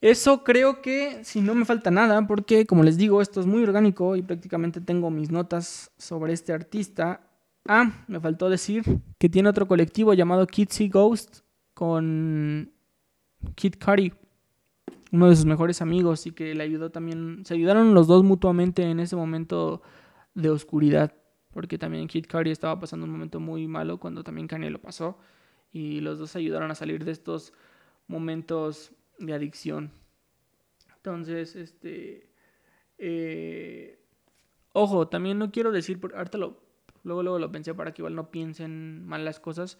Eso 0.00 0.44
creo 0.44 0.80
que 0.80 1.24
si 1.24 1.40
no 1.40 1.56
me 1.56 1.64
falta 1.64 1.90
nada, 1.90 2.24
porque 2.26 2.66
como 2.66 2.84
les 2.84 2.96
digo, 2.96 3.20
esto 3.20 3.40
es 3.40 3.46
muy 3.46 3.64
orgánico 3.64 4.14
y 4.14 4.22
prácticamente 4.22 4.80
tengo 4.80 5.10
mis 5.10 5.32
notas 5.32 5.90
sobre 5.98 6.32
este 6.32 6.52
artista. 6.52 7.20
Ah, 7.66 8.04
me 8.06 8.20
faltó 8.20 8.48
decir 8.48 8.84
que 9.18 9.28
tiene 9.28 9.48
otro 9.48 9.66
colectivo 9.66 10.14
llamado 10.14 10.46
Kitsy 10.46 10.88
Ghost 10.88 11.40
con 11.74 12.70
Kid 13.56 13.74
Cudi, 13.84 14.12
uno 15.10 15.28
de 15.28 15.36
sus 15.36 15.46
mejores 15.46 15.82
amigos 15.82 16.26
y 16.26 16.30
que 16.30 16.54
le 16.54 16.62
ayudó 16.62 16.90
también, 16.90 17.44
se 17.44 17.54
ayudaron 17.54 17.92
los 17.92 18.06
dos 18.06 18.22
mutuamente 18.22 18.82
en 18.82 19.00
ese 19.00 19.16
momento 19.16 19.82
de 20.34 20.50
oscuridad 20.50 21.12
porque 21.58 21.76
también 21.76 22.06
Kid 22.06 22.26
Cudi 22.30 22.52
estaba 22.52 22.78
pasando 22.78 23.04
un 23.04 23.10
momento 23.10 23.40
muy 23.40 23.66
malo 23.66 23.98
cuando 23.98 24.22
también 24.22 24.46
Kanye 24.46 24.70
lo 24.70 24.80
pasó 24.80 25.18
y 25.72 25.98
los 25.98 26.20
dos 26.20 26.36
ayudaron 26.36 26.70
a 26.70 26.76
salir 26.76 27.04
de 27.04 27.10
estos 27.10 27.52
momentos 28.06 28.92
de 29.18 29.34
adicción. 29.34 29.90
Entonces, 30.94 31.56
este, 31.56 32.30
eh, 32.96 33.98
ojo, 34.72 35.08
también 35.08 35.40
no 35.40 35.50
quiero 35.50 35.72
decir, 35.72 35.98
ahorita 36.14 36.38
lo, 36.38 36.62
luego, 37.02 37.24
luego 37.24 37.40
lo 37.40 37.50
pensé 37.50 37.74
para 37.74 37.92
que 37.92 38.02
igual 38.02 38.14
no 38.14 38.30
piensen 38.30 39.04
mal 39.04 39.24
las 39.24 39.40
cosas. 39.40 39.78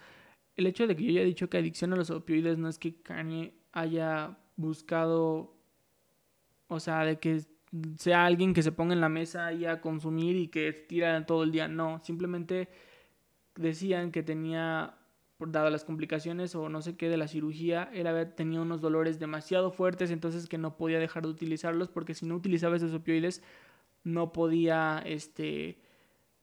El 0.56 0.66
hecho 0.66 0.84
de 0.88 0.96
que 0.96 1.04
yo 1.04 1.10
haya 1.10 1.22
dicho 1.22 1.48
que 1.48 1.58
adicción 1.58 1.92
a 1.92 1.96
los 1.96 2.10
opioides 2.10 2.58
no 2.58 2.68
es 2.68 2.80
que 2.80 3.00
Kanye 3.02 3.54
haya 3.70 4.36
buscado, 4.56 5.54
o 6.66 6.80
sea, 6.80 7.04
de 7.04 7.20
que 7.20 7.40
sea 7.96 8.24
alguien 8.24 8.54
que 8.54 8.62
se 8.62 8.72
ponga 8.72 8.94
en 8.94 9.00
la 9.00 9.08
mesa 9.08 9.52
y 9.52 9.66
a 9.66 9.80
consumir 9.80 10.36
y 10.36 10.48
que 10.48 10.72
tira 10.72 11.26
todo 11.26 11.42
el 11.42 11.52
día. 11.52 11.68
No, 11.68 12.00
simplemente 12.02 12.68
decían 13.56 14.12
que 14.12 14.22
tenía, 14.22 14.94
dadas 15.38 15.72
las 15.72 15.84
complicaciones 15.84 16.54
o 16.54 16.68
no 16.68 16.82
sé 16.82 16.96
qué 16.96 17.08
de 17.08 17.16
la 17.16 17.28
cirugía, 17.28 17.90
él 17.92 18.08
tenía 18.34 18.60
unos 18.60 18.80
dolores 18.80 19.18
demasiado 19.18 19.70
fuertes, 19.70 20.10
entonces 20.10 20.48
que 20.48 20.58
no 20.58 20.76
podía 20.76 20.98
dejar 20.98 21.24
de 21.24 21.30
utilizarlos 21.30 21.88
porque 21.88 22.14
si 22.14 22.26
no 22.26 22.34
utilizaba 22.34 22.76
esos 22.76 22.94
opioides 22.94 23.42
no 24.04 24.32
podía, 24.32 25.02
este, 25.04 25.78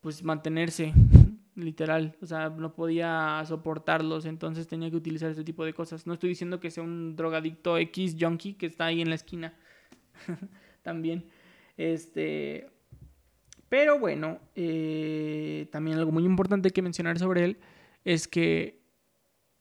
pues 0.02 0.24
mantenerse, 0.24 0.94
literal, 1.56 2.16
o 2.22 2.26
sea, 2.26 2.50
no 2.50 2.74
podía 2.76 3.44
soportarlos, 3.46 4.26
entonces 4.26 4.68
tenía 4.68 4.90
que 4.92 4.98
utilizar 4.98 5.30
este 5.32 5.44
tipo 5.44 5.66
de 5.66 5.74
cosas. 5.74 6.06
No 6.06 6.14
estoy 6.14 6.30
diciendo 6.30 6.60
que 6.60 6.72
sea 6.72 6.84
un 6.84 7.16
drogadicto 7.16 7.78
X 7.78 8.16
junkie 8.20 8.54
que 8.54 8.68
está 8.68 8.86
ahí 8.86 9.02
en 9.02 9.10
la 9.10 9.16
esquina. 9.16 9.54
también. 10.86 11.26
Este, 11.76 12.70
pero 13.68 14.00
bueno, 14.00 14.40
eh, 14.56 15.68
también 15.72 15.98
algo 15.98 16.14
muy 16.14 16.24
importante 16.24 16.70
que 16.70 16.82
mencionar 16.82 17.20
sobre 17.20 17.44
él 17.44 17.58
es 18.06 18.30
que 18.30 18.86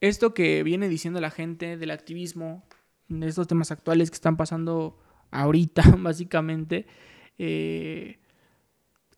esto 0.00 0.34
que 0.34 0.62
viene 0.62 0.88
diciendo 0.88 1.20
la 1.20 1.30
gente 1.30 1.76
del 1.76 1.90
activismo, 1.90 2.62
de 3.08 3.26
estos 3.26 3.48
temas 3.48 3.72
actuales 3.72 4.10
que 4.10 4.16
están 4.16 4.36
pasando 4.36 4.98
ahorita, 5.30 5.82
básicamente, 5.98 6.86
eh, 7.38 8.20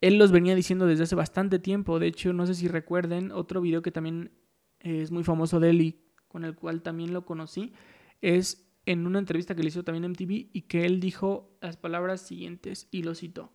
él 0.01 0.19
los 0.19 0.31
venía 0.31 0.55
diciendo 0.55 0.87
desde 0.87 1.03
hace 1.03 1.17
bastante 1.17 1.59
tiempo. 1.59 1.99
De 1.99 2.07
hecho, 2.07 2.33
no 2.33 2.47
sé 2.47 2.55
si 2.55 2.69
recuerden 2.69 3.33
otro 3.33 3.61
video 3.61 3.83
que 3.83 3.91
también 3.91 4.31
es 4.79 5.11
muy 5.11 5.25
famoso 5.25 5.59
de 5.59 5.71
él 5.71 5.81
y 5.81 6.01
con 6.29 6.45
el 6.45 6.55
cual 6.55 6.83
también 6.83 7.13
lo 7.13 7.25
conocí, 7.25 7.73
es 8.21 8.66
en 8.87 9.07
una 9.07 9.19
entrevista 9.19 9.55
que 9.55 9.63
le 9.63 9.69
hizo 9.69 9.83
también 9.83 10.11
MTV 10.11 10.51
y 10.53 10.63
que 10.63 10.87
él 10.87 11.01
dijo 11.01 11.51
las 11.61 11.77
palabras 11.77 12.23
siguientes 12.23 12.89
y 12.91 13.03
lo 13.03 13.15
citó. 13.15 13.53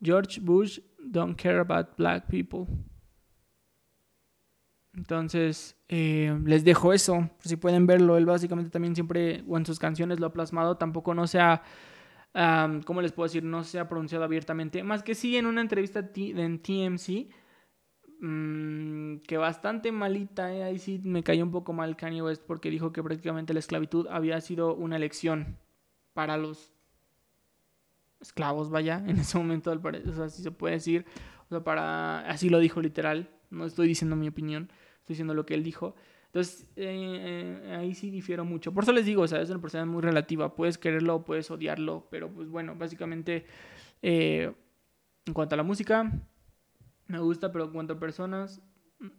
George 0.00 0.40
Bush 0.40 0.80
don't 0.98 1.40
care 1.40 1.58
about 1.58 1.96
black 1.96 2.26
people. 2.28 2.66
Entonces, 4.94 5.76
eh, 5.88 6.38
les 6.44 6.64
dejo 6.64 6.92
eso. 6.92 7.28
Si 7.40 7.56
pueden 7.56 7.86
verlo, 7.86 8.16
él 8.16 8.24
básicamente 8.24 8.70
también 8.70 8.94
siempre, 8.94 9.44
o 9.46 9.58
en 9.58 9.66
sus 9.66 9.78
canciones 9.78 10.20
lo 10.20 10.26
ha 10.26 10.32
plasmado, 10.32 10.78
tampoco 10.78 11.12
no 11.12 11.26
se 11.26 11.38
ha, 11.38 11.62
¿cómo 12.86 13.02
les 13.02 13.12
puedo 13.12 13.26
decir? 13.26 13.42
No 13.42 13.62
se 13.62 13.78
ha 13.78 13.88
pronunciado 13.88 14.24
abiertamente. 14.24 14.82
Más 14.82 15.02
que 15.02 15.14
sí 15.14 15.36
en 15.36 15.46
una 15.46 15.60
entrevista 15.60 16.10
en 16.14 16.62
TMC 16.62 17.28
Mm, 18.18 19.18
que 19.26 19.36
bastante 19.36 19.92
malita, 19.92 20.54
eh, 20.54 20.62
ahí 20.62 20.78
sí 20.78 21.00
me 21.04 21.22
cayó 21.22 21.44
un 21.44 21.50
poco 21.50 21.74
mal 21.74 21.96
Kanye 21.96 22.22
West 22.22 22.42
porque 22.46 22.70
dijo 22.70 22.92
que 22.92 23.02
prácticamente 23.02 23.52
la 23.52 23.58
esclavitud 23.58 24.06
había 24.08 24.40
sido 24.40 24.74
una 24.74 24.96
elección 24.96 25.58
para 26.14 26.38
los 26.38 26.72
esclavos, 28.20 28.70
vaya, 28.70 29.02
en 29.06 29.18
ese 29.18 29.36
momento, 29.36 29.70
al 29.70 29.82
parecer, 29.82 30.10
o 30.10 30.14
sea, 30.14 30.24
así 30.24 30.42
se 30.42 30.50
puede 30.50 30.76
decir, 30.76 31.04
o 31.46 31.48
sea, 31.50 31.62
para, 31.62 32.20
así 32.20 32.48
lo 32.48 32.58
dijo 32.58 32.80
literal, 32.80 33.30
no 33.50 33.66
estoy 33.66 33.86
diciendo 33.88 34.16
mi 34.16 34.28
opinión, 34.28 34.70
estoy 35.00 35.14
diciendo 35.14 35.34
lo 35.34 35.44
que 35.44 35.54
él 35.54 35.62
dijo. 35.62 35.94
Entonces, 36.26 36.70
eh, 36.76 37.60
eh, 37.64 37.76
ahí 37.76 37.94
sí 37.94 38.10
difiero 38.10 38.44
mucho. 38.44 38.72
Por 38.72 38.84
eso 38.84 38.92
les 38.92 39.06
digo, 39.06 39.22
o 39.22 39.28
sea, 39.28 39.40
es 39.40 39.48
una 39.48 39.60
persona 39.60 39.86
muy 39.86 40.02
relativa. 40.02 40.54
Puedes 40.54 40.76
quererlo, 40.76 41.24
puedes 41.24 41.50
odiarlo, 41.50 42.08
pero 42.10 42.30
pues 42.30 42.48
bueno, 42.48 42.74
básicamente, 42.76 43.46
en 44.02 44.54
cuanto 45.32 45.54
a 45.54 45.56
la 45.56 45.62
música, 45.62 46.12
me 47.06 47.18
gusta, 47.18 47.52
pero 47.52 47.66
en 47.66 47.72
cuanto 47.72 47.94
a 47.94 47.98
personas, 47.98 48.60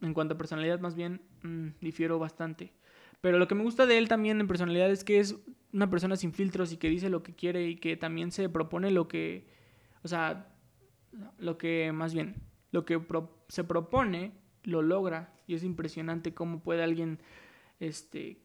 en 0.02 0.14
cuanto 0.14 0.36
a 0.36 0.38
personalidad 0.38 0.80
más 0.80 0.96
bien, 0.96 1.22
mm, 1.44 1.68
difiero 1.82 2.20
bastante. 2.20 2.74
Pero 3.22 3.40
lo 3.40 3.48
que 3.48 3.56
me 3.56 3.64
gusta 3.64 3.86
de 3.86 3.98
él 3.98 4.08
también 4.08 4.40
en 4.40 4.48
personalidad 4.48 4.92
es 4.92 5.04
que 5.04 5.20
es 5.20 5.36
una 5.74 5.90
persona 5.90 6.16
sin 6.16 6.34
filtros 6.34 6.72
y 6.72 6.78
que 6.78 6.90
dice 6.90 7.10
lo 7.10 7.24
que 7.24 7.36
quiere 7.36 7.68
y 7.68 7.76
que 7.76 7.98
también 7.98 8.32
se 8.32 8.50
propone 8.50 8.92
lo 8.92 9.08
que, 9.08 9.48
o 10.04 10.08
sea, 10.08 10.54
lo 11.38 11.58
que 11.58 11.92
más 11.92 12.14
bien, 12.14 12.36
lo 12.72 12.86
que 12.86 13.02
se 13.48 13.64
propone 13.64 14.34
lo 14.64 14.82
logra 14.82 15.34
y 15.48 15.56
es 15.56 15.64
impresionante 15.64 16.34
cómo 16.34 16.62
puede 16.62 16.84
alguien, 16.84 17.20
este, 17.80 18.40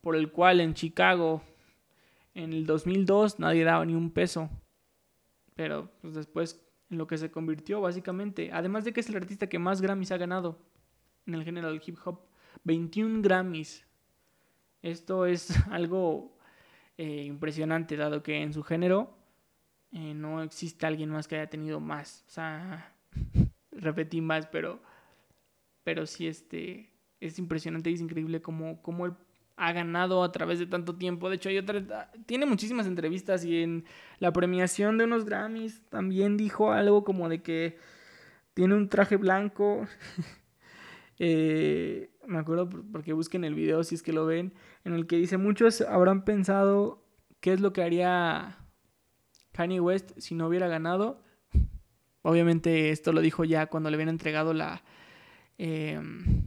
por 0.00 0.16
el 0.16 0.30
cual 0.30 0.60
en 0.60 0.74
Chicago 0.74 1.42
en 2.34 2.52
el 2.52 2.66
2002 2.66 3.38
nadie 3.38 3.64
daba 3.64 3.84
ni 3.84 3.94
un 3.94 4.10
peso, 4.10 4.50
pero 5.54 5.90
pues 6.00 6.14
después 6.14 6.67
en 6.90 6.98
lo 6.98 7.06
que 7.06 7.18
se 7.18 7.30
convirtió 7.30 7.80
básicamente. 7.80 8.50
Además 8.52 8.84
de 8.84 8.92
que 8.92 9.00
es 9.00 9.08
el 9.08 9.16
artista 9.16 9.48
que 9.48 9.58
más 9.58 9.80
Grammys 9.80 10.12
ha 10.12 10.16
ganado 10.16 10.58
en 11.26 11.34
el 11.34 11.44
género 11.44 11.68
del 11.68 11.82
hip 11.84 11.98
hop. 12.04 12.20
21 12.64 13.22
Grammys. 13.22 13.86
Esto 14.82 15.26
es 15.26 15.50
algo 15.70 16.36
eh, 16.96 17.24
impresionante, 17.24 17.96
dado 17.96 18.22
que 18.22 18.42
en 18.42 18.52
su 18.52 18.62
género 18.62 19.16
Eh, 19.92 20.12
no 20.12 20.42
existe 20.42 20.84
alguien 20.84 21.08
más 21.08 21.26
que 21.28 21.36
haya 21.36 21.48
tenido 21.48 21.80
más. 21.80 22.24
O 22.28 22.30
sea, 22.30 22.94
repetí 23.72 24.20
más, 24.20 24.46
pero, 24.46 24.82
pero 25.82 26.04
sí, 26.06 26.26
este, 26.26 26.92
es 27.20 27.38
impresionante 27.38 27.90
y 27.90 27.94
es 27.94 28.00
increíble 28.02 28.42
como 28.42 29.06
él 29.06 29.14
ha 29.58 29.72
ganado 29.72 30.22
a 30.22 30.32
través 30.32 30.58
de 30.58 30.66
tanto 30.66 30.94
tiempo. 30.94 31.28
De 31.28 31.36
hecho, 31.36 31.48
hay 31.48 31.58
otra, 31.58 32.10
tiene 32.26 32.46
muchísimas 32.46 32.86
entrevistas 32.86 33.44
y 33.44 33.62
en 33.62 33.84
la 34.20 34.32
premiación 34.32 34.98
de 34.98 35.04
unos 35.04 35.24
Grammys 35.24 35.82
también 35.90 36.36
dijo 36.36 36.72
algo 36.72 37.04
como 37.04 37.28
de 37.28 37.42
que 37.42 37.76
tiene 38.54 38.74
un 38.74 38.88
traje 38.88 39.16
blanco. 39.16 39.86
Eh, 41.20 42.12
me 42.28 42.38
acuerdo 42.38 42.70
porque 42.70 43.12
busquen 43.12 43.42
el 43.42 43.52
video 43.52 43.82
si 43.82 43.96
es 43.96 44.04
que 44.04 44.12
lo 44.12 44.24
ven, 44.24 44.54
en 44.84 44.92
el 44.92 45.08
que 45.08 45.16
dice 45.16 45.36
muchos 45.36 45.80
habrán 45.80 46.24
pensado 46.24 47.04
qué 47.40 47.52
es 47.52 47.60
lo 47.60 47.72
que 47.72 47.82
haría 47.82 48.56
Kanye 49.50 49.80
West 49.80 50.12
si 50.18 50.36
no 50.36 50.46
hubiera 50.46 50.68
ganado. 50.68 51.24
Obviamente 52.22 52.90
esto 52.90 53.12
lo 53.12 53.20
dijo 53.20 53.42
ya 53.42 53.66
cuando 53.66 53.90
le 53.90 53.96
habían 53.96 54.10
entregado 54.10 54.54
la 54.54 54.84
em, 55.56 56.44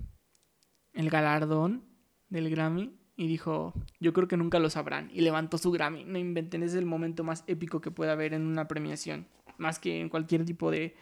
el 0.93 1.09
galardón 1.09 1.83
del 2.29 2.49
Grammy 2.49 3.00
y 3.21 3.27
dijo, 3.27 3.75
yo 3.99 4.13
creo 4.13 4.27
que 4.27 4.35
nunca 4.35 4.57
lo 4.57 4.71
sabrán 4.71 5.11
y 5.13 5.21
levantó 5.21 5.59
su 5.59 5.69
Grammy. 5.69 6.05
No 6.05 6.17
inventen, 6.17 6.63
es 6.63 6.73
el 6.73 6.87
momento 6.87 7.23
más 7.23 7.43
épico 7.45 7.79
que 7.79 7.91
puede 7.91 8.09
haber 8.09 8.33
en 8.33 8.47
una 8.47 8.67
premiación, 8.67 9.27
más 9.59 9.77
que 9.77 10.01
en 10.01 10.09
cualquier 10.09 10.43
tipo 10.43 10.71
de 10.71 10.95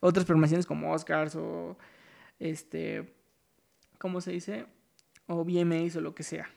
otras 0.00 0.24
premiaciones 0.24 0.64
como 0.64 0.94
Oscars 0.94 1.36
o 1.36 1.76
este 2.38 3.14
¿cómo 3.98 4.22
se 4.22 4.32
dice? 4.32 4.64
O 5.26 5.44
VMAs 5.44 5.94
o 5.96 6.00
lo 6.00 6.14
que 6.14 6.22
sea. 6.22 6.48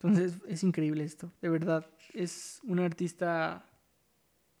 Entonces 0.00 0.42
es 0.48 0.64
increíble 0.64 1.04
esto, 1.04 1.30
de 1.40 1.48
verdad. 1.48 1.86
Es 2.12 2.60
un 2.64 2.80
artista 2.80 3.70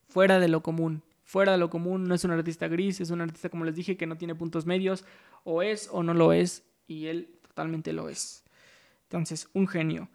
fuera 0.08 0.38
de 0.38 0.46
lo 0.46 0.62
común. 0.62 1.02
Fuera 1.24 1.50
de 1.50 1.58
lo 1.58 1.68
común, 1.68 2.04
no 2.04 2.14
es 2.14 2.22
un 2.22 2.30
artista 2.30 2.68
gris, 2.68 3.00
es 3.00 3.10
un 3.10 3.22
artista, 3.22 3.48
como 3.48 3.64
les 3.64 3.74
dije, 3.74 3.96
que 3.96 4.06
no 4.06 4.16
tiene 4.16 4.36
puntos 4.36 4.66
medios. 4.66 5.04
O 5.42 5.62
es 5.62 5.88
o 5.90 6.04
no 6.04 6.14
lo 6.14 6.32
es, 6.32 6.62
y 6.86 7.06
él 7.06 7.40
totalmente 7.42 7.92
lo 7.92 8.08
es. 8.08 8.45
Entonces, 9.08 9.48
un 9.52 9.66
genio. 9.68 10.08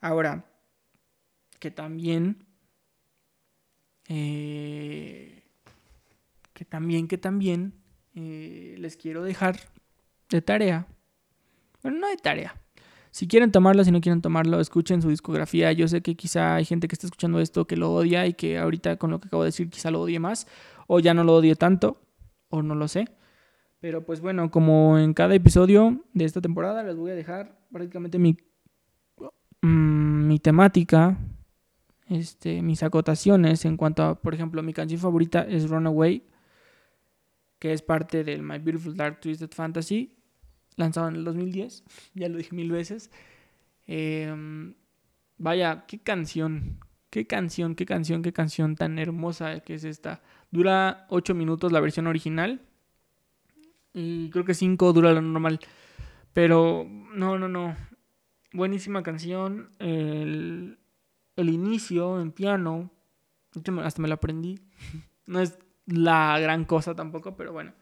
Ahora, 0.00 0.44
que 1.58 1.70
también... 1.70 2.44
Eh, 4.08 5.44
que 6.54 6.64
también, 6.64 7.08
que 7.08 7.18
también 7.18 7.74
eh, 8.14 8.74
les 8.78 8.96
quiero 8.96 9.22
dejar 9.22 9.60
de 10.28 10.42
tarea. 10.42 10.86
Bueno, 11.82 11.98
no 11.98 12.08
de 12.08 12.16
tarea. 12.16 12.60
Si 13.10 13.26
quieren 13.26 13.52
tomarlo, 13.52 13.84
si 13.84 13.90
no 13.90 14.00
quieren 14.00 14.22
tomarlo, 14.22 14.60
escuchen 14.60 15.02
su 15.02 15.08
discografía. 15.08 15.72
Yo 15.72 15.88
sé 15.88 16.02
que 16.02 16.14
quizá 16.14 16.56
hay 16.56 16.64
gente 16.64 16.88
que 16.88 16.94
está 16.94 17.06
escuchando 17.06 17.40
esto 17.40 17.66
que 17.66 17.76
lo 17.76 17.92
odia 17.92 18.26
y 18.26 18.34
que 18.34 18.58
ahorita 18.58 18.96
con 18.96 19.10
lo 19.10 19.20
que 19.20 19.28
acabo 19.28 19.42
de 19.42 19.48
decir 19.48 19.70
quizá 19.70 19.90
lo 19.90 20.00
odie 20.00 20.18
más 20.18 20.46
o 20.86 21.00
ya 21.00 21.14
no 21.14 21.24
lo 21.24 21.34
odie 21.34 21.54
tanto 21.54 22.00
o 22.48 22.62
no 22.62 22.74
lo 22.74 22.88
sé. 22.88 23.06
Pero 23.80 24.04
pues 24.04 24.20
bueno, 24.20 24.50
como 24.50 24.98
en 24.98 25.14
cada 25.14 25.34
episodio 25.34 26.04
de 26.12 26.24
esta 26.24 26.40
temporada 26.40 26.82
les 26.82 26.96
voy 26.96 27.12
a 27.12 27.14
dejar 27.14 27.58
prácticamente 27.70 28.18
mi, 28.18 28.36
mm, 29.62 30.26
mi 30.26 30.38
temática, 30.40 31.16
este, 32.08 32.62
mis 32.62 32.82
acotaciones 32.82 33.64
en 33.64 33.76
cuanto 33.76 34.02
a, 34.02 34.20
por 34.20 34.34
ejemplo, 34.34 34.62
mi 34.62 34.72
canción 34.72 35.00
favorita 35.00 35.42
es 35.42 35.68
Runaway, 35.68 36.24
que 37.58 37.72
es 37.72 37.82
parte 37.82 38.24
del 38.24 38.42
My 38.42 38.58
Beautiful 38.58 38.96
Dark 38.96 39.20
Twisted 39.20 39.50
Fantasy 39.52 40.16
lanzado 40.76 41.08
en 41.08 41.16
el 41.16 41.24
2010, 41.24 41.84
ya 42.14 42.28
lo 42.28 42.38
dije 42.38 42.54
mil 42.54 42.70
veces. 42.70 43.10
Em, 43.86 44.74
vaya, 45.36 45.84
qué 45.86 45.98
canción, 45.98 46.78
qué 47.10 47.26
canción, 47.26 47.74
qué 47.74 47.86
canción, 47.86 48.22
qué 48.22 48.32
canción 48.32 48.76
tan 48.76 48.98
hermosa 48.98 49.60
que 49.60 49.74
es 49.74 49.84
esta. 49.84 50.22
Dura 50.50 51.06
8 51.10 51.34
minutos 51.34 51.72
la 51.72 51.80
versión 51.80 52.06
original 52.06 52.67
y 53.98 54.30
creo 54.30 54.44
que 54.44 54.54
5 54.54 54.92
dura 54.92 55.12
la 55.12 55.20
normal. 55.20 55.60
Pero 56.32 56.86
no, 56.88 57.38
no, 57.38 57.48
no. 57.48 57.76
Buenísima 58.52 59.02
canción. 59.02 59.70
El, 59.78 60.78
el 61.36 61.48
inicio 61.48 62.20
en 62.20 62.32
piano. 62.32 62.90
Hasta 63.82 64.02
me 64.02 64.08
lo 64.08 64.14
aprendí. 64.14 64.60
No 65.26 65.40
es 65.40 65.58
la 65.84 66.38
gran 66.38 66.64
cosa 66.64 66.94
tampoco, 66.94 67.36
pero 67.36 67.52
bueno. 67.52 67.74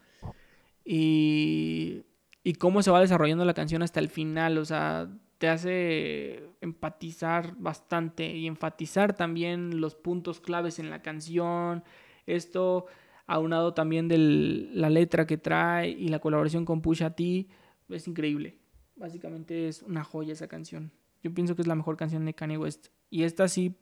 Y 0.83 2.03
y 2.47 2.53
cómo 2.53 2.81
se 2.81 2.91
va 2.91 3.01
desarrollando 3.01 3.43
la 3.43 3.53
canción 3.53 3.83
hasta 3.83 3.99
el 3.99 4.07
final, 4.07 4.57
o 4.57 4.63
sea, 4.63 5.09
te 5.37 5.49
hace 5.49 6.49
empatizar 6.61 7.57
bastante 7.57 8.25
y 8.25 8.47
enfatizar 8.47 9.17
también 9.17 9.81
los 9.81 9.95
puntos 9.95 10.39
claves 10.39 10.79
en 10.79 10.89
la 10.89 11.01
canción. 11.01 11.83
Esto 12.25 12.85
aunado 13.27 13.73
también 13.73 14.07
de 14.07 14.17
la 14.17 14.89
letra 14.89 15.27
que 15.27 15.37
trae 15.37 15.89
y 15.89 16.07
la 16.07 16.19
colaboración 16.19 16.65
con 16.65 16.81
Pusha 16.81 17.11
T, 17.11 17.47
es 17.89 18.07
increíble. 18.07 18.57
Básicamente 18.95 19.67
es 19.67 19.83
una 19.83 20.03
joya 20.03 20.33
esa 20.33 20.47
canción. 20.47 20.91
Yo 21.21 21.33
pienso 21.33 21.55
que 21.55 21.61
es 21.61 21.67
la 21.67 21.75
mejor 21.75 21.97
canción 21.97 22.25
de 22.25 22.33
Kanye 22.33 22.57
West. 22.57 22.87
Y 23.09 23.23
esta 23.23 23.47
sí 23.47 23.75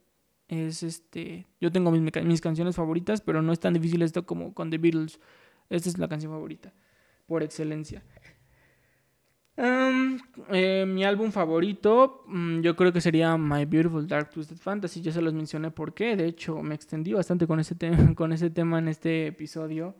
es 0.48 0.84
este. 0.84 1.48
Yo 1.62 1.72
tengo 1.72 1.92
mis, 1.92 2.02
mis 2.24 2.42
canciones 2.42 2.76
favoritas, 2.76 3.22
pero 3.22 3.42
no 3.42 3.54
es 3.54 3.60
tan 3.60 3.74
difícil 3.74 4.02
esto 4.02 4.26
como 4.26 4.54
con 4.54 4.70
The 4.70 4.78
Beatles. 4.78 5.20
Esta 5.70 5.90
es 5.90 5.98
la 5.98 6.08
canción 6.08 6.32
favorita, 6.32 6.74
por 7.26 7.44
excelencia. 7.44 8.04
Eh, 9.58 10.86
mi 10.86 11.06
álbum 11.06 11.32
favorito, 11.32 12.24
mm, 12.28 12.60
yo 12.60 12.76
creo 12.76 12.92
que 12.92 13.00
sería 13.00 13.38
My 13.38 13.66
Beautiful 13.66 14.08
Dark 14.08 14.30
Twisted 14.30 14.58
Fantasy. 14.58 15.02
Ya 15.02 15.12
se 15.12 15.22
los 15.22 15.34
mencioné 15.34 15.72
por 15.72 15.94
qué. 15.94 16.16
De 16.16 16.26
hecho, 16.26 16.62
me 16.62 16.76
extendí 16.76 17.14
bastante 17.14 17.48
con 17.48 17.60
ese, 17.60 17.76
con 18.16 18.34
ese 18.34 18.50
tema 18.50 18.80
en 18.80 18.88
este 18.88 19.28
episodio. 19.28 19.96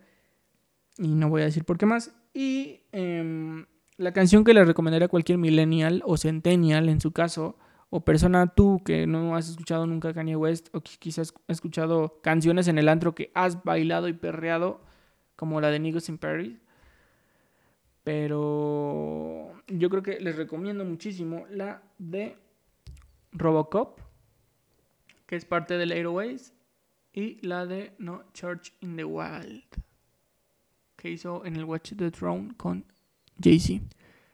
Y 0.98 1.08
no 1.08 1.28
voy 1.28 1.42
a 1.42 1.46
decir 1.46 1.64
por 1.64 1.78
qué 1.78 1.86
más. 1.86 2.14
Y 2.34 2.80
em, 2.92 3.66
la 3.96 4.12
canción 4.12 4.44
que 4.44 4.54
le 4.54 4.64
recomendaría 4.64 5.06
a 5.06 5.08
cualquier 5.08 5.38
millennial 5.38 6.02
o 6.04 6.16
centennial 6.16 6.88
en 6.88 7.00
su 7.00 7.12
caso, 7.12 7.58
o 7.88 8.04
persona 8.04 8.48
tú 8.48 8.82
que 8.84 9.06
no 9.06 9.36
has 9.36 9.48
escuchado 9.48 9.86
nunca 9.86 10.12
Kanye 10.12 10.36
West, 10.36 10.68
o 10.74 10.80
que 10.80 10.92
quizás 10.98 11.32
has 11.48 11.56
escuchado 11.56 12.20
canciones 12.22 12.68
en 12.68 12.78
el 12.78 12.88
antro 12.88 13.14
que 13.14 13.30
has 13.34 13.62
bailado 13.64 14.08
y 14.08 14.12
perreado, 14.12 14.82
como 15.36 15.60
la 15.60 15.70
de 15.70 15.78
Niggas 15.78 16.08
in 16.08 16.18
Paris 16.18 16.56
pero 18.06 19.52
yo 19.66 19.90
creo 19.90 20.00
que 20.00 20.20
les 20.20 20.36
recomiendo 20.36 20.84
muchísimo 20.84 21.44
la 21.50 21.82
de 21.98 22.36
Robocop, 23.32 23.98
que 25.26 25.34
es 25.34 25.44
parte 25.44 25.76
del 25.76 25.90
Airways, 25.90 26.54
y 27.12 27.44
la 27.44 27.66
de 27.66 27.94
No 27.98 28.22
Church 28.32 28.72
in 28.80 28.94
the 28.94 29.04
Wild, 29.04 29.64
que 30.94 31.10
hizo 31.10 31.44
en 31.44 31.56
el 31.56 31.64
Watch 31.64 31.94
the 31.96 32.12
Throne 32.12 32.54
con 32.56 32.84
Jay-Z. 33.42 33.82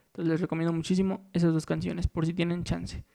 Entonces 0.08 0.30
les 0.30 0.40
recomiendo 0.42 0.74
muchísimo 0.74 1.30
esas 1.32 1.54
dos 1.54 1.64
canciones, 1.64 2.06
por 2.06 2.26
si 2.26 2.34
tienen 2.34 2.64
chance. 2.64 3.06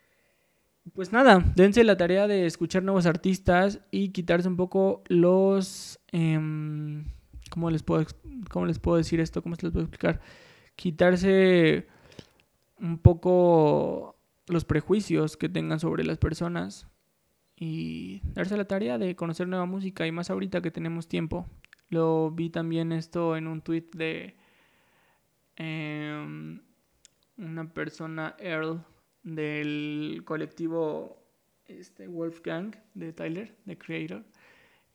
Pues 0.96 1.14
nada, 1.14 1.54
dense 1.56 1.84
la 1.84 1.98
tarea 1.98 2.28
de 2.28 2.48
escuchar 2.48 2.82
nuevos 2.82 3.06
artistas 3.06 3.82
y 3.92 4.10
quitarse 4.10 4.48
un 4.48 4.58
poco 4.58 5.04
los... 5.08 6.00
Em, 6.12 7.06
¿cómo, 7.50 7.70
les 7.70 7.84
puedo, 7.84 8.06
¿Cómo 8.50 8.66
les 8.66 8.80
puedo 8.80 8.98
decir 8.98 9.20
esto? 9.20 9.42
¿Cómo 9.42 9.56
se 9.56 9.64
les 9.64 9.74
puedo 9.74 9.86
explicar? 9.86 10.22
quitarse 10.78 11.88
un 12.80 13.00
poco 13.00 14.16
los 14.48 14.64
prejuicios 14.64 15.36
que 15.36 15.50
tengan 15.50 15.82
sobre 15.82 16.06
las 16.06 16.20
personas 16.20 16.88
y 17.58 18.22
darse 18.34 18.56
la 18.56 18.66
tarea 18.66 18.98
de 18.98 19.16
conocer 19.18 19.48
nueva 19.48 19.66
música 19.66 20.08
y 20.08 20.12
más 20.14 20.30
ahorita 20.30 20.62
que 20.62 20.72
tenemos 20.72 21.10
tiempo. 21.10 21.48
Lo 21.90 22.32
vi 22.32 22.50
también 22.50 22.92
esto 22.94 23.36
en 23.36 23.48
un 23.48 23.62
tweet 23.62 23.90
de 23.94 24.38
em, 25.56 26.62
una 27.38 27.74
persona, 27.74 28.36
Earl, 28.40 28.86
del 29.24 30.22
colectivo 30.26 31.18
este, 31.66 32.08
Wolfgang 32.08 32.76
de 32.94 33.14
Tyler, 33.14 33.58
de 33.66 33.78
Creator. 33.78 34.24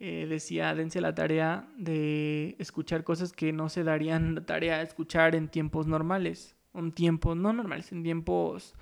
Eh, 0.04 0.26
decía, 0.28 0.74
dense 0.74 1.00
la 1.00 1.14
tarea 1.14 1.68
de 1.76 2.56
escuchar 2.58 3.04
cosas 3.04 3.32
que 3.32 3.52
no 3.52 3.68
se 3.68 3.84
darían 3.84 4.34
la 4.34 4.44
tarea 4.44 4.78
de 4.78 4.82
escuchar 4.82 5.36
en 5.36 5.46
tiempos 5.48 5.86
normales, 5.86 6.56
en 6.74 6.90
tiempos 6.90 7.36
no 7.36 7.52
normales, 7.52 7.92
en 7.92 8.02
tiempos 8.02 8.74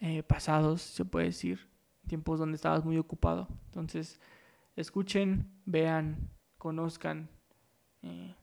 eh, 0.00 0.24
pasados, 0.24 0.82
se 0.82 1.04
puede 1.04 1.26
decir, 1.26 1.68
tiempos 2.08 2.40
donde 2.40 2.56
estabas 2.56 2.84
muy 2.84 2.98
ocupado. 2.98 3.46
Entonces, 3.66 4.20
escuchen, 4.74 5.48
vean, 5.64 6.28
conozcan, 6.58 7.28
eh, 8.02 8.34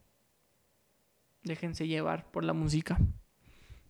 déjense 1.43 1.85
llevar 1.85 2.31
por 2.31 2.45
la 2.45 2.53
música. 2.53 2.97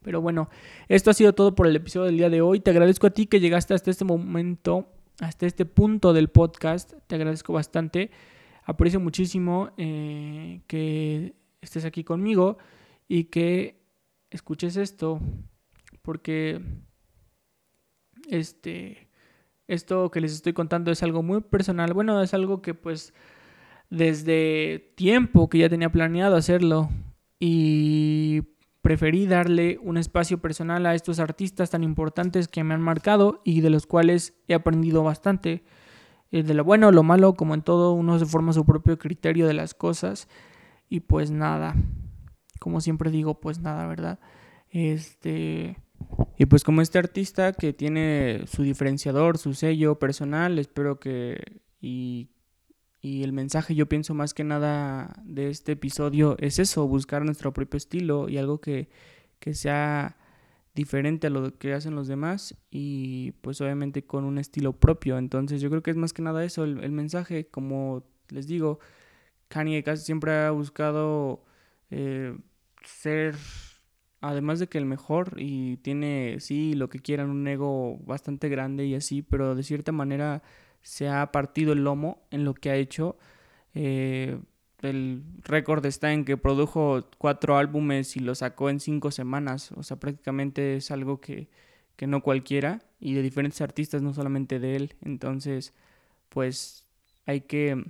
Pero 0.02 0.20
bueno, 0.20 0.50
esto 0.88 1.12
ha 1.12 1.14
sido 1.14 1.34
todo 1.34 1.54
por 1.54 1.68
el 1.68 1.76
episodio 1.76 2.08
del 2.08 2.18
día 2.18 2.32
de 2.32 2.41
hoy. 2.41 2.60
Te 2.60 2.72
agradezco 2.72 3.06
a 3.06 3.12
ti 3.12 3.28
que 3.28 3.39
llegaste 3.39 3.76
hasta 3.76 3.91
este 3.91 4.04
momento 4.04 4.88
hasta 5.20 5.45
este 5.45 5.66
punto 5.66 6.14
del 6.14 6.30
podcast. 6.30 6.93
Te 7.07 7.16
agradezco 7.16 7.53
bastante. 7.53 8.11
Aprecio 8.64 8.99
muchísimo 8.99 9.72
eh, 9.78 10.61
que 10.68 11.36
estés 11.61 11.86
aquí 11.86 12.03
conmigo 12.03 12.57
y 13.07 13.26
que 13.26 13.82
escuches 14.30 14.78
esto. 14.78 15.20
Porque 16.01 16.61
este, 18.30 19.09
esto 19.68 20.11
que 20.11 20.22
les 20.22 20.34
estoy 20.34 20.53
contando 20.53 20.91
es 20.91 21.03
algo 21.03 21.24
muy 21.24 21.41
personal. 21.41 21.93
Bueno, 21.93 22.22
es 22.22 22.34
algo 22.34 22.61
que 22.61 22.74
pues 22.74 23.14
desde 23.89 24.93
tiempo 24.95 25.49
que 25.49 25.59
ya 25.59 25.70
tenía 25.70 25.91
planeado 25.91 26.36
hacerlo 26.36 26.89
y 27.39 28.41
preferí 28.84 29.28
darle 29.28 29.80
un 29.82 29.96
espacio 29.98 30.40
personal 30.40 30.86
a 30.86 30.94
estos 30.94 31.20
artistas 31.20 31.70
tan 31.70 31.84
importantes 31.84 32.50
que 32.50 32.66
me 32.66 32.74
han 32.74 32.82
marcado 32.82 33.42
y 33.46 33.62
de 33.62 33.70
los 33.70 33.88
cuales 33.88 34.34
he 34.50 34.54
aprendido 34.54 35.04
bastante. 35.04 35.64
Eh, 36.32 36.44
de 36.44 36.54
lo 36.54 36.66
bueno, 36.66 36.92
lo 36.92 37.02
malo, 37.02 37.34
como 37.34 37.54
en 37.54 37.62
todo, 37.62 37.94
uno 37.94 38.20
se 38.20 38.26
forma 38.26 38.52
su 38.52 38.66
propio 38.66 39.00
criterio 39.00 39.48
de 39.48 39.54
las 39.54 39.74
cosas. 39.74 40.28
Y 40.90 41.00
pues 41.00 41.32
nada, 41.32 41.76
como 42.60 42.82
siempre 42.82 43.10
digo, 43.10 43.40
pues 43.40 43.60
nada, 43.60 43.88
¿verdad? 43.88 44.20
Este. 44.70 45.78
Y 46.38 46.46
pues 46.46 46.66
como 46.66 46.82
este 46.82 47.00
artista 47.00 47.54
que 47.54 47.72
tiene 47.72 48.42
su 48.48 48.64
diferenciador, 48.64 49.38
su 49.38 49.54
sello 49.54 49.98
personal, 49.98 50.60
espero 50.60 51.00
que. 51.00 51.62
Y, 51.80 52.32
y 53.04 53.24
el 53.24 53.34
mensaje, 53.34 53.76
yo 53.76 53.89
pienso 53.89 54.14
más 54.14 54.34
que 54.34 54.45
nada 54.45 55.14
de 55.26 55.49
este 55.49 55.74
episodio, 55.74 56.38
es 56.39 56.58
eso, 56.58 56.88
buscar 56.88 57.26
nuestro 57.26 57.51
propio 57.51 57.78
estilo 57.78 58.30
y 58.30 58.38
algo 58.38 58.62
que, 58.62 58.88
que 59.39 59.54
sea 59.54 60.16
diferente 60.74 61.28
a 61.28 61.30
lo 61.30 61.58
que 61.58 61.74
hacen 61.74 61.95
los 61.95 62.08
demás 62.08 62.56
y 62.72 63.32
pues 63.41 63.60
obviamente 63.60 64.06
con 64.06 64.24
un 64.24 64.38
estilo 64.38 64.72
propio. 64.80 65.18
Entonces 65.18 65.62
yo 65.62 65.70
creo 65.70 65.84
que 65.84 65.91
es 65.91 65.97
más 65.97 66.14
que 66.14 66.22
nada 66.22 66.45
eso, 66.45 66.64
el, 66.64 66.91
mensaje, 66.93 67.47
como 67.47 68.06
les 68.30 68.47
digo, 68.47 68.80
Kanye 69.49 69.84
casi 69.84 70.06
siempre 70.06 70.32
ha 70.32 70.51
buscado 70.51 71.43
eh, 71.91 72.38
ser, 72.86 73.36
además 74.22 74.60
de 74.60 74.68
que 74.68 74.78
el 74.78 74.86
mejor 74.86 75.34
y 75.38 75.76
tiene, 75.78 76.38
sí, 76.39 76.74
lo 76.74 76.89
que 76.89 76.99
quieran, 76.99 77.30
un 77.30 77.45
ego 77.49 77.97
bastante 78.06 78.47
grande 78.47 78.86
y 78.86 78.95
así, 78.95 79.22
pero 79.24 79.56
de 79.56 79.64
cierta 79.64 79.91
manera 79.91 80.41
se 80.84 81.10
ha 81.10 81.32
partido 81.32 81.74
el 81.74 81.84
lomo 81.84 82.22
en 82.30 82.46
lo 82.46 82.54
que 82.54 82.70
ha 82.70 82.76
hecho. 82.76 83.18
Eh, 83.74 84.38
el 84.82 85.24
récord 85.44 85.86
está 85.86 86.12
en 86.14 86.26
que 86.26 86.38
produjo 86.38 87.10
cuatro 87.18 87.58
álbumes 87.58 88.18
y 88.18 88.20
lo 88.20 88.36
sacó 88.36 88.70
en 88.70 88.80
cinco 88.80 89.12
semanas. 89.12 89.72
O 89.72 89.84
sea, 89.84 89.98
prácticamente 89.98 90.76
es 90.76 90.92
algo 90.92 91.22
que, 91.22 91.50
que 91.96 92.06
no 92.06 92.22
cualquiera 92.22 92.82
y 93.00 93.14
de 93.14 93.22
diferentes 93.22 93.62
artistas, 93.62 94.02
no 94.02 94.14
solamente 94.14 94.60
de 94.60 94.76
él. 94.76 94.96
Entonces, 95.02 95.74
pues 96.30 96.86
hay 97.26 97.42
que 97.42 97.84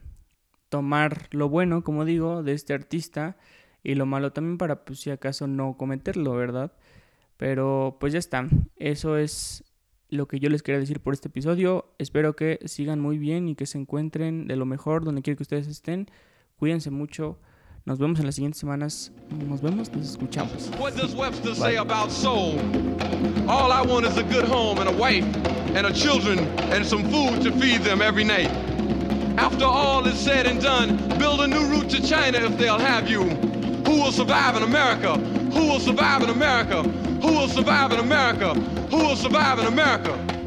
tomar 0.70 1.28
lo 1.32 1.50
bueno, 1.50 1.84
como 1.84 2.06
digo, 2.06 2.44
de 2.44 2.54
este 2.54 2.74
artista 2.74 3.38
y 3.84 3.96
lo 3.96 4.06
malo 4.06 4.32
también 4.32 4.58
para, 4.58 4.86
pues 4.86 5.00
si 5.00 5.12
acaso 5.12 5.48
no 5.48 5.78
cometerlo, 5.78 6.34
¿verdad? 6.34 6.74
Pero 7.38 7.98
pues 8.00 8.14
ya 8.14 8.20
está. 8.20 8.48
Eso 8.78 9.18
es 9.18 9.64
lo 10.14 10.28
que 10.28 10.40
yo 10.40 10.50
les 10.50 10.64
quería 10.64 10.80
decir 10.80 11.00
por 11.00 11.14
este 11.14 11.28
episodio. 11.28 11.94
Espero 11.98 12.36
que 12.36 12.60
sigan 12.66 13.00
muy 13.00 13.18
bien 13.18 13.50
y 13.50 13.56
que 13.56 13.66
se 13.66 13.78
encuentren 13.78 14.48
de 14.48 14.56
lo 14.56 14.66
mejor 14.66 15.04
donde 15.04 15.22
quiera 15.22 15.38
que 15.38 15.44
ustedes 15.44 15.68
estén. 15.68 16.08
Cuídense 16.58 16.92
mucho. 16.92 17.40
Nos 17.86 18.00
vemos 18.00 18.20
en 18.20 18.26
las 18.26 18.36
siguientes 18.36 18.60
semanas. 18.60 19.12
Nos 19.50 19.62
vemos, 19.62 19.92
nos 19.92 20.12
escuchamos. 20.12 20.72
What 20.80 20.94
does 20.94 21.14
Webster 21.14 21.54
say 21.54 21.76
about 21.76 22.12
soul? 22.12 22.58
All 23.48 23.72
I 23.72 23.82
want 23.86 24.06
is 24.06 24.18
a 24.18 24.24
good 24.24 24.46
home 24.46 24.80
and 24.80 24.88
a 24.88 24.94
wife 24.94 25.26
and 25.76 25.86
a 25.86 25.92
children 25.92 26.40
and 26.72 26.86
some 26.86 27.04
food 27.12 27.44
to 27.44 27.52
feed 27.52 27.82
them 27.82 28.02
every 28.02 28.24
night. 28.24 28.50
After 29.38 29.66
all 29.66 30.06
is 30.08 30.18
said 30.18 30.46
and 30.46 30.62
done, 30.62 30.98
build 31.18 31.42
a 31.42 31.48
new 31.48 31.66
route 31.68 31.90
to 31.90 32.02
China 32.02 32.38
if 32.38 32.58
they'll 32.58 32.80
have 32.80 33.10
you. 33.10 33.53
Who 33.86 34.02
will 34.02 34.12
survive 34.12 34.56
in 34.56 34.64
America? 34.64 35.16
Who 35.18 35.68
will 35.68 35.80
survive 35.80 36.24
in 36.24 36.30
America? 36.30 36.84
Who 36.84 37.28
will 37.34 37.48
survive 37.48 37.92
in 37.92 38.00
America? 38.00 38.54
Who 38.54 38.98
will 38.98 39.16
survive 39.16 39.60
in 39.60 39.66
America? 39.66 40.43